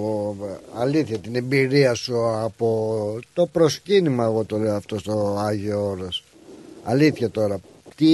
αλήθεια 0.77 1.17
την 1.17 1.35
εμπειρία 1.35 1.93
σου 1.93 2.15
από 2.43 2.67
το 3.33 3.45
προσκύνημα 3.45 4.23
εγώ 4.23 4.43
το 4.45 4.57
λέω 4.57 4.75
αυτό 4.75 4.99
στο 4.99 5.35
Άγιο 5.47 5.79
Όρος. 5.89 6.23
Αλήθεια 6.83 7.29
τώρα. 7.29 7.59
Τι, 7.95 8.09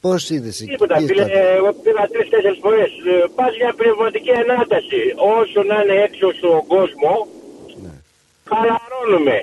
πώς 0.00 0.30
είδες 0.30 0.60
εκεί. 0.60 0.70
Τίποτα, 0.70 0.96
τι 0.96 1.04
φίλε, 1.06 1.22
ήταν. 1.24 1.30
εγώ 1.56 1.70
πήγα 1.82 2.04
τρει-τέσσερι 2.12 2.58
φορές. 2.64 2.90
Πας 3.34 3.52
για 3.60 3.70
πνευματική 3.80 4.32
ανάταση. 4.44 5.00
Όσο 5.38 5.58
να 5.70 5.76
είναι 5.82 5.96
έξω 6.06 6.26
στον 6.38 6.60
κόσμο, 6.74 7.12
Ναι. 7.84 7.92
χαλαρώνουμε. 8.50 9.36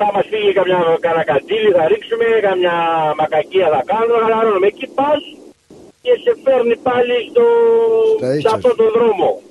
Θα 0.00 0.06
μας 0.14 0.26
φύγει 0.30 0.52
καμιά 0.58 0.78
κανένα 1.04 1.24
καντήλι, 1.30 1.70
θα 1.78 1.84
ρίξουμε, 1.92 2.26
καμιά 2.48 2.76
μακακία 3.20 3.68
θα 3.74 3.80
κάνουμε, 3.92 4.18
χαλαρώνουμε. 4.24 4.66
Εκεί 4.72 4.86
πας 4.98 5.22
και 6.02 6.10
σε 6.24 6.36
φέρνει 6.44 6.76
πάλι 6.76 7.14
στο... 7.30 7.44
Στα 8.18 8.30
σε 8.30 8.36
ίσως. 8.38 8.52
αυτόν 8.52 8.76
τον 8.76 8.90
δρόμο. 8.96 9.42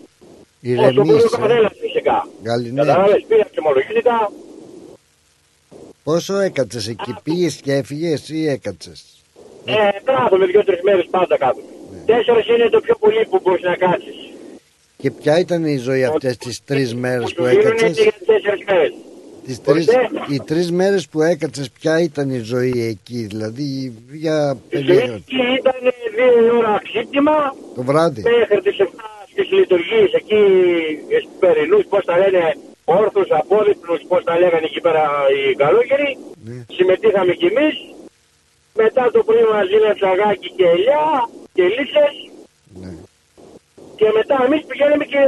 Όσο 0.64 0.94
μπορείς 0.94 1.04
ο 1.04 1.08
Ηρεμήσε. 1.10 1.38
καθένας 1.38 1.72
φυσικά. 1.82 2.28
Γαλινέ. 2.46 2.82
Κατάλαβες, 2.82 3.24
πήγα 3.28 3.48
ξεμολογήθηκα. 3.52 4.32
Πόσο 6.04 6.40
έκατσες 6.40 6.88
εκεί, 6.88 7.16
πήγες 7.24 7.56
και 7.56 7.74
έφυγες 7.74 8.30
ή 8.30 8.48
έκατσες; 8.48 9.04
Ε, 9.66 9.74
κάθομαι 10.04 10.46
δύο-τρει 10.46 10.80
μέρες 10.84 11.08
πάντα 11.12 11.38
κάθομαι. 11.38 11.68
Τέσσερις 12.06 12.48
είναι 12.48 12.70
το 12.70 12.80
πιο 12.80 12.96
πολύ 12.96 13.26
που 13.30 13.40
μπορείς 13.44 13.64
να 13.64 13.76
κάτσεις. 13.76 14.16
Και 14.98 15.12
ποια 15.12 15.40
ήταν 15.40 15.66
η 15.66 15.78
ζωή 15.78 16.04
αυτές 16.06 16.38
τις 16.38 16.64
τρεις 16.64 16.96
μέρες 16.96 17.34
που 17.34 17.44
σου 17.44 17.50
δίνουν 17.50 17.66
έκατσες; 17.68 17.98
για 18.04 18.14
τέσσερις 18.26 18.64
μέρες. 18.66 18.94
Τις 19.46 19.62
τρεις, 19.62 19.88
Ορίστε. 19.88 20.10
οι 20.30 20.40
τρεις 20.40 20.72
μέρες 20.72 21.08
που 21.08 21.22
έκατσες 21.22 21.70
ποια 21.72 22.00
ήταν 22.02 22.30
η 22.30 22.40
ζωή 22.40 22.74
εκεί, 22.94 23.20
δηλαδή 23.32 23.94
για 24.12 24.58
Η 24.70 24.76
ζωή 24.78 24.86
περίεργο. 24.86 25.14
εκεί 25.14 25.42
ήταν 25.60 25.76
δύο 26.16 26.58
ώρα 26.58 26.80
ξύπνημα 26.84 27.56
Το 27.76 27.82
βράδυ. 27.84 28.22
μέχρι 28.22 28.62
τις 28.62 28.80
7 28.80 28.86
στις 29.32 29.52
λειτουργίες 29.52 30.12
εκεί 30.14 30.42
εσπερινούς, 31.18 31.84
πώς 31.90 32.06
τα 32.06 32.18
λένε, 32.18 32.44
όρθους, 32.86 33.28
απόδειπνους, 33.42 34.02
πώς 34.08 34.24
τα 34.24 34.34
λέγανε 34.40 34.66
εκεί 34.72 34.82
πέρα 34.86 35.04
οι 35.34 35.56
καλόγεροι. 35.56 36.18
Ναι. 36.46 36.58
Συμμετείχαμε 36.78 37.34
κι 37.34 37.46
εμείς. 37.54 37.76
Μετά 38.82 39.04
το 39.14 39.20
πρωί 39.28 39.44
μας 39.54 39.68
δίνανε 39.72 39.94
ψαγάκι 40.00 40.50
και 40.58 40.66
ελιά 40.76 41.04
και 41.56 41.64
λύσες. 41.76 42.14
Ναι. 42.82 42.92
Και 44.00 44.08
μετά 44.18 44.36
εμείς 44.48 44.62
πηγαίναμε 44.70 45.06
και 45.14 45.22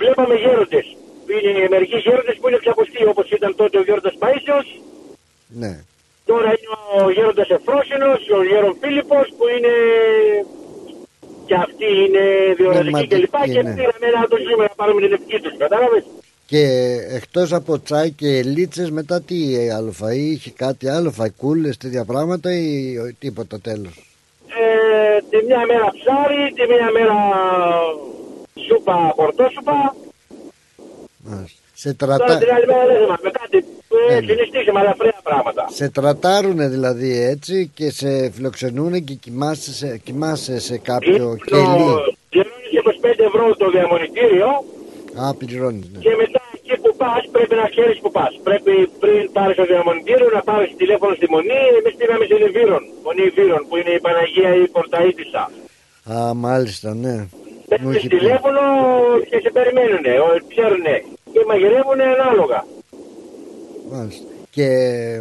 βλέπαμε 0.00 0.34
γέροντες. 0.42 0.86
Είναι 1.34 1.68
μερικοί 1.74 1.98
γέροντες 2.04 2.36
που 2.40 2.48
είναι 2.48 2.58
ξαποστοί 2.64 3.02
όπως 3.12 3.26
ήταν 3.30 3.54
τότε 3.60 3.78
ο 3.78 3.82
γέροντας 3.82 4.14
Παΐσιος. 4.22 4.66
Ναι. 5.48 5.72
Τώρα 6.30 6.48
είναι 6.54 7.04
ο 7.04 7.10
γέροντας 7.10 7.48
Εφρόσινος, 7.56 8.20
ο 8.38 8.42
γέρον 8.48 8.76
Φίλιππος 8.80 9.26
που 9.36 9.44
είναι 9.54 9.74
και 11.46 11.54
αυτοί 11.54 11.88
είναι 12.04 12.24
διορατικοί 12.56 12.90
Πνευματικοί, 12.90 13.20
κλπ. 13.20 13.36
Και, 13.44 13.52
και 13.52 13.62
ναι. 13.62 13.74
πήραμε 13.74 14.06
ένα 14.12 14.28
το 14.28 14.36
ζούμε 14.48 14.62
να 14.62 14.74
πάρουμε 14.76 15.00
την 15.00 15.12
ευχή 15.12 15.40
τους, 15.40 15.56
κατάλαβες; 15.56 16.04
Και 16.46 16.62
εκτός 17.10 17.52
από 17.52 17.80
τσάι 17.80 18.10
και 18.10 18.42
λίτσες 18.42 18.90
μετά 18.90 19.22
τι 19.22 19.54
ε, 19.56 19.74
άλλο 19.74 19.92
φαΐ, 20.00 20.30
είχε 20.34 20.50
κάτι 20.50 20.88
άλλο, 20.88 21.10
φακούλες, 21.10 21.76
τέτοια 21.76 22.04
πράγματα 22.04 22.52
ή 22.52 22.94
ε, 22.94 23.14
τίποτα 23.18 23.60
τέλος; 23.60 23.94
Ε, 24.48 25.18
τη 25.30 25.46
μια 25.46 25.66
μέρα 25.66 25.88
ψάρι, 25.98 26.52
τη 26.54 26.66
μια 26.72 26.90
μέρα 26.90 27.16
σούπα, 28.66 29.12
χορτόσουπα. 29.16 29.96
Μάλιστα. 31.30 31.58
Σε, 31.74 31.94
Τώρα 31.94 32.16
τρατα... 32.16 32.38
την 32.38 32.52
άλλη 32.54 32.66
μέρα 32.66 32.84
δεν 32.86 32.96
θυμάμαι 33.02 33.30
κάτι. 33.40 33.56
Ναι, 34.08 34.14
Ε, 34.14 34.20
ναι. 34.20 34.26
συναισθήσαμε 34.26 34.78
αλαφραία 34.80 35.18
πράγματα. 35.22 35.62
σε 35.78 35.88
τρατάρουνε 35.88 36.68
δηλαδή 36.68 37.10
έτσι 37.32 37.70
και 37.74 37.90
σε 37.90 38.30
φιλοξενούνε 38.30 38.98
και 38.98 39.14
κοιμάσαι 39.14 39.72
σε, 39.74 39.88
κοιμάσαι 40.04 40.58
σε 40.68 40.78
κάποιο 40.78 41.36
κελί. 41.46 41.86
Πληρώνεις 42.30 42.72
25 43.02 43.18
ευρώ 43.30 43.44
το 43.56 43.70
διαμονητήριο 43.70 44.48
Α, 45.24 45.34
πληρώνεις, 45.34 45.86
ναι. 45.92 45.98
και 46.04 46.14
μετά 46.22 46.42
εκεί 46.56 46.74
που 46.82 46.90
πας 46.96 47.22
πρέπει 47.32 47.54
να 47.54 47.66
ξέρεις 47.74 47.98
που 48.02 48.10
πας. 48.10 48.32
Πρέπει 48.42 48.72
πριν 49.02 49.32
πάρεις 49.32 49.56
το 49.56 49.64
διαμονητήριο 49.72 50.28
να 50.34 50.42
πάρεις 50.42 50.70
τηλέφωνο 50.76 51.14
στη 51.14 51.26
Μονή. 51.34 51.60
Εμείς 51.78 51.94
πήγαμε 51.98 52.24
σε 52.30 52.36
Βύρον, 52.56 52.82
Μονή 53.04 53.26
Βύρον 53.36 53.62
που 53.68 53.76
είναι 53.76 53.90
η 53.98 54.00
Παναγία 54.06 54.50
η 54.62 54.64
Πορταΐτισσα. 54.76 55.42
Α, 56.12 56.34
μάλιστα, 56.34 56.94
ναι. 56.94 57.16
Μου 57.70 57.76
Παίρνεις 57.76 57.96
έχει 57.96 58.08
πει. 58.08 58.16
τηλέφωνο 58.16 58.60
και 59.30 59.38
σε 59.44 59.50
περιμένουνε, 59.56 60.12
ο- 60.26 60.40
ξέρουνε 60.52 60.94
και 61.32 61.40
μαγειρεύουνε 61.48 62.04
ανάλογα. 62.16 62.60
Μάλιστα. 63.92 64.24
Και 64.50 64.64
ε, 64.64 65.20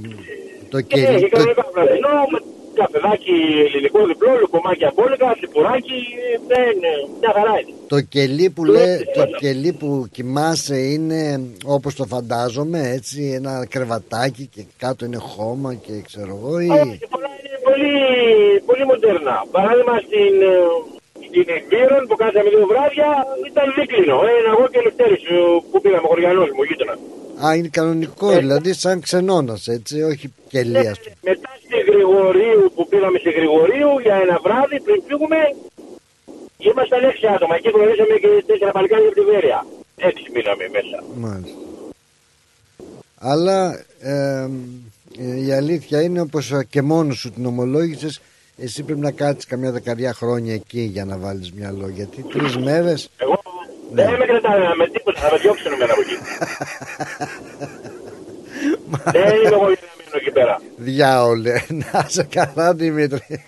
το 0.69 0.81
Και 0.81 0.99
έχει 0.99 1.07
κελί, 1.07 1.29
το, 1.29 1.35
κανονικά 1.37 1.65
βραδινό, 1.73 2.09
με 2.31 2.39
καφεδάκι 2.79 3.35
ελληνικό 3.73 4.05
διπλό, 4.05 4.31
λουκομάκι 4.41 4.85
απόλυτα, 4.85 5.35
σιπουράκι, 5.39 5.99
δεν, 6.47 6.75
μια 7.19 7.31
χαρά 7.35 7.53
είναι. 7.59 7.73
το 7.87 8.01
κελί 8.01 8.49
που 8.49 8.63
λέ, 8.65 8.97
το 9.15 9.23
κελί 9.39 9.73
που 9.73 10.07
κοιμάσαι 10.11 10.77
είναι 10.77 11.41
όπως 11.65 11.95
το 11.95 12.05
φαντάζομαι 12.05 12.79
έτσι 12.97 13.31
ένα 13.35 13.65
κρεβατάκι 13.69 14.45
και 14.53 14.63
κάτω 14.77 15.05
είναι 15.05 15.17
χώμα 15.17 15.73
και 15.73 15.91
ξέρω 16.05 16.39
εγώ 16.41 16.59
ή... 16.59 16.69
Όχι, 16.69 16.99
πολλά 17.13 17.29
είναι 17.45 17.59
πολύ, 17.67 17.91
πολύ 18.65 18.85
μοντέρνα. 18.85 19.45
Παράδειγμα 19.51 19.93
στην, 20.05 20.35
ε, 21.27 21.41
στην 21.43 21.45
Βύρον 21.69 22.03
που 22.07 22.15
κάναμε 22.21 22.49
δύο 22.55 22.65
βράδια 22.71 23.09
ήταν 23.49 23.65
δίκλινο. 23.77 24.17
Ένα 24.37 24.49
εγώ 24.55 24.65
και 24.71 24.79
ο 24.81 24.83
Λευτέρης 24.87 25.21
ε, 25.23 25.37
που 25.71 25.77
πήγαμε, 25.81 26.05
ο 26.07 26.09
Χωριανός 26.11 26.49
μου, 26.55 26.63
γείτονας. 26.67 26.99
Α, 27.45 27.55
είναι 27.55 27.69
κανονικό, 27.77 28.27
δηλαδή 28.43 28.71
σαν 28.73 28.95
ξενώνας 29.05 29.67
έτσι, 29.77 29.95
όχι 30.11 30.25
κελί 30.53 30.87
ας 30.93 30.99
πούμε. 30.99 31.15
Μετά 31.31 31.51
στη 31.63 31.77
Γρηγορίου 31.89 32.63
που 32.75 32.83
πήγαμε 32.91 33.17
στη 33.23 33.31
Γρηγορίου 33.37 33.91
για 34.05 34.15
ένα 34.25 34.39
βράδυ 34.45 34.77
πριν 34.85 34.99
φύγουμε, 35.07 35.39
ήμασταν 36.69 37.03
έξι 37.09 37.25
άτομα. 37.35 37.55
Εκεί 37.55 37.69
γνωρίσαμε 37.75 38.15
και 38.23 38.29
τέσσερα 38.47 38.71
παλικάρια 38.71 39.07
από 39.11 39.15
τη 39.19 39.23
Βέρεια. 39.31 39.59
Έτσι 40.09 40.23
μείναμε 40.33 40.65
μέσα. 40.75 40.97
Μάλιστα. 41.25 41.57
Αλλά 43.19 43.85
ε, 43.99 44.49
ε, 45.17 45.45
η 45.45 45.51
αλήθεια 45.51 46.01
είναι 46.01 46.21
όπως 46.21 46.51
ε, 46.51 46.65
και 46.69 46.81
μόνος 46.81 47.17
σου 47.17 47.31
την 47.31 47.45
ομολόγησες 47.45 48.21
εσύ 48.57 48.83
πρέπει 48.83 48.99
να 48.99 49.11
κάτσεις 49.11 49.45
καμιά 49.45 49.71
δεκαριά 49.71 50.13
χρόνια 50.13 50.53
εκεί 50.53 50.79
για 50.81 51.05
να 51.05 51.17
βάλεις 51.17 51.51
μυαλό 51.51 51.87
γιατί 51.89 52.21
τρεις 52.23 52.57
μέρες 52.57 53.09
Εγώ 53.17 53.41
Ναι. 53.93 54.03
δεν 54.05 54.15
με 54.17 54.25
κρατάνε 54.25 54.75
με 54.77 54.87
τίποτα, 54.87 55.19
θα 55.19 55.29
με 55.31 55.37
διώξουν 55.37 55.71
εμένα 55.73 55.93
από 55.93 56.01
εκεί. 56.01 56.15
δεν 59.11 59.21
είμαι 59.35 59.47
εγώ 59.47 59.67
για 59.67 59.77
να 59.81 59.93
μείνω 59.97 60.15
εκεί 60.21 60.31
πέρα. 60.31 60.61
διάολε 60.77 61.53
να 61.69 62.05
σε 62.07 62.23
καλά 62.23 62.73
Δημήτρη 62.73 63.45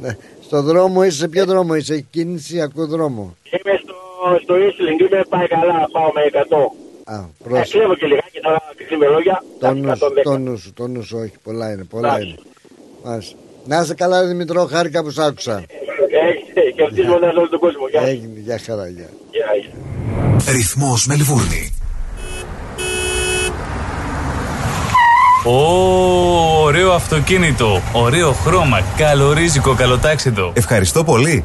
Ναι. 0.00 0.16
στο 0.40 0.62
δρόμο 0.62 1.04
είσαι, 1.04 1.16
σε 1.18 1.28
ποιο 1.28 1.44
δρόμο 1.44 1.74
είσαι, 1.74 1.92
έχει 1.94 2.06
κίνηση 2.10 2.60
ακούω 2.60 2.86
δρόμο; 2.86 3.36
Είμαι 3.50 3.78
στο, 3.82 3.94
στο 4.42 4.56
Ίσλινγκ, 4.56 5.00
είμαι 5.00 5.22
πάει 5.28 5.46
καλά, 5.48 5.88
πάω 5.92 6.12
με 6.12 6.20
100. 6.32 6.56
Α, 7.04 7.14
Ε, 7.16 7.24
πρόσεχε 7.44 7.78
κλέβω 7.78 7.94
και 7.94 8.06
λιγάκι 8.06 8.40
τώρα, 8.40 8.60
κλείνει 8.76 9.04
λόγια. 9.06 9.42
το 9.58 9.74
νου, 9.74 9.96
σου, 9.96 10.06
110. 10.06 10.22
το 10.22 10.38
νου 10.38 10.56
σου, 10.58 10.72
το 10.72 10.86
νου 10.86 11.02
σου, 11.02 11.18
όχι 11.22 11.34
πολλά 11.42 11.72
είναι, 11.72 11.84
πολλά 11.84 12.08
Εντάξει. 12.08 12.26
είναι 12.28 12.38
Μάλιστα. 13.04 13.36
Να 13.64 13.80
είσαι 13.80 13.94
καλά 13.94 14.24
Δημητρό, 14.24 14.66
χάρηκα 14.66 15.02
που 15.02 15.10
σ' 15.10 15.18
άκουσα 15.18 15.64
Έχετε 16.28 16.60
και 16.74 16.82
αυτοί 16.82 17.02
μόνο 17.02 17.26
όλο 17.26 17.48
τον 17.48 17.58
κόσμο. 17.58 17.88
Γεια. 17.90 18.00
Έγινε, 18.02 18.40
γεια 18.40 18.60
χαρά, 18.66 18.88
γεια 18.88 19.08
Γεια, 19.30 19.46
γεια. 19.60 20.52
Ρυθμός 20.52 21.06
Μελβούρνη. 21.06 21.74
Ω, 25.44 26.62
ωραίο 26.62 26.92
αυτοκίνητο, 26.92 27.80
ωραίο 27.92 28.32
χρώμα, 28.32 28.84
καλορίζικο, 28.96 29.74
καλοτάξιτο. 29.74 30.52
Ευχαριστώ 30.54 31.04
πολύ. 31.04 31.44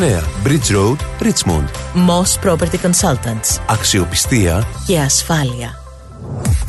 Bridge 0.00 0.70
Road, 0.70 0.98
Richmond. 1.20 1.68
Moss 1.94 2.38
Property 2.44 2.78
Consultants. 2.82 3.60
Αξιοπιστία 3.66 4.66
Και 4.86 4.98
ασφάλεια. 4.98 5.74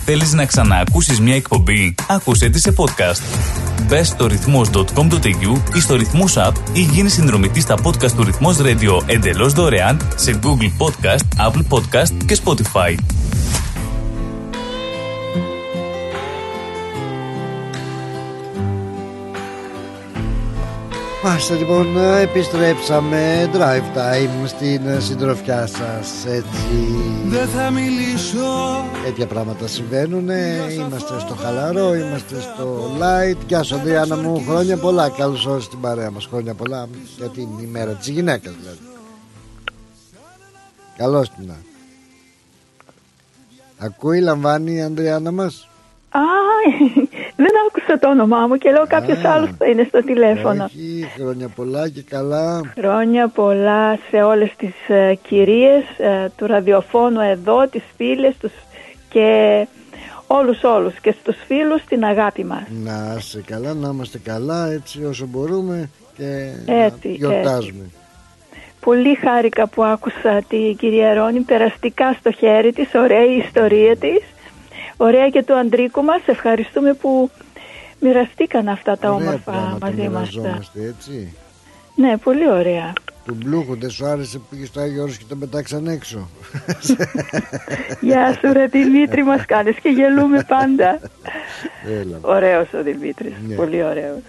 Θέλεις 0.05 0.33
να 0.33 0.45
ξαναακούσεις 0.45 1.19
μια 1.19 1.35
εκπομπή; 1.35 1.95
Άκουσέ 2.07 2.49
τη 2.49 2.59
σε 2.59 2.73
podcast. 2.77 3.21
Μπες 3.87 4.07
στο 4.07 4.27
ρυθμός.com.au 4.27 5.75
ή 5.75 5.79
στο 5.79 5.95
ρυθμός 5.95 6.35
app 6.37 6.53
ή 6.73 6.81
γίνεις 6.81 7.13
συνδρομητής 7.13 7.63
στα 7.63 7.75
podcast 7.83 8.11
του 8.11 8.23
Ρυθμός 8.23 8.57
Radio 8.57 9.01
εντελώς 9.05 9.53
δωρεάν 9.53 10.07
σε 10.15 10.39
Google 10.43 10.85
Podcast, 10.85 11.49
Apple 11.49 11.77
Podcast 11.77 12.23
και 12.25 12.37
Spotify. 12.43 12.95
Μάλιστα 21.27 21.55
λοιπόν 21.55 21.97
επιστρέψαμε 22.21 23.49
drive 23.53 23.97
time 23.97 24.47
στην 24.47 24.87
ε, 24.87 24.99
συντροφιά 24.99 25.67
σας 25.67 26.25
έτσι. 26.25 26.67
Δεν 27.25 27.47
θα 27.47 27.69
μιλήσω. 27.69 28.85
Τέτοια 29.03 29.27
πράγματα 29.27 29.67
συμβαίνουν 29.67 30.29
Είμαστε 30.69 31.19
στο 31.19 31.35
χαλαρό, 31.35 31.95
είμαστε 31.95 32.41
στο 32.41 32.91
light. 32.99 33.37
Γεια 33.47 33.63
σου 33.63 33.75
Αντριάννα 33.75 34.15
μου, 34.15 34.43
χρόνια 34.47 34.77
πολλά. 34.77 35.09
Καλώς 35.09 35.43
ήρθατε 35.43 35.61
στην 35.61 35.81
παρέα 35.81 36.11
μας, 36.11 36.25
χρόνια 36.25 36.53
πολλά. 36.53 36.87
Για 37.17 37.27
την 37.27 37.47
ημέρα 37.61 37.91
της 37.91 38.07
γυναίκας 38.07 38.53
δηλαδή. 38.59 38.79
Καλώς 40.97 41.29
την 41.29 41.45
να. 41.47 41.55
Ακούει, 43.77 44.19
λαμβάνει 44.19 44.73
η 44.73 44.81
Ανδριάννα 44.81 45.31
μας; 45.31 45.67
Α, 46.09 46.19
δεν 47.37 47.51
άκουσα 47.67 47.99
το 47.99 48.09
όνομά 48.09 48.47
μου 48.47 48.55
και 48.57 48.71
λέω 48.71 48.87
κάποιος 48.87 49.23
άλλος 49.23 49.49
θα 49.57 49.65
είναι 49.65 49.85
στο 49.87 50.03
τηλέφωνο. 50.03 50.63
Έχει 50.63 51.11
χρόνια 51.17 51.47
πολλά 51.55 51.89
και 51.89 52.03
καλά 52.09 52.61
Χρόνια 52.79 53.27
πολλά 53.27 53.99
σε 54.09 54.17
όλες 54.21 54.53
τις 54.57 54.75
ε, 54.87 55.15
κυρίες 55.27 55.83
ε, 55.97 56.31
του 56.35 56.45
ραδιοφώνου 56.45 57.19
εδώ, 57.19 57.67
τις 57.67 57.83
φίλες 57.97 58.35
τους 58.37 58.51
και 59.09 59.67
όλους 60.27 60.63
όλους 60.63 60.99
και 60.99 61.15
στους 61.19 61.37
φίλους 61.47 61.83
την 61.83 62.03
αγάπη 62.03 62.43
μας. 62.43 62.63
Να 62.83 63.15
είσαι 63.17 63.43
καλά, 63.45 63.73
να 63.73 63.89
είμαστε 63.89 64.17
καλά 64.17 64.71
έτσι 64.71 65.05
όσο 65.05 65.25
μπορούμε 65.25 65.89
και 66.17 66.51
Έτσι, 66.65 67.07
να 67.07 67.13
γιορτάζουμε. 67.13 67.89
Πολύ 68.79 69.15
χάρηκα 69.15 69.67
που 69.67 69.83
άκουσα 69.83 70.41
την 70.47 70.75
κυρία 70.77 71.13
Ρόνη 71.13 71.39
περαστικά 71.39 72.13
στο 72.19 72.31
χέρι 72.31 72.73
της, 72.73 72.89
ωραία 72.95 73.25
η 73.25 73.37
ιστορία 73.37 73.97
της, 73.97 74.21
ωραία 74.97 75.29
και 75.29 75.43
του 75.43 75.53
Αντρίκου 75.55 76.03
μας. 76.03 76.21
Ευχαριστούμε 76.25 76.93
που 76.93 77.29
μοιραστήκαν 77.99 78.67
αυτά 78.67 78.97
τα 78.97 79.11
Ωραία 79.11 79.27
όμορφα 79.27 79.51
πράγματα 79.51 79.85
μαζί 79.85 80.09
μας. 80.09 80.29
μοιραζόμαστε, 80.35 80.83
έτσι. 80.97 81.33
Ναι, 81.95 82.17
πολύ 82.17 82.49
ωραία. 82.49 82.93
Του 83.25 83.35
Μπλούχου 83.43 83.77
δεν 83.79 83.89
σου 83.89 84.05
άρεσε 84.05 84.37
που 84.37 84.43
πήγες 84.49 84.67
στο 84.67 84.79
Άγιο 84.79 85.01
Όρος 85.01 85.17
και 85.17 85.23
τον 85.29 85.39
πετάξαν 85.39 85.87
έξω; 85.87 86.29
Γεια 88.01 88.33
σου 88.41 88.53
ρε 88.53 88.65
Δημήτρη 88.65 89.23
μας 89.23 89.45
κάνεις 89.45 89.75
και 89.79 89.89
γελούμε 89.89 90.43
πάντα. 90.47 90.99
Έλα. 91.87 92.17
Ωραίος 92.21 92.73
ο 92.73 92.83
Δημήτρης, 92.83 93.33
Ναι. 93.47 93.55
πολύ 93.55 93.83
ωραίος. 93.83 94.19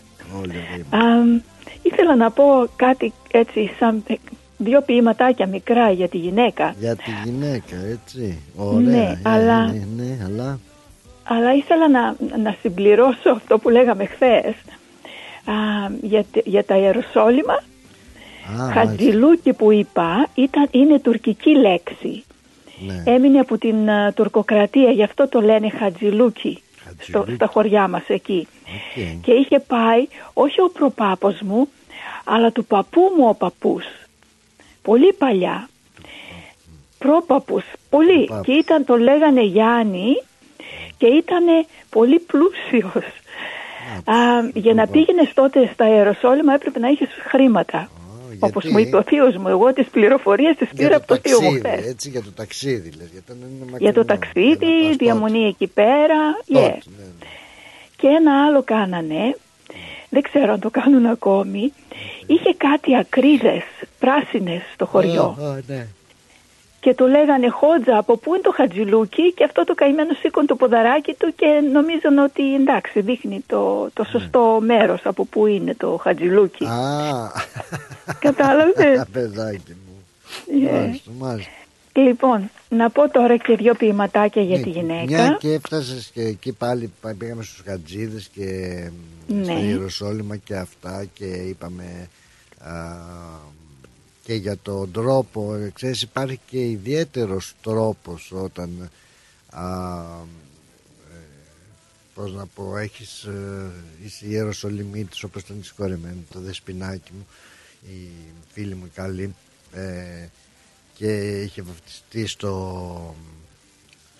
Όλοι 0.40 0.52
βέβαια. 0.70 1.02
Αμ, 1.10 1.40
ήθελα 1.82 2.16
να 2.16 2.30
πω 2.30 2.44
κάτι 2.76 3.12
έτσι 3.30 3.70
σαν 3.78 4.02
ε, 4.06 4.14
δύο 4.58 4.80
ποιηματάκια 4.80 5.46
μικρά 5.46 5.90
για 5.90 6.08
τη 6.08 6.16
γυναίκα. 6.18 6.74
Για 6.78 6.96
τη 6.96 7.10
γυναίκα, 7.24 7.76
έτσι. 7.90 8.38
Ωραία. 8.56 8.78
Ναι, 8.80 8.96
ε, 9.02 9.18
αλλά- 9.22 9.66
Ναι, 9.66 9.84
ναι, 9.96 10.18
αλλά. 10.24 10.58
Αλλά 11.24 11.54
ήθελα 11.54 11.88
να, 11.88 12.14
να 12.38 12.56
συμπληρώσω 12.60 13.30
αυτό 13.30 13.58
που 13.58 13.68
λέγαμε 13.68 14.04
χθες 14.04 14.54
α, 15.44 15.52
για, 16.02 16.24
τε- 16.32 16.46
για 16.46 16.64
τα 16.64 16.76
Ιεροσόλυμα. 16.76 17.52
Α, 18.62 18.70
Χατζηλούκι 18.72 19.52
που 19.52 19.72
είπα 19.72 20.28
ήταν, 20.34 20.68
είναι 20.70 20.98
τουρκική 20.98 21.50
λέξη. 21.56 22.24
Ναι. 22.86 23.02
Έμεινε 23.12 23.38
από 23.38 23.58
την 23.58 23.90
α, 23.90 24.12
τουρκοκρατία, 24.12 24.90
γι' 24.90 25.02
αυτό 25.02 25.28
το 25.28 25.40
λένε 25.40 25.70
Χατζηλούκι 25.70 26.62
στο, 27.00 27.24
στα 27.34 27.46
χωριά 27.46 27.88
μας 27.88 28.02
εκεί. 28.08 28.46
οκ. 28.64 29.22
Και 29.24 29.32
είχε 29.32 29.58
πάει 29.58 30.06
όχι 30.32 30.60
ο 30.60 30.70
προπάππος 30.72 31.40
μου, 31.40 31.68
αλλά 32.24 32.52
του 32.52 32.64
παππού 32.64 33.00
μου 33.16 33.26
ο 33.28 33.34
παππούς. 33.34 33.84
Πολύ 34.88 35.12
παλιά. 35.12 35.68
Πρόπαπους, 36.98 37.64
πολύ. 37.90 38.24
Προπάπους. 38.24 38.46
Και 38.46 38.52
ήταν, 38.52 38.84
το 38.84 38.96
λέγανε 38.96 39.42
Γιάννη 39.42 40.22
και 40.98 41.06
ήταν 41.06 41.44
πολύ 41.90 42.18
πλούσιος. 42.18 43.04
Α, 44.04 44.14
για 44.54 44.74
να 44.74 44.86
πήγαινες 44.86 45.32
τότε 45.34 45.70
στα 45.72 45.88
Ιεροσόλυμα 45.88 46.54
έπρεπε 46.54 46.78
να 46.78 46.88
είχες 46.88 47.08
χρήματα. 47.28 47.90
Όπως 48.38 48.64
γιατί; 48.64 48.76
μου 48.76 48.86
είπε 48.86 48.96
ο 48.96 49.02
θείος 49.02 49.36
μου, 49.36 49.48
εγώ 49.48 49.72
τις 49.72 49.86
πληροφορίες 49.88 50.56
τις 50.56 50.68
πήρα 50.76 50.88
Για 50.88 50.96
από 50.96 51.06
το 51.06 51.14
το 51.14 51.20
θείο 51.28 51.40
μου 51.40 51.58
ταξίδι, 51.58 51.68
χθες. 51.76 51.86
έτσι, 51.90 52.08
για 52.10 52.22
το 52.22 52.30
ταξίδι, 52.32 52.90
λες, 52.90 53.08
γιατί 53.12 53.32
δεν 53.40 53.48
είναι 53.50 53.76
Για 53.78 53.92
το 53.92 54.00
μακρινό. 54.00 54.04
ταξίδι, 54.04 54.96
διαμονή 54.98 55.46
εκεί 55.46 55.66
πέρα. 55.66 56.16
yeah. 56.36 56.52
Τότε, 56.52 56.60
ναι, 56.68 57.04
ναι. 57.04 57.26
Και 57.96 58.06
ένα 58.06 58.44
άλλο 58.44 58.62
κάνανε, 58.62 59.36
δεν 60.10 60.22
ξέρω 60.22 60.52
αν 60.52 60.60
το 60.60 60.70
κάνουν 60.70 61.06
ακόμη, 61.06 61.72
είχε 62.26 62.54
κάτι 62.56 62.96
ακρίδες 62.96 63.62
πράσινες 63.98 64.62
στο 64.74 64.86
χωριό 64.86 65.36
Α, 65.40 65.48
α, 65.48 65.60
ναι. 65.66 65.86
και 66.80 66.94
το 66.94 67.06
λέγανε 67.06 67.48
Χότζα 67.48 67.98
από 67.98 68.16
πού 68.16 68.34
είναι 68.34 68.42
το 68.42 68.52
χατζηλούκι; 68.54 69.32
Και 69.32 69.44
αυτό 69.44 69.64
το 69.64 69.74
καημένο 69.74 70.12
σήκωνε 70.20 70.46
το 70.46 70.56
ποδαράκι 70.56 71.14
του 71.18 71.34
και 71.36 71.46
νομίζαν 71.72 72.18
ότι 72.18 72.54
εντάξει 72.54 73.00
δείχνει 73.00 73.44
το, 73.46 73.90
το 73.92 74.04
σωστό 74.04 74.58
μέρος 74.62 75.00
από 75.04 75.24
πού 75.24 75.46
είναι 75.46 75.74
το 75.74 75.98
χατζηλούκι. 76.02 76.64
Α, 76.64 77.32
Κατάλαβες; 78.18 79.06
παιδάκι 79.12 79.76
μου. 79.86 80.04
Yeah. 80.46 80.72
Μάλιστα, 80.72 81.10
μάλιστα. 81.18 81.50
Λοιπόν, 82.06 82.50
να 82.68 82.90
πω 82.90 83.10
τώρα 83.10 83.36
και 83.36 83.56
δύο 83.56 83.74
ποιηματάκια 83.74 84.42
για 84.42 84.56
Ναι, 84.58 84.62
τη 84.62 84.70
γυναίκα. 84.70 85.04
Μια 85.04 85.36
και 85.40 85.52
έφτασες 85.52 86.10
και 86.14 86.20
εκεί 86.22 86.52
πάλι 86.52 86.92
πα- 87.00 87.14
πήγαμε 87.18 87.42
στους 87.42 87.62
Χατζίδες 87.66 88.28
και 88.34 88.44
Ναι. 89.26 89.44
στα 89.44 89.58
Ιεροσόλυμα 89.58 90.36
και 90.36 90.54
αυτά 90.56 91.04
και 91.12 91.24
είπαμε 91.24 92.08
α, 92.58 92.72
και 94.22 94.34
για 94.34 94.56
τον 94.62 94.90
τρόπο 94.92 95.54
ε, 95.54 95.70
ξέρεις 95.74 96.02
υπάρχει 96.02 96.40
και 96.46 96.68
ιδιαίτερος 96.68 97.54
τρόπος 97.62 98.32
όταν 98.34 98.90
α, 99.50 99.64
ε, 101.10 101.24
πώς 102.14 102.32
να 102.34 102.46
πω 102.46 102.76
έχεις 102.76 103.22
ε, 103.22 103.70
είσαι 104.04 104.26
Ιεροσολυμίτης 104.26 105.22
όπως 105.22 105.42
ήταν 105.42 105.58
η 105.60 105.64
συγχωρεμένη 105.64 106.24
το 106.32 106.40
δεσποινάκι 106.40 107.10
μου 107.16 107.26
η 107.88 108.08
φίλη 108.52 108.74
μου 108.74 108.84
η 108.84 108.90
καλή 108.94 109.34
ε, 109.72 109.82
και 110.98 111.40
είχε 111.42 111.62
βαφτιστεί 111.62 112.26
στο 112.26 113.14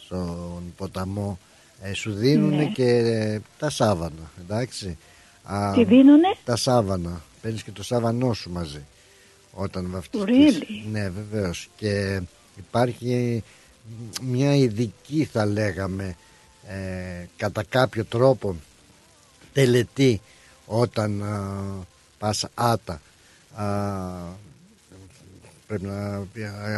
στον 0.05 0.73
ποταμό. 0.77 1.39
Ε, 1.83 1.93
σου 1.95 2.13
δίνουν 2.13 2.57
Ναι. 2.57 2.65
και 2.65 2.89
ε, 2.97 3.41
τα 3.59 3.71
σάβανα 3.71 4.31
εντάξει. 4.41 4.99
Α, 5.43 5.73
Τι 5.75 5.85
δίνουνε; 5.85 6.37
τα 6.45 6.57
σάβανα. 6.57 7.23
Παίρνεις 7.43 7.63
και 7.63 7.71
το 7.71 7.83
σάβανό 7.83 8.33
σου 8.33 8.51
μαζί 8.51 8.85
όταν 9.53 9.89
βαφτιστείς. 9.91 10.59
Really? 10.59 10.91
ναι 10.91 11.11
βεβαίως. 11.11 11.69
Και 11.77 12.21
υπάρχει 12.57 13.43
μια 14.23 14.55
ειδική 14.55 15.25
θα 15.33 15.47
λέγαμε 15.47 16.17
ε, 16.69 17.27
κατά 17.37 17.63
κάποιο 17.69 18.05
τρόπο 18.05 18.57
τελετή 19.53 20.21
όταν 20.67 21.23
α, 21.23 21.87
πας 22.19 22.47
άτα. 22.55 23.01
Α, 23.55 23.65
πρέπει 25.69 25.85
να 25.85 26.27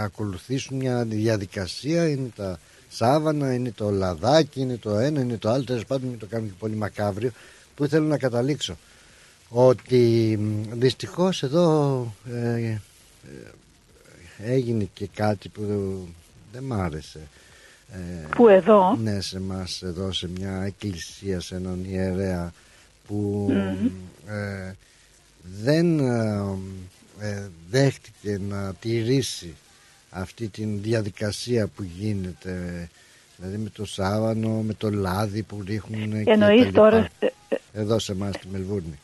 ακολουθήσουν 0.03 0.77
μια 0.77 1.05
διαδικασία. 1.05 2.09
Είναι 2.09 2.29
τα 2.37 2.59
σάβανα, 2.89 3.55
είναι 3.55 3.73
το 3.73 3.91
λαδάκι 3.91 4.61
είναι 4.61 4.77
το 4.77 4.99
ένα, 4.99 5.21
είναι 5.21 5.37
το 5.39 5.51
άλλο. 5.51 5.65
Τέλος 5.65 5.85
πάντων 5.85 6.09
μην 6.09 6.19
το 6.19 6.27
κάνουμε 6.27 6.51
και 6.51 6.57
πολύ 6.59 6.75
μακάβριο 6.75 7.31
που 7.75 7.87
θέλω 7.87 8.07
να 8.07 8.19
καταλήξω 8.19 8.77
ότι 9.49 10.37
μ, 10.41 10.79
δυστυχώς 10.79 11.43
εδώ 11.43 12.15
ε, 12.33 12.65
ε, 12.65 12.81
έγινε 14.45 14.89
και 14.95 15.09
κάτι 15.15 15.49
που 15.49 15.63
δεν 16.53 16.63
μ' 16.63 16.73
άρεσε. 16.73 17.21
Ε, 17.93 18.27
Πού 18.37 18.49
εδώ; 18.49 18.97
Ναι, 19.03 19.21
σε 19.21 19.41
μας 19.41 19.83
εδώ 19.83 20.13
σε 20.13 20.29
μια 20.39 20.63
εκκλησία, 20.63 21.41
σε 21.41 21.55
έναν 21.55 21.85
ιερέα 21.89 22.53
που 23.07 23.47
Μμμ. 23.51 23.91
ε, 24.27 24.77
δεν 25.63 25.99
ε, 26.01 26.05
ε, 26.05 26.55
δέχτηκε 27.71 28.41
να 28.49 28.75
τηρήσει 28.75 29.55
αυτή 30.11 30.49
την 30.49 30.83
διαδικασία 30.83 31.67
που 31.67 31.83
γίνεται 31.83 32.89
δηλαδή 33.37 33.57
με 33.57 33.69
το 33.69 33.85
σάβανο, 33.85 34.49
με 34.63 34.75
το 34.75 34.91
λάδι 34.91 35.43
που 35.43 35.63
ρίχνουν 35.67 36.25
και 36.25 36.31
Εννοείς 36.31 36.39
τα 36.61 36.65
λοιπά. 36.65 36.71
τώρα, 36.73 37.09
ε, 37.19 37.27
εδώ 37.73 37.99
σε 37.99 38.13
εμάς 38.13 38.35
στη 38.35 38.47
Μελβούρνη 38.53 38.99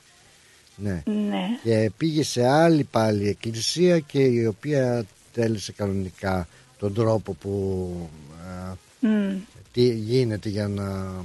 ναι. 0.76 1.02
Ναι. 1.04 1.46
και 1.62 1.90
πήγε 1.96 2.22
σε 2.22 2.46
άλλη 2.46 2.84
πάλι 2.84 3.28
εκκλησία 3.28 3.98
και 3.98 4.18
η 4.24 4.46
οποία 4.46 5.04
τέλεισε 5.32 5.72
κανονικά 5.72 6.48
τον 6.78 6.94
τρόπο 6.94 7.32
που 7.32 7.90
ε, 9.00 9.06
Μμ. 9.06 9.36
τι 9.72 9.94
γίνεται 9.94 10.48
για 10.48 10.68
να 10.68 10.84
ε, 10.84 11.24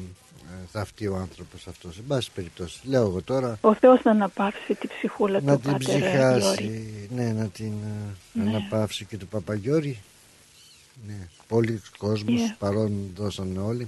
θαυτεί 0.72 1.08
ο 1.08 1.16
άνθρωπος 1.16 1.68
αυτός 1.68 1.98
εν 1.98 2.04
πάση 2.08 2.30
περιπτώσει 2.36 2.80
λέω 2.84 3.02
εγώ 3.02 3.22
τώρα 3.22 3.58
Ο 3.62 3.74
Θεός 3.74 4.00
να 4.04 4.12
αναπαύσει 4.12 4.74
τη 4.76 4.88
ψυχούλα 4.88 5.40
να 5.42 5.54
του 5.54 5.60
την 5.62 5.72
Πάτερ 5.72 5.88
ψυχάσει 5.88 6.40
Γιώρη. 6.64 7.10
ναι 7.16 7.32
να 7.32 7.46
την 7.48 7.66
ε, 7.84 8.40
Ναι. 8.44 8.50
αναπαύσει 8.50 9.06
και 9.06 9.18
του 9.18 9.28
Παπαγιώρη 9.28 10.00
ναι. 11.08 11.28
πολλοί 11.48 11.82
κόσμος 11.98 12.40
Yeah. 12.42 12.56
παρόν 12.60 13.12
δώσανε 13.16 13.60
όλοι 13.60 13.84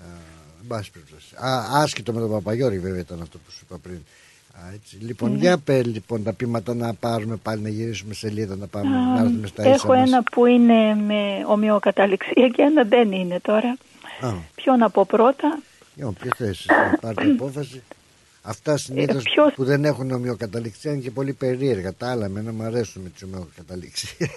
Α, 0.00 0.04
εν 0.60 0.66
πάση 0.68 0.90
περιπτώσει 0.90 1.34
Α, 1.36 1.80
άσχετο 1.82 2.12
με 2.12 2.20
τον 2.20 2.30
Παπαγιώρη 2.30 2.78
βέβαια 2.78 3.00
ήταν 3.00 3.20
αυτό 3.22 3.38
που 3.38 3.50
σου 3.50 3.60
είπα 3.68 3.78
πριν 3.82 3.98
Α, 4.64 4.72
έτσι. 4.74 4.96
Λοιπόν, 5.00 5.30
Ναι. 5.32 5.38
για 5.38 5.58
πέ 5.58 5.82
λοιπόν 5.82 6.22
τα 6.22 6.32
πείματα 6.32 6.74
να 6.74 6.94
πάρουμε 6.94 7.36
πάλι 7.36 7.62
να 7.62 7.68
γυρίσουμε 7.68 8.14
σελίδα 8.14 8.56
να 8.56 8.66
πάμε 8.66 8.96
Α, 8.96 9.00
να 9.00 9.20
έρθουμε 9.20 9.46
στα 9.46 9.62
ίσα 9.62 9.70
Έχω 9.70 9.88
μας. 9.94 10.08
ένα 10.08 10.22
που 10.22 10.46
είναι 10.46 10.94
με 10.94 11.44
ομοιοκαταληξία 11.48 12.48
και 12.48 12.62
ένα 12.62 12.84
δεν 12.84 13.12
είναι 13.12 13.40
τώρα. 13.40 13.76
Α, 14.20 14.28
Ποιο 14.54 14.76
να 14.76 14.90
πω 14.90 15.04
πρώτα; 15.06 15.58
για 15.94 16.06
όποια 16.06 16.30
θέση, 16.36 16.66
να 16.68 16.98
πάρετε 17.00 17.30
απόφαση. 17.30 17.82
Αυτά 18.46 18.76
συνήθως 18.76 19.16
Ε, 19.24 19.30
ποιος- 19.34 19.52
που 19.54 19.64
δεν 19.64 19.84
έχουν 19.84 20.10
ομοιοκαταληξία 20.10 20.92
είναι 20.92 21.00
και 21.00 21.10
πολύ 21.10 21.32
περίεργα. 21.32 21.94
Τα 21.94 22.10
άλλα 22.10 22.24
εμένα 22.24 22.52
μου 22.52 22.62
αρέσουν 22.62 23.02
με 23.02 23.08
τις 23.08 23.22
ομοιοκαταληξίες. 23.22 24.30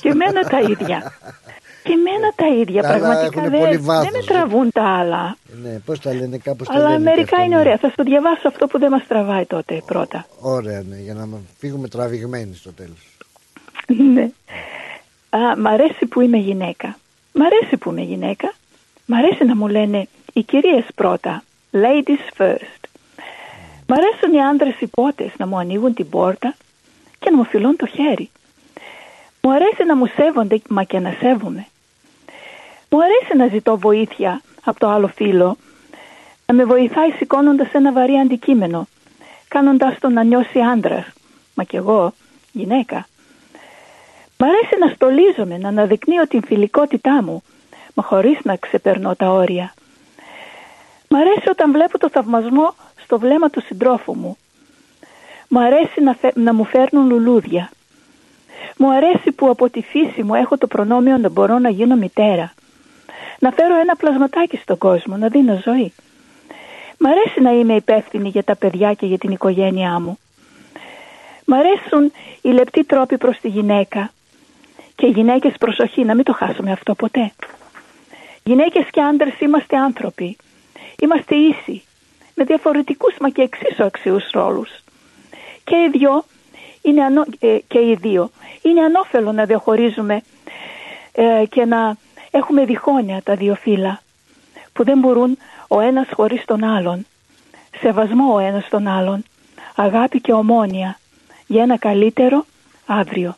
Και 0.00 0.08
εμένα 0.08 0.40
τα 0.42 0.60
ίδια. 0.60 1.12
Και 1.82 1.92
εμένα 1.92 2.32
τα 2.36 2.46
ίδια. 2.60 2.82
Τα 2.82 2.88
άλλα 2.88 2.98
Πραγματικά 2.98 3.38
έχουν 3.38 3.50
δεν, 3.50 3.60
πολύ 3.60 3.76
δεν 3.76 3.84
βάθος, 3.84 4.10
με 4.12 4.18
ε. 4.18 4.22
τραβούν 4.22 4.70
τα 4.72 4.84
άλλα. 4.98 5.36
ναι, 5.62 5.78
πώς 5.84 6.00
τα 6.00 6.14
λένε, 6.14 6.38
κάπως 6.38 6.66
τα 6.66 6.72
Αλλά 6.74 6.82
λένε. 6.88 6.96
και 6.96 7.02
μερικά 7.04 7.22
αυτά, 7.22 7.42
είναι 7.44 7.54
ναι. 7.54 7.60
ωραία. 7.60 7.78
Θα 7.78 7.88
σου 7.88 8.02
διαβάσω 8.04 8.48
αυτό 8.48 8.66
που 8.66 8.78
δεν 8.78 8.90
μας 8.90 9.06
τραβάει 9.08 9.44
τότε 9.46 9.82
πρώτα. 9.86 10.26
Ωραία, 10.40 10.82
ναι, 10.88 10.96
για 10.96 11.14
να 11.14 11.28
φύγουμε 11.58 11.88
τραβηγμένοι 11.88 12.54
στο 12.54 12.72
τέλος. 12.72 13.16
ναι. 14.14 14.30
Α, 15.30 15.56
μ' 15.58 15.66
αρέσει 15.66 16.06
που 16.06 16.20
είμαι 16.20 16.38
γυναίκα. 16.38 16.98
Μ' 17.32 17.42
αρέσει 17.42 17.76
που 17.76 17.90
είμαι 17.90 18.02
γυναίκα. 18.02 18.54
Μ' 19.06 19.14
αρέσει 19.14 19.44
να 19.44 19.56
μου 19.56 19.68
λένε 19.68 20.08
οι 20.32 20.42
κυρίες 20.42 20.84
πρώτα. 20.94 21.42
Ladies 21.72 22.42
first. 22.42 22.82
Μ' 23.86 23.92
αρέσουν 23.92 24.32
οι 24.32 24.42
άντρες 24.42 24.80
υπότες 24.80 25.30
να 25.38 25.46
μου 25.46 25.58
ανοίγουν 25.58 25.94
την 25.94 26.08
πόρτα 26.08 26.54
και 27.18 27.30
να 27.30 27.36
μου 27.36 27.44
φιλούν 27.44 27.76
το 27.76 27.86
χέρι. 27.86 28.30
Μου 29.42 29.52
αρέσει 29.52 29.84
να 29.86 29.96
μου 29.96 30.06
σέβονται 30.06 30.60
μα 30.68 30.84
και 30.84 30.98
να 30.98 31.16
σέβομαι. 31.20 31.66
Μου 32.90 33.02
αρέσει 33.02 33.36
να 33.36 33.46
ζητώ 33.46 33.78
βοήθεια 33.78 34.42
από 34.64 34.78
το 34.80 34.88
άλλο 34.88 35.06
φίλο, 35.06 35.56
να 36.46 36.54
με 36.54 36.64
βοηθάει 36.64 37.10
σηκώνοντας 37.10 37.72
ένα 37.72 37.92
βαρύ 37.92 38.18
αντικείμενο, 38.18 38.86
κάνοντας 39.48 39.98
τον 39.98 40.12
να 40.12 40.22
νιώσει 40.22 40.58
άντρας, 40.60 41.06
μα 41.54 41.64
κι 41.64 41.76
εγώ 41.76 42.12
γυναίκα. 42.52 43.06
Μ' 44.36 44.44
αρέσει 44.44 44.78
να 44.78 44.88
στολίζομαι, 44.94 45.58
να 45.58 45.68
αναδεικνύω 45.68 46.26
την 46.26 46.44
φιλικότητά 46.44 47.22
μου, 47.22 47.42
μα 47.94 48.02
χωρίς 48.02 48.38
να 48.42 48.56
ξεπερνώ 48.56 49.14
τα 49.14 49.30
όρια. 49.30 49.74
Μ' 51.08 51.14
αρέσει 51.14 51.48
όταν 51.48 51.72
βλέπω 51.72 51.98
το 51.98 52.10
θαυμασμό 52.10 52.74
στο 53.02 53.18
βλέμμα 53.18 53.50
του 53.50 53.60
συντρόφου 53.60 54.14
μου. 54.14 54.36
Μου 55.48 55.60
αρέσει 55.60 56.00
να, 56.02 56.14
φε- 56.14 56.36
να 56.36 56.54
μου 56.54 56.64
φέρνουν 56.64 57.06
λουλούδια. 57.08 57.70
Μου 58.76 58.92
αρέσει 58.92 59.32
που 59.32 59.48
από 59.48 59.70
τη 59.70 59.82
φύση 59.82 60.22
μου 60.22 60.34
έχω 60.34 60.58
το 60.58 60.66
προνόμιο 60.66 61.18
να 61.18 61.28
μπορώ 61.28 61.58
να 61.58 61.68
γίνω 61.68 61.96
μητέρα. 61.96 62.52
Να 63.38 63.50
φέρω 63.50 63.74
ένα 63.80 63.96
πλασματάκι 63.96 64.56
στον 64.56 64.78
κόσμο, 64.78 65.16
να 65.16 65.28
δίνω 65.28 65.60
ζωή. 65.64 65.92
Μ' 66.98 67.06
αρέσει 67.06 67.40
να 67.40 67.50
είμαι 67.50 67.74
υπεύθυνη 67.74 68.28
για 68.28 68.42
τα 68.42 68.56
παιδιά 68.56 68.94
και 68.94 69.06
για 69.06 69.18
την 69.18 69.30
οικογένειά 69.30 70.00
μου. 70.00 70.18
Μ' 71.44 71.54
αρέσουν 71.54 72.12
οι 72.42 72.48
λεπτοί 72.48 72.84
τρόποι 72.84 73.18
προς 73.18 73.38
τη 73.40 73.48
γυναίκα. 73.48 74.10
Και 74.94 75.06
οι 75.06 75.10
γυναίκες 75.10 75.52
προσοχή, 75.58 76.04
να 76.04 76.14
μην 76.14 76.24
το 76.24 76.32
χάσουμε 76.32 76.72
αυτό 76.72 76.94
ποτέ. 76.94 77.32
Γυναίκες 78.46 78.86
και 78.90 79.00
άντρες 79.00 79.40
είμαστε 79.40 79.76
άνθρωποι. 79.76 80.36
Είμαστε 80.98 81.34
ίσοι. 81.34 81.82
Με 82.34 82.44
διαφορετικούς 82.44 83.16
μα 83.20 83.28
και 83.30 83.42
εξίσου 83.42 83.84
αξίους 83.84 84.30
ρόλους. 84.30 84.70
Και 85.64 85.76
οι 85.76 85.98
δυο 85.98 86.24
είναι 86.82 87.02
ανώ, 87.04 87.24
ε, 87.38 87.58
και 87.68 87.78
οι 87.78 87.96
δύο 88.00 88.30
είναι 88.62 88.80
ανώφελο 88.80 89.32
να 89.32 89.44
διαχωρίζουμε 89.44 90.22
ε, 91.12 91.44
και 91.48 91.64
να 91.64 91.96
έχουμε 92.30 92.64
διχόνοια 92.64 93.22
τα 93.22 93.34
δύο 93.34 93.54
φύλλα 93.54 94.00
που 94.72 94.84
δεν 94.84 94.98
μπορούν 94.98 95.38
ο 95.68 95.80
ένας 95.80 96.08
χωρίς 96.12 96.44
τον 96.44 96.64
άλλον. 96.64 97.06
Σεβασμό 97.80 98.34
ο 98.34 98.38
ένας 98.38 98.68
τον 98.68 98.86
άλλον. 98.86 99.24
Αγάπη 99.74 100.20
και 100.20 100.32
ομόνια 100.32 100.98
για 101.46 101.62
ένα 101.62 101.78
καλύτερο 101.78 102.44
αύριο. 102.86 103.36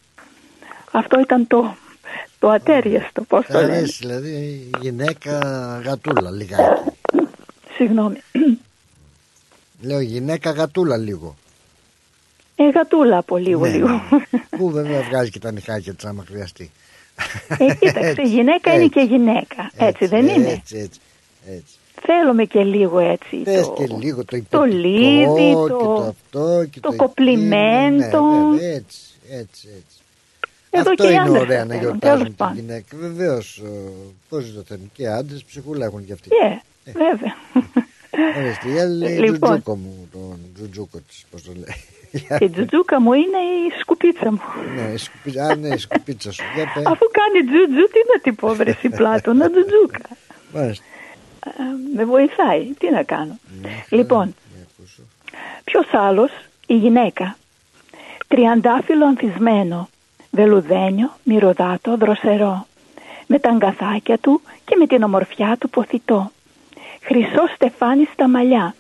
Αυτό 0.92 1.20
ήταν 1.20 1.46
το, 1.46 1.74
το 2.38 2.48
ατέριαστο, 2.48 3.22
πώς 3.22 3.46
το 3.46 3.58
λένε. 3.58 3.72
Αρέσει, 3.76 3.98
δηλαδή 4.00 4.70
γυναίκα 4.80 5.38
γατούλα 5.84 6.30
λιγάκι. 6.30 6.90
Συγγνώμη. 7.76 8.16
Λέω 9.86 10.00
γυναίκα 10.00 10.50
γατούλα 10.50 10.96
λίγο. 10.96 11.36
Ε, 12.56 12.70
γατούλα 12.70 13.18
από 13.18 13.36
λίγο 13.36 13.66
Ναι, 13.66 13.72
λίγο. 13.72 13.88
Που 14.58 14.70
βέβαια 14.70 15.02
βγάζει 15.02 15.30
και 15.30 15.38
τα 15.38 15.52
νυχάκια 15.52 15.94
της 15.94 16.04
άμα 16.04 16.24
χρειαστεί. 16.28 16.70
Ε, 17.58 17.74
κοίταξε, 17.74 18.22
η 18.24 18.28
γυναίκα 18.28 18.74
είναι 18.74 18.86
και 18.86 19.00
γυναίκα. 19.00 19.70
Έτσι, 19.76 20.06
δεν 20.06 20.26
είναι; 20.28 20.48
Έτσι, 20.48 20.76
έτσι, 20.76 21.00
έτσι. 21.46 21.74
Θέλουμε 22.00 22.44
και 22.44 22.62
λίγο 22.62 22.98
έτσι. 22.98 23.42
Θες 23.44 23.66
το, 23.66 23.72
και 23.72 23.86
λίγο 23.86 24.24
το 24.24 24.24
το 24.24 24.36
υποτικό 24.36 24.64
λίδι, 24.64 25.48
και 25.48 25.52
το, 25.52 25.66
το 25.68 26.02
αυτό 26.02 26.64
και 26.70 26.80
το 26.80 26.90
το, 26.90 26.96
κοπλιμέντο. 26.96 28.06
εκείνο, 28.06 28.50
ναι, 28.50 28.58
βέβαια, 28.58 28.74
έτσι, 28.74 29.00
έτσι, 29.30 29.68
έτσι. 29.76 29.96
Εδώ 30.78 30.90
Αυτό 30.90 31.02
και 31.04 31.08
οι 31.08 31.14
είναι 31.14 31.22
άντρες 31.22 31.40
ωραία 31.42 31.62
το 31.62 31.66
να 31.66 31.74
θέλουν, 31.74 31.80
γιορτάζουν 31.82 32.16
τέλος 32.18 32.28
τη 32.28 32.34
πάντων. 32.36 32.54
γυναίκα. 32.56 32.96
Βεβαίως, 32.96 33.62
πώς 34.28 34.52
το 34.54 34.62
θέλουν 34.68 34.90
και 34.94 35.08
άντρες, 35.08 35.44
ψυχούλα 35.44 35.84
έχουν 35.86 36.04
κι 36.06 36.12
αυτοί. 36.12 36.28
Ε, 36.44 36.90
βέβαια. 36.92 37.34
Ορίστε, 38.38 38.68
η 38.68 38.78
άλλη 38.80 38.98
λέει 38.98 39.16
Λοιπόν. 39.18 39.38
τζουτζούκο 39.40 39.76
μου, 39.76 40.08
τον 40.12 40.38
τζουτζούκο 40.54 40.98
της, 41.08 41.24
πώς 41.30 41.42
το 41.42 41.52
λέει. 41.56 41.76
Η 42.46 42.50
τζουτζούκα 42.50 43.00
μου 43.00 43.12
είναι 43.12 43.38
η 43.38 43.80
σκουπίτσα 43.80 44.30
μου. 44.32 44.40
ναι, 44.76 44.92
η 44.92 44.96
σκουπί- 44.96 45.38
α, 45.38 45.56
ναι, 45.56 45.68
η 45.68 45.78
σκουπίτσα 45.78 46.32
σου. 46.32 46.42
Για 46.54 46.64
πες. 46.74 46.84
Αφού 46.86 47.04
κάνει 47.18 47.44
τζουτζού, 47.48 47.84
τι 47.92 47.98
να 48.14 48.20
την 48.22 48.34
πω 48.34 48.54
βρε 48.54 48.70
εσύ 48.70 48.88
πλάτωνα 48.98 49.50
τζουτζούκα. 49.50 50.00
Μάλιστα. 50.52 50.84
Ε, 51.46 51.50
με 51.96 52.04
βοηθάει, 52.04 52.62
τι 52.78 52.90
να 52.90 53.02
κάνω. 53.02 53.38
Ναι, 53.62 53.84
Λοιπόν, 53.88 54.34
ποιος 55.64 55.86
άλλος, 55.92 56.30
η 56.66 56.74
γυναίκα. 56.76 57.36
Τριαντάφυλλο 58.28 59.06
ανθισμένο, 59.06 59.88
βελουδένιο, 60.36 61.10
μυρωδάτο, 61.22 61.96
δροσερό. 61.96 62.66
Με 63.26 63.38
τα 63.38 63.50
αγκαθάκια 63.50 64.18
του 64.18 64.40
και 64.64 64.76
με 64.78 64.86
την 64.86 65.02
ομορφιά 65.02 65.56
του 65.60 65.70
ποθητό. 65.70 66.30
Χρυσό 67.00 67.46
στεφάνι 67.54 68.08
στα 68.12 68.28
μαλλιά, 68.28 68.74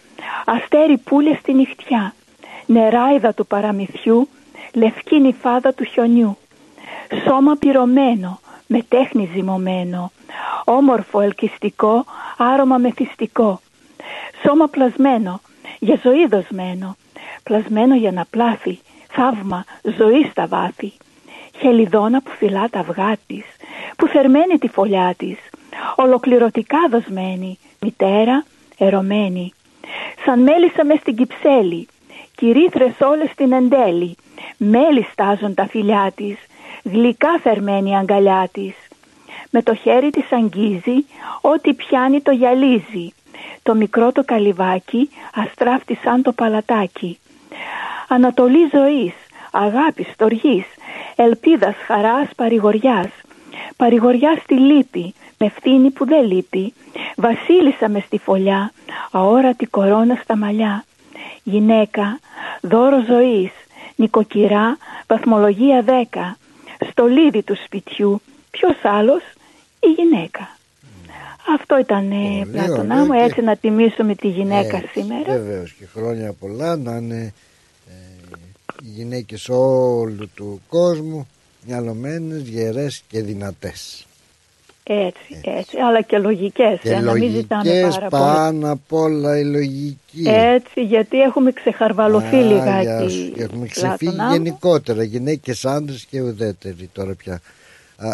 αστέρι 0.46 0.98
πουλε 0.98 1.34
στη 1.40 1.54
νυχτιά. 1.54 2.14
Νεράιδα 2.66 3.34
του 3.34 3.46
παραμυθιού, 3.46 4.28
λευκή 4.72 5.20
νυφάδα 5.20 5.72
του 5.72 5.84
χιονιού. 5.84 6.36
Σώμα 7.24 7.54
πυρωμένο, 7.54 8.40
με 8.66 8.82
τέχνη 8.88 9.30
ζυμωμένο. 9.34 10.12
Όμορφο, 10.64 11.20
ελκυστικό, 11.20 12.04
άρωμα 12.36 12.76
μεθυστικό. 12.78 13.60
Σώμα 14.42 14.66
πλασμένο, 14.66 15.40
για 15.78 16.00
ζωή 16.02 16.26
δοσμένο. 16.26 16.96
Πλασμένο 17.42 17.94
για 17.94 18.12
να 18.12 18.24
πλάθει, 18.30 18.80
θαύμα, 19.08 19.64
ζωή 19.98 20.28
στα 20.30 20.46
βάθη. 20.46 20.92
Χελιδόνα 21.58 22.22
που 22.22 22.30
φυλά 22.30 22.68
τα 22.70 22.78
αυγά 22.78 23.16
της, 23.26 23.44
που 23.96 24.06
θερμαίνει 24.06 24.58
τη 24.58 24.68
φωλιά 24.68 25.14
της, 25.16 25.38
ολοκληρωτικά 25.96 26.78
δοσμένη, 26.90 27.58
μητέρα 27.80 28.44
ερωμένη. 28.78 29.52
Σαν 30.24 30.42
μέλισσα 30.42 30.84
μες 30.84 30.98
στην 30.98 31.16
Κυψέλη, 31.16 31.88
κυρίθρες 32.34 32.94
όλες 33.00 33.30
στην 33.30 33.52
εντέλη, 33.52 34.16
μέλι 34.56 35.06
στάζουν 35.12 35.54
τα 35.54 35.66
φιλιά 35.66 36.12
της, 36.14 36.36
γλυκά 36.82 37.38
θερμένη 37.42 37.90
η 37.90 37.96
αγκαλιά 37.96 38.48
της. 38.52 38.74
Με 39.50 39.62
το 39.62 39.74
χέρι 39.74 40.10
της 40.10 40.32
αγγίζει, 40.32 41.06
ό,τι 41.40 41.74
πιάνει 41.74 42.20
το 42.20 42.30
γυαλίζει. 42.30 43.12
Το 43.62 43.74
μικρό 43.74 44.12
το 44.12 44.24
καλυβάκι 44.24 45.10
αστράφτει 45.34 45.98
σαν 46.02 46.22
το 46.22 46.32
παλατάκι. 46.32 47.18
Ανατολή 48.08 48.68
ζωής, 48.72 49.14
αγάπης, 49.50 50.06
στοργής, 50.12 50.66
ελπίδας, 51.16 51.74
χαράς, 51.86 52.28
παρηγοριάς. 52.36 53.08
Παρηγοριάς 53.76 54.38
στη 54.42 54.54
λύπη, 54.54 55.14
με 55.38 55.46
ευθύνη 55.46 55.90
που 55.90 56.06
δεν 56.06 56.26
λείπει. 56.26 56.72
Βασίλισσα 57.16 57.88
μες 57.88 58.02
στη 58.02 58.18
φωλιά, 58.18 58.72
αόρατη 59.10 59.66
κορώνα 59.66 60.18
στα 60.22 60.36
μαλλιά. 60.36 60.84
Γυναίκα, 61.42 62.18
δώρο 62.60 63.04
ζωής, 63.08 63.50
νοικοκυρά, 63.96 64.76
βαθμολογία 65.06 65.82
10. 65.82 66.38
Στολίδι 66.90 67.42
του 67.42 67.56
σπιτιού, 67.64 68.20
ποιος 68.50 68.76
άλλος, 68.82 69.22
η 69.80 69.86
γυναίκα. 69.86 70.56
Αυτό 71.54 71.78
ήταν 71.78 72.12
πλάτωνά 72.52 72.94
μου, 72.94 73.06
ωραίο 73.10 73.24
έτσι 73.24 73.40
να 73.40 73.56
τιμήσουμε 73.56 74.14
τη 74.14 74.28
γυναίκα 74.28 74.76
Έτσι, 74.76 74.88
σήμερα. 74.88 75.32
Βεβαίως 75.32 75.72
και 75.72 75.86
χρόνια 75.86 76.32
πολλά 76.32 76.76
να 76.76 76.96
είναι 76.96 77.16
ε, 77.16 77.26
οι 77.26 77.32
γυναίκες 78.82 79.48
όλου 79.48 80.28
του 80.34 80.60
κόσμου 80.68 81.26
μυαλωμένες, 81.66 82.40
γερές 82.48 83.02
και 83.08 83.22
δυνατές. 83.22 84.06
Έτσι, 84.88 85.40
έτσι, 85.44 85.76
αλλά 85.78 86.00
και 86.02 86.18
λογικές, 86.18 86.78
Και 86.82 86.90
ε, 86.90 87.00
να 87.00 87.12
μην 87.12 87.30
ζητάμε 87.30 87.64
λογικές 87.64 87.94
πάρα 87.94 88.08
πολύ. 88.08 88.22
πάνω 88.22 88.70
απ' 88.72 88.92
όλα 88.92 89.38
η 89.38 89.44
λογική. 89.44 90.22
Έτσι, 90.26 90.82
γιατί 90.82 91.20
έχουμε 91.20 91.52
ξεχαρβαλωθεί 91.52 92.36
Α, 92.36 92.40
λιγάκι. 92.42 92.82
γεια 92.86 93.08
σου. 93.08 93.32
Και 93.34 93.42
Έχουμε 93.42 93.66
ξεφύγει 93.66 94.10
Πλάτωνα 94.10 94.24
μου. 94.26 94.32
γενικότερα, 94.32 95.02
γυναίκες, 95.02 95.64
άντρες 95.64 96.04
και 96.10 96.20
ουδέτεροι 96.20 96.90
τώρα 96.92 97.14
πια. 97.14 97.40
Α, 97.96 98.08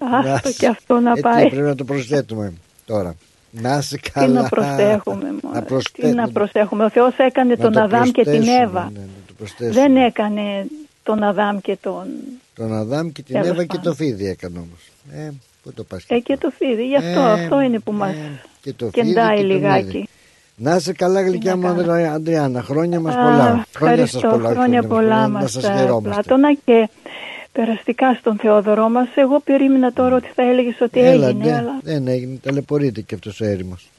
Άστο 0.00 0.28
να 0.28 0.36
σε- 0.44 0.52
και 0.58 0.66
αυτό 0.66 0.98
να 1.00 1.10
έτσι 1.10 1.22
πάει. 1.22 1.48
πρέπει 1.48 1.62
να 1.66 1.74
το 1.74 1.84
προσθέτουμε 1.84 2.52
τώρα. 2.86 3.14
Να 3.54 3.76
είσαι 3.78 3.96
Τι 3.96 4.10
καλά. 4.10 4.40
να 4.42 4.48
προσέχουμε 4.48 5.24
μόνο. 5.42 5.54
Να 5.54 5.60
Τι 5.60 5.66
προσθέ- 5.66 6.14
να 6.14 6.28
προσέχουμε. 6.28 6.84
Ο 6.84 6.90
Θεός 6.90 7.14
έκανε 7.16 7.54
να 7.54 7.62
τον 7.62 7.72
το 7.72 7.80
Αδάμ 7.80 8.02
και 8.10 8.22
την 8.22 8.24
προσθέσουμε, 8.24 8.62
Εύα. 8.62 8.90
ναι, 8.92 8.98
να 8.98 9.06
το 9.26 9.32
προσθέσουμε. 9.38 9.74
Δεν 9.80 9.96
έκανε 9.96 10.66
τον 11.02 11.22
Αδάμ 11.22 11.58
και 11.58 11.76
τον... 11.80 12.06
Τον 12.54 12.74
Αδάμ 12.74 13.08
και 13.12 13.22
την 13.22 13.34
Τέλος 13.34 13.48
Εύα 13.48 13.60
και 13.64 13.76
πάντων. 13.76 13.82
το 13.82 13.94
Φίδι 13.94 14.26
έκανε 14.28 14.58
όμως. 14.58 14.90
Ε, 15.26 15.30
πού 15.62 15.72
το 15.72 15.84
πας 15.84 16.04
Ε, 16.08 16.18
και 16.18 16.36
το 16.36 16.50
φίδι. 16.58 16.86
Γι' 16.86 16.96
αυτό, 16.96 17.20
Ε, 17.20 17.32
αυτό 17.32 17.60
είναι 17.60 17.78
που 17.78 17.92
μας 17.92 18.14
και 18.60 18.72
το 18.72 18.90
Φίδι 18.94 19.06
κεντάει 19.08 19.36
και 19.36 19.42
το 19.42 19.46
λιγάκι. 19.48 19.86
Μύδι. 19.86 20.08
Να 20.56 20.76
είσαι 20.76 20.92
καλά 20.92 21.22
γλυκιά 21.22 21.56
μου 21.56 21.66
Ανδρέα- 21.68 22.12
Αντριάννα. 22.12 22.62
Χρόνια 22.62 23.00
μας 23.00 23.14
Α, 23.14 23.22
πολλά. 23.22 23.36
Χρόνια 23.36 23.64
Ευχαριστώ. 23.74 24.18
σας 24.18 24.30
πολλά. 24.30 24.50
Χρόνια 24.50 24.82
πολλά 24.82 25.20
Να 25.20 25.28
μας 25.28 25.52
σας 25.52 25.64
ε, 25.64 25.72
χαιρόμαστε. 25.76 26.08
Πλάτωνα 26.22 26.54
και 26.64 26.88
περαστικά 27.52 28.14
στον 28.14 28.36
Θεόδωρό 28.36 28.88
μας. 28.88 29.08
Εγώ 29.14 29.40
περίμενα 29.40 29.92
τώρα 29.92 30.16
ότι 30.16 30.30
θα 30.34 30.42
έλεγες 30.42 30.80
ότι 30.80 31.00
Έλα, 31.00 31.28
έγινε, 31.28 31.44
ναι, 31.44 31.56
αλλά 31.56 31.80
δεν 31.82 32.08
έγινε. 32.08 32.38
Ταλαιπωρείται 32.42 33.00
και 33.00 33.14
αυτός 33.14 33.40
ο 33.40 33.44
έρημος. 33.44 33.90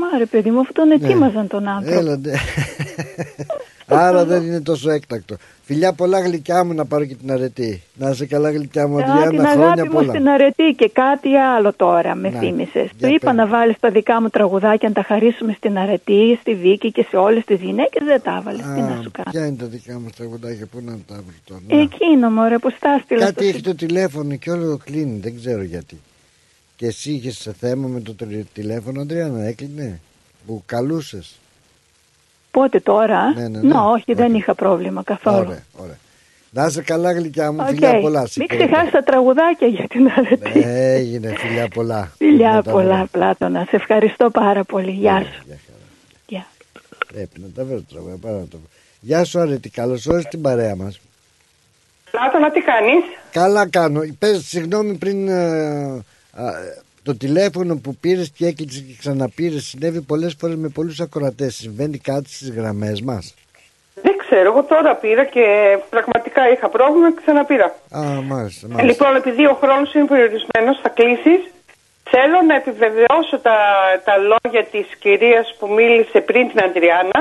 μα 0.00 0.18
ρε 0.18 0.26
παιδί 0.26 0.50
μου, 0.50 0.60
αυτό 0.60 0.72
τον 0.72 0.90
ετοίμαζαν 0.90 1.46
τον 1.46 1.68
άνθρωπο. 1.68 1.98
Έλα, 1.98 2.16
ναι. 2.16 2.32
Άρα 3.88 4.24
δεν 4.24 4.42
είναι 4.42 4.60
τόσο 4.60 4.90
έκτακτο. 4.90 5.36
Φιλιά 5.62 5.92
πολλά 5.92 6.20
γλυκιά 6.20 6.64
μου 6.64 6.72
να 6.74 6.84
πάρω 6.84 7.04
και 7.04 7.14
την 7.14 7.32
αρετή. 7.32 7.82
Να 7.94 8.10
είσαι 8.10 8.26
καλά 8.26 8.50
γλυκιά 8.50 8.86
μου 8.88 8.96
Α, 8.98 9.02
την 9.02 9.10
Αντριάννα. 9.12 9.42
αγάπη 9.42 9.58
Χρόνια 9.62 9.84
μου 9.84 9.90
πολλά. 9.90 10.12
στην 10.12 10.28
αρετή 10.28 10.74
και 10.76 10.88
κάτι 10.92 11.36
άλλο 11.36 11.72
τώρα 11.72 12.14
με 12.14 12.30
Να, 12.30 12.38
θύμισες. 12.38 12.90
για 12.98 13.08
Του 13.08 13.14
είπα 13.14 13.26
πες. 13.26 13.34
να 13.36 13.46
βάλεις 13.46 13.76
τα 13.80 13.90
δικά 13.90 14.20
μου 14.20 14.28
τραγουδάκια 14.28 14.88
να 14.88 14.94
τα 14.94 15.02
χαρίσουμε 15.02 15.52
στην 15.56 15.78
αρετή, 15.78 16.38
στη 16.40 16.54
Βίκη 16.54 16.92
και 16.92 17.06
σε 17.10 17.16
όλες 17.16 17.44
τις 17.44 17.60
γυναίκες. 17.60 18.04
Δεν 18.06 18.22
τα 18.22 18.36
έβαλες. 18.40 18.60
Τι 18.60 18.80
να 18.80 19.00
σου 19.02 19.10
κάνω. 19.10 19.30
Ποια 19.30 19.46
είναι 19.46 19.56
τα 19.56 19.66
δικά 19.66 19.98
μου 20.00 20.08
τραγουδάκια, 20.16 20.66
πού 20.66 20.78
να 20.84 20.92
τα 21.06 21.14
βρω 21.14 21.34
τώρα. 21.44 21.60
Να. 21.68 21.80
Εκείνο 21.80 22.30
μωρέ 22.30 22.58
που 22.58 22.70
στα 22.70 22.88
έστειλα 22.98 23.24
Κάτι 23.24 23.34
στο 23.44 23.44
έχει 23.48 23.60
το 23.62 23.74
τηλέφωνο 23.74 24.36
και 24.36 24.50
όλο 24.50 24.80
κλείνει, 24.84 25.18
δεν 25.18 25.36
ξέρω 25.36 25.62
γιατί. 25.62 26.00
Και 26.76 26.86
εσύ 26.86 27.10
είχες 27.12 27.50
θέμα 27.58 27.88
με 27.88 28.00
το 28.00 28.14
τρι- 28.14 28.46
τηλέφωνο, 28.52 29.00
Αντριάννα, 29.00 29.44
έκλεινε. 29.44 30.00
Που 30.46 30.62
καλούσες. 30.66 31.38
Πότε 32.58 32.80
τώρα. 32.80 33.32
Ναι, 33.34 33.48
ναι, 33.48 33.60
ναι. 33.60 33.68
No, 33.74 33.90
όχι, 33.90 34.12
δεν 34.14 34.34
είχα 34.34 34.54
πρόβλημα 34.54 35.02
καθόλου. 35.02 35.36
Ωραία, 35.36 35.62
ωραία. 35.72 35.98
Να 36.50 36.66
είσαι 36.66 36.82
καλά, 36.82 37.12
γλυκιά 37.12 37.52
μου, 37.52 37.58
Οκ. 37.60 37.66
φιλιά 37.68 38.00
πολλά. 38.00 38.26
σε 38.26 38.34
Μην 38.40 38.48
χαιρετώ. 38.50 38.66
ξεχάσεις 38.66 38.92
τα 38.92 39.02
τραγουδάκια 39.02 39.66
για 39.66 39.86
την 39.88 40.10
Αρετή. 40.16 40.62
Έγινε, 40.64 41.34
φιλιά 41.36 41.68
πολλά. 41.68 42.10
Φιλιά 42.18 42.50
Να 42.52 42.62
τα 42.62 42.70
πολλά, 42.70 42.94
βρω. 42.96 43.06
Πλάτωνα. 43.10 43.64
Σε 43.68 43.76
ευχαριστώ 43.76 44.30
πάρα 44.30 44.64
πολύ. 44.64 44.90
Γεια 44.90 45.18
σου. 45.18 45.42
Γεια 45.46 45.58
χαρά. 45.66 45.78
Γεια. 46.26 46.46
Πρέπει 47.12 47.40
να 47.40 47.46
τα 47.54 47.64
βρω 47.64 47.80
τραγούδια, 47.90 48.16
πάρα 48.16 48.34
να 48.34 48.40
τα 48.40 48.48
βρω. 48.50 48.68
Γεια 49.00 49.24
σου, 49.24 49.40
Αρέτη, 49.40 49.68
καλώς 49.70 50.06
όρισε 50.06 50.28
την 50.28 50.40
παρέα 50.42 50.76
μας. 50.76 51.00
Πλάτωνα, 52.10 52.50
τι 52.50 52.60
κάνεις; 52.60 53.04
Καλά 53.30 53.68
κάνω. 53.68 54.00
Πες, 54.18 54.44
συγγνώμη 54.46 54.94
πριν 54.94 55.28
ε, 55.28 55.34
α, 56.32 56.44
το 57.08 57.16
τηλέφωνο 57.16 57.72
που 57.82 57.92
πήρες 58.02 58.28
και 58.36 58.46
έκλεισες 58.46 58.80
και 58.86 58.94
ξαναπήρες 58.98 59.62
συνέβη 59.64 60.00
πολλές 60.00 60.32
φορές 60.38 60.56
με 60.56 60.68
πολλούς 60.68 61.00
ακροατές. 61.00 61.54
Συμβαίνει 61.54 61.98
κάτι 61.98 62.28
στις 62.36 62.50
γραμμές 62.50 63.00
μας; 63.08 63.34
Δεν 64.02 64.14
ξέρω, 64.22 64.46
εγώ 64.52 64.62
τώρα 64.62 64.94
πήρα 64.96 65.24
και 65.24 65.44
πραγματικά 65.90 66.42
είχα 66.52 66.68
πρόβλημα 66.68 67.08
και 67.12 67.20
ξαναπήρα. 67.24 67.68
Α, 67.98 68.00
μάλιστα. 68.32 68.66
Ε, 68.66 68.70
μάλιστα. 68.72 68.82
Λοιπόν, 68.90 69.16
επειδή 69.16 69.44
ο 69.46 69.54
χρόνος 69.62 69.94
είναι 69.94 70.06
περιορισμένος, 70.12 70.74
θα 70.82 70.88
κλείσεις. 70.98 71.40
Θέλω 72.10 72.38
να 72.50 72.54
επιβεβαιώσω 72.60 73.36
τα, 73.48 73.58
τα 74.04 74.14
λόγια 74.30 74.64
της 74.74 74.86
κυρίας 75.04 75.46
που 75.58 75.66
μίλησε 75.76 76.18
πριν 76.20 76.48
την 76.50 76.60
Αντριάννα. 76.66 77.20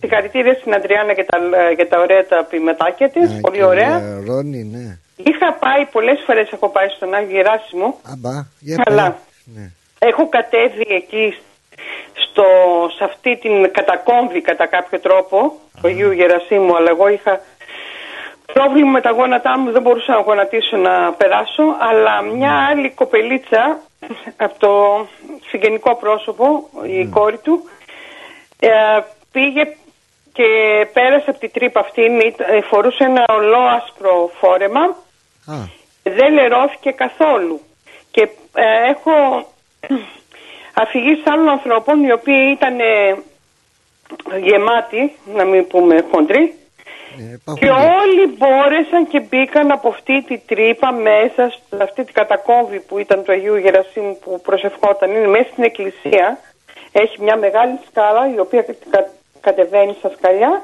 Συγχαρητήρια 0.00 0.54
στην 0.60 0.74
Αντριάννα 0.74 1.12
για 1.12 1.26
τα, 1.30 1.38
για 1.78 1.88
τα 1.88 1.96
ωραία 2.04 2.26
τα 2.26 2.46
ποιηματάκια 2.50 3.08
της. 3.10 3.28
Α, 3.30 3.40
Πολύ 3.40 3.56
κυρία 3.56 3.66
ωραία. 3.66 4.22
Ρόνι, 4.26 4.62
ναι. 4.74 4.86
Είχα 5.16 5.52
πάει 5.52 5.86
πολλές 5.92 6.22
φορές, 6.26 6.50
έχω 6.50 6.68
πάει 6.68 6.88
στον 6.88 7.14
Άγιο 7.14 7.36
Γεράσιμο. 7.36 7.98
Αμπά, 8.12 8.46
για 8.60 8.76
Καλά. 8.84 9.02
πέρα. 9.02 9.18
Ναι. 9.44 9.70
Έχω 9.98 10.28
κατέβει 10.28 10.86
εκεί 10.88 11.36
στο, 12.14 12.44
σε 12.96 13.04
αυτή 13.04 13.36
την 13.36 13.72
κατακόμβη 13.72 14.40
κατά 14.40 14.66
κάποιο 14.66 15.00
τρόπο 15.00 15.52
του 15.80 15.88
Αγίου 15.88 16.10
Γερασίμου, 16.10 16.76
αλλά 16.76 16.90
εγώ 16.90 17.08
είχα 17.08 17.40
πρόβλημα 18.52 18.90
με 18.90 19.00
τα 19.00 19.10
γόνατά 19.10 19.58
μου, 19.58 19.72
δεν 19.72 19.82
μπορούσα 19.82 20.12
να 20.12 20.20
γονατίσω 20.20 20.76
να 20.76 21.12
περάσω, 21.12 21.62
αλλά 21.78 22.22
μια 22.22 22.52
άλλη 22.70 22.90
κοπελίτσα 22.90 23.80
από 24.36 24.58
το 24.58 24.72
συγγενικό 25.48 25.96
πρόσωπο, 25.96 26.68
η 26.86 27.06
κόρη 27.06 27.38
του, 27.38 27.62
ε, 28.58 28.70
πήγε 29.32 29.62
και 30.32 30.44
πέρασε 30.92 31.30
από 31.30 31.38
την 31.38 31.50
τρύπα 31.52 31.80
αυτήν, 31.80 32.20
ήταν- 32.20 32.54
ε, 32.56 32.60
φορούσε 32.60 33.04
ένα 33.04 33.24
ολόασπρο 33.28 34.30
φόρεμα, 34.40 34.80
Α, 35.46 35.54
δεν 36.02 36.32
λερώθηκε 36.32 36.90
καθόλου. 36.90 37.60
Και 38.10 38.22
ε, 38.54 38.88
έχω 38.90 39.46
αφηγήσει 40.74 41.22
άλλων 41.24 41.48
ανθρώπων 41.48 42.02
οι 42.04 42.12
οποίοι 42.12 42.52
ήταν 42.56 42.80
ε, 42.80 43.16
γεμάτοι, 44.38 45.16
να 45.34 45.44
μην 45.44 45.66
πούμε 45.66 46.04
χοντροί, 46.12 46.54
ναι, 47.16 47.54
και 47.54 47.70
όλοι 47.70 48.26
μπόρεσαν 48.38 49.06
και 49.08 49.20
μπήκαν 49.20 49.70
από 49.70 49.88
αυτή 49.88 50.22
τη 50.22 50.38
τρύπα 50.38 50.92
μέσα 50.92 51.50
σε 51.50 51.82
αυτή 51.82 52.04
την 52.04 52.14
κατακόμβη 52.14 52.80
που 52.80 52.98
ήταν 52.98 53.24
του 53.24 53.32
Αγίου 53.32 53.56
Γερασίμου 53.56 54.18
που 54.18 54.40
προσευχόταν. 54.40 55.10
Είναι 55.10 55.26
μέσα 55.26 55.48
στην 55.50 55.64
εκκλησία. 55.64 56.38
Έχει 56.92 57.22
μια 57.22 57.36
μεγάλη 57.36 57.78
σκάλα 57.90 58.32
η 58.34 58.38
οποία 58.38 58.64
κα- 58.90 59.10
κατεβαίνει 59.42 59.94
στα 59.98 60.10
σκαλιά 60.16 60.62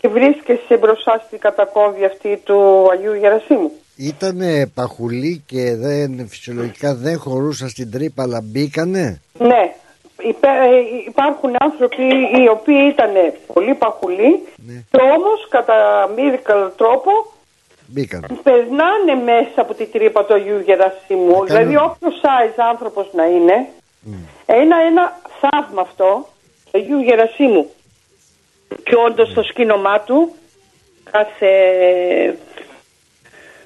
και 0.00 0.08
βρίσκεσαι 0.08 0.76
μπροστά 0.76 1.22
στην 1.26 1.38
κατακόμβη 1.38 2.04
αυτή 2.04 2.40
του 2.44 2.88
Αγίου 2.92 3.14
Γερασίμου. 3.14 3.70
Ήταν 3.96 4.38
παχουλή 4.74 5.42
και 5.46 5.74
δεν, 5.76 6.26
φυσιολογικά 6.28 6.94
δεν 6.94 7.18
χωρούσαν 7.18 7.68
στην 7.68 7.90
τρύπα 7.90 8.22
αλλά 8.22 8.40
μπήκανε; 8.44 9.20
Ναι, 9.38 9.62
υπέ- 10.22 10.60
ε, 10.70 10.78
υπάρχουν 11.06 11.50
άνθρωποι 11.58 12.02
οι 12.42 12.48
οποίοι 12.50 12.82
ήταν 12.92 13.10
πολύ 13.52 13.74
παχουλοί 13.74 14.32
και 14.90 15.00
όμως 15.16 15.48
κατά 15.48 16.08
miracle 16.16 16.70
τρόπο 16.76 17.10
Μπήκανε. 17.86 18.26
περνάνε 18.42 19.14
μέσα 19.24 19.60
από 19.60 19.74
την 19.74 19.88
τρύπα 19.92 20.24
του 20.24 20.34
Αγίου 20.34 20.60
Γερασιμού. 20.60 21.44
Δηλαδή 21.46 21.76
όποιος 21.76 22.14
size 22.22 22.54
άνθρωπος 22.70 23.06
να 23.12 23.24
είναι, 23.26 23.66
ένα, 24.46 24.76
ένα 24.90 25.20
θαύμα 25.40 25.80
αυτό 25.80 26.28
του 26.70 26.78
Αγίου 26.78 27.00
Γερασίμου. 27.00 27.70
Και 28.68 28.94
όντως 29.06 29.32
το 29.32 29.42
σκήνομά 29.42 30.00
του 30.00 30.34
κάθε... 31.10 31.48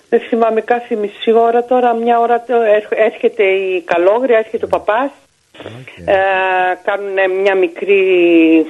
Δεν 0.09 0.21
θυμάμαι 0.21 0.61
κάθε 0.61 0.95
μισή 0.95 1.33
ώρα 1.33 1.65
τώρα, 1.65 1.95
μια 1.95 2.19
ώρα 2.21 2.43
το 2.43 2.55
έρχ- 2.55 2.93
έρχεται 2.97 3.45
η 3.45 3.83
καλόγρια, 3.83 4.39
έρχεται 4.39 4.65
ο 4.65 4.69
παπάς. 4.69 5.11
Ε, 6.05 6.15
κάνουν 6.85 7.41
μια 7.41 7.55
μικρή 7.55 8.67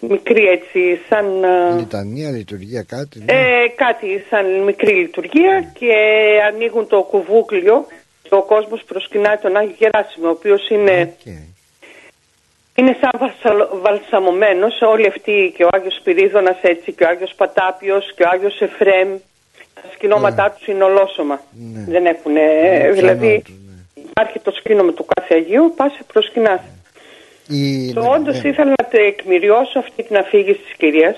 μικρή 0.00 0.44
έτσι, 0.46 1.00
σαν... 1.08 1.44
ε, 1.44 1.76
Λιτανία, 1.78 2.30
λειτουργία, 2.30 2.82
κάτι. 2.82 3.18
ναι. 3.18 3.32
ε, 3.32 3.68
κάτι 3.76 4.24
σαν 4.30 4.62
μικρή 4.62 4.94
λειτουργία 4.94 5.72
και 5.78 5.94
ανοίγουν 6.52 6.86
το 6.86 7.02
κουβούκλιο 7.02 7.86
και 8.22 8.34
ο 8.34 8.42
κόσμος 8.42 8.82
προσκυνάει 8.86 9.36
τον 9.36 9.56
Άγιο 9.56 9.74
Γεράσιμο, 9.78 10.26
ο 10.26 10.30
οποίος 10.30 10.68
είναι, 10.68 11.14
είναι 12.74 12.96
σαν 13.00 13.10
βασαλ- 13.18 13.68
βαλσαμωμένος, 13.82 14.80
όλοι 14.80 15.06
αυτοί 15.06 15.52
και 15.56 15.64
ο 15.64 15.68
Άγιος 15.72 15.94
Σπυρίδωνας 15.94 16.56
έτσι 16.62 16.92
και 16.92 17.04
ο 17.04 17.08
Άγιος 17.08 17.32
Πατάπιος 17.36 18.14
και 18.16 18.22
ο 18.22 18.28
Άγιος 18.32 18.60
Εφρέμ, 18.60 19.08
τα 19.74 19.82
σκηνώματά 19.94 20.50
τους 20.50 20.66
είναι 20.66 20.84
ολόσωμα. 20.84 21.40
Δεν 21.88 22.06
έχουν, 22.06 22.32
Ναι, 22.32 22.90
δηλαδή 22.92 23.42
υπάρχει 23.94 24.38
το 24.38 24.50
σκήνωμα 24.50 24.92
του 24.92 25.06
κάθε 25.14 25.34
Αγίου, 25.34 25.72
πας 25.76 25.92
και 25.96 26.04
προσκυνάς. 26.12 26.60
Η... 27.48 27.92
Το 27.92 28.00
όντως 28.00 28.42
ήθελα 28.42 28.72
να 28.80 28.84
τεκμηριώσω 28.88 29.78
αυτή 29.78 30.02
την 30.02 30.16
αφήγηση 30.16 30.58
της 30.58 30.74
κυρίας. 30.76 31.16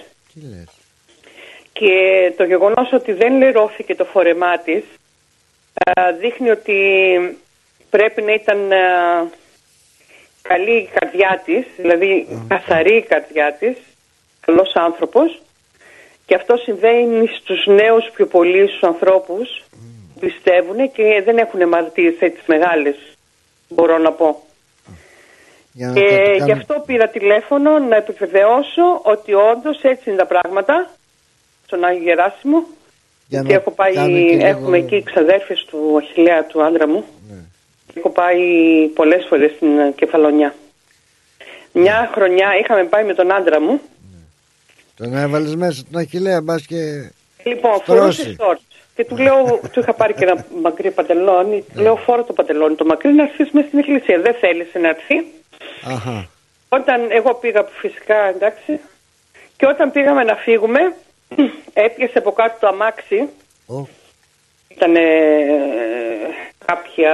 Και 1.72 1.92
το 2.36 2.44
γεγονός 2.44 2.92
ότι 2.92 3.12
δεν 3.12 3.36
λερώθηκε 3.38 3.94
το 3.94 4.04
φορεμά 4.04 4.58
της 4.58 4.84
α, 5.84 6.12
δείχνει 6.20 6.50
ότι 6.50 6.78
πρέπει 7.90 8.22
να 8.22 8.32
ήταν 8.32 8.72
α, 8.72 8.76
καλή 10.48 10.76
η 10.76 10.88
καρδιά 10.98 11.42
της, 11.44 11.64
δηλαδή 11.76 12.26
καθαρή 12.48 12.96
η 12.96 13.02
καρδιά 13.02 13.56
της, 13.58 13.76
καλός 14.40 14.72
άνθρωπος 14.74 15.42
και 16.26 16.34
αυτό 16.34 16.56
συμβαίνει 16.56 17.26
στους 17.26 17.66
νέους 17.66 18.10
πιο 18.14 18.26
πολύ 18.26 18.68
στους 18.68 18.82
ανθρώπους 18.82 19.62
που 20.14 20.20
πιστεύουν 20.20 20.92
και 20.92 21.22
δεν 21.24 21.36
έχουν 21.38 21.68
μαρτύρες 21.68 22.16
έτσι 22.20 22.40
μεγάλες 22.46 22.96
μπορώ 23.68 23.98
να 23.98 24.12
πω. 24.12 24.42
Για 25.72 25.86
να 25.88 25.92
Και 25.94 26.00
το 26.00 26.14
γι' 26.32 26.38
κάνουμε- 26.38 26.52
αυτό 26.52 26.82
πήρα 26.86 27.08
τηλέφωνο 27.08 27.78
να 27.78 27.96
επιβεβαιώσω 27.96 29.00
ότι 29.02 29.34
όντως 29.34 29.80
έτσι 29.82 30.08
είναι 30.10 30.18
τα 30.18 30.26
πράγματα 30.26 30.90
στον 31.66 31.84
Άγιο 31.84 32.02
Γεράσιμο. 32.02 32.58
Για 33.28 33.40
Γιατί 33.40 33.48
να 33.48 33.54
έχω 33.54 33.70
πάει, 33.70 33.94
κάνουμε 33.94 34.18
και 34.20 34.24
λίγο- 34.36 34.46
έχουμε 34.46 34.76
εκεί 34.78 35.02
ξαδέρφες 35.02 35.64
του 35.70 35.96
Αχιλλέα 35.98 36.44
του 36.44 36.62
άντρα 36.64 36.88
μου. 36.88 37.04
Ναι. 37.28 37.36
Έχω 37.94 38.10
πάει 38.10 38.38
πολλές 38.94 39.26
φορές 39.28 39.52
στην 39.56 39.78
ε, 39.78 39.92
Κεφαλονιά. 39.96 40.54
Μια 41.72 42.10
χρονιά 42.14 42.48
είχαμε 42.60 42.84
πάει 42.84 43.04
με 43.04 43.14
τον 43.14 43.32
άντρα 43.32 43.60
μου. 43.60 43.80
Τον 44.96 45.14
έβαλες 45.16 45.54
μέσα 45.54 45.82
τον 45.90 46.00
Αχιλλέα, 46.00 46.42
μπας 46.42 46.66
και. 46.66 47.10
Λοιπόν, 47.44 47.74
στρώσει. 47.76 48.00
φορούσε 48.22 48.36
σορτς. 48.40 48.60
Και 48.94 49.04
του 49.04 49.16
λέω, 49.16 49.60
του 49.72 49.80
είχα 49.80 49.92
πάρει 49.94 50.14
και 50.14 50.24
ένα 50.24 50.44
μακρύ 50.62 50.90
παντελόνι. 50.90 51.64
Του 51.74 51.80
λέω, 51.80 51.96
φόρα 51.96 52.24
το 52.24 52.32
παντελόνι 52.32 52.74
το 52.74 52.84
μακρύ 52.84 53.12
να 53.12 53.22
έρθεις 53.22 53.50
μέσα 53.50 53.66
στην 53.66 53.78
εκκλησία. 53.78 54.20
Δεν 54.20 54.34
θέλησε 54.34 54.78
να 54.78 54.88
έρθει. 54.88 55.26
Αχα. 55.84 56.28
Όταν 56.68 57.10
εγώ 57.10 57.34
πήγα 57.34 57.64
φυσικά 57.64 58.16
εντάξει 58.28 58.80
και 59.56 59.66
όταν 59.66 59.90
πήγαμε 59.90 60.22
να 60.22 60.34
φύγουμε 60.34 60.80
έπιασε 61.86 62.18
από 62.18 62.32
κάτω 62.32 62.56
το 62.60 62.66
αμάξι 62.66 63.28
Ω. 63.66 63.86
ήταν 64.76 64.94
κάποια 66.66 67.12